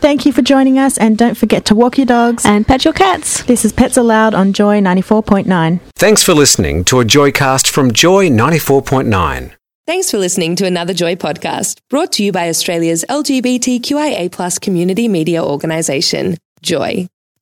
Thank 0.00 0.24
you 0.24 0.32
for 0.32 0.40
joining 0.40 0.78
us 0.78 0.96
and 0.96 1.18
don't 1.18 1.36
forget 1.36 1.66
to 1.66 1.74
walk 1.74 1.98
your 1.98 2.06
dogs 2.06 2.46
and 2.46 2.66
pet 2.66 2.86
your 2.86 2.94
cats. 2.94 3.42
This 3.42 3.66
is 3.66 3.74
Pets-A-Loud 3.74 4.32
on 4.32 4.54
Joy 4.54 4.80
94.9. 4.80 5.78
Thanks 5.94 6.22
for 6.22 6.32
listening 6.32 6.82
to 6.84 7.00
a 7.00 7.04
Joycast 7.04 7.68
from 7.68 7.92
Joy 7.92 8.30
94.9. 8.30 9.52
Thanks 9.86 10.10
for 10.10 10.16
listening 10.16 10.56
to 10.56 10.66
another 10.66 10.94
Joy 10.94 11.14
podcast 11.14 11.76
brought 11.90 12.10
to 12.12 12.24
you 12.24 12.32
by 12.32 12.48
Australia's 12.48 13.04
LGBTQIA 13.06 14.60
community 14.62 15.08
media 15.08 15.44
organisation, 15.44 16.38
Joy. 16.62 17.06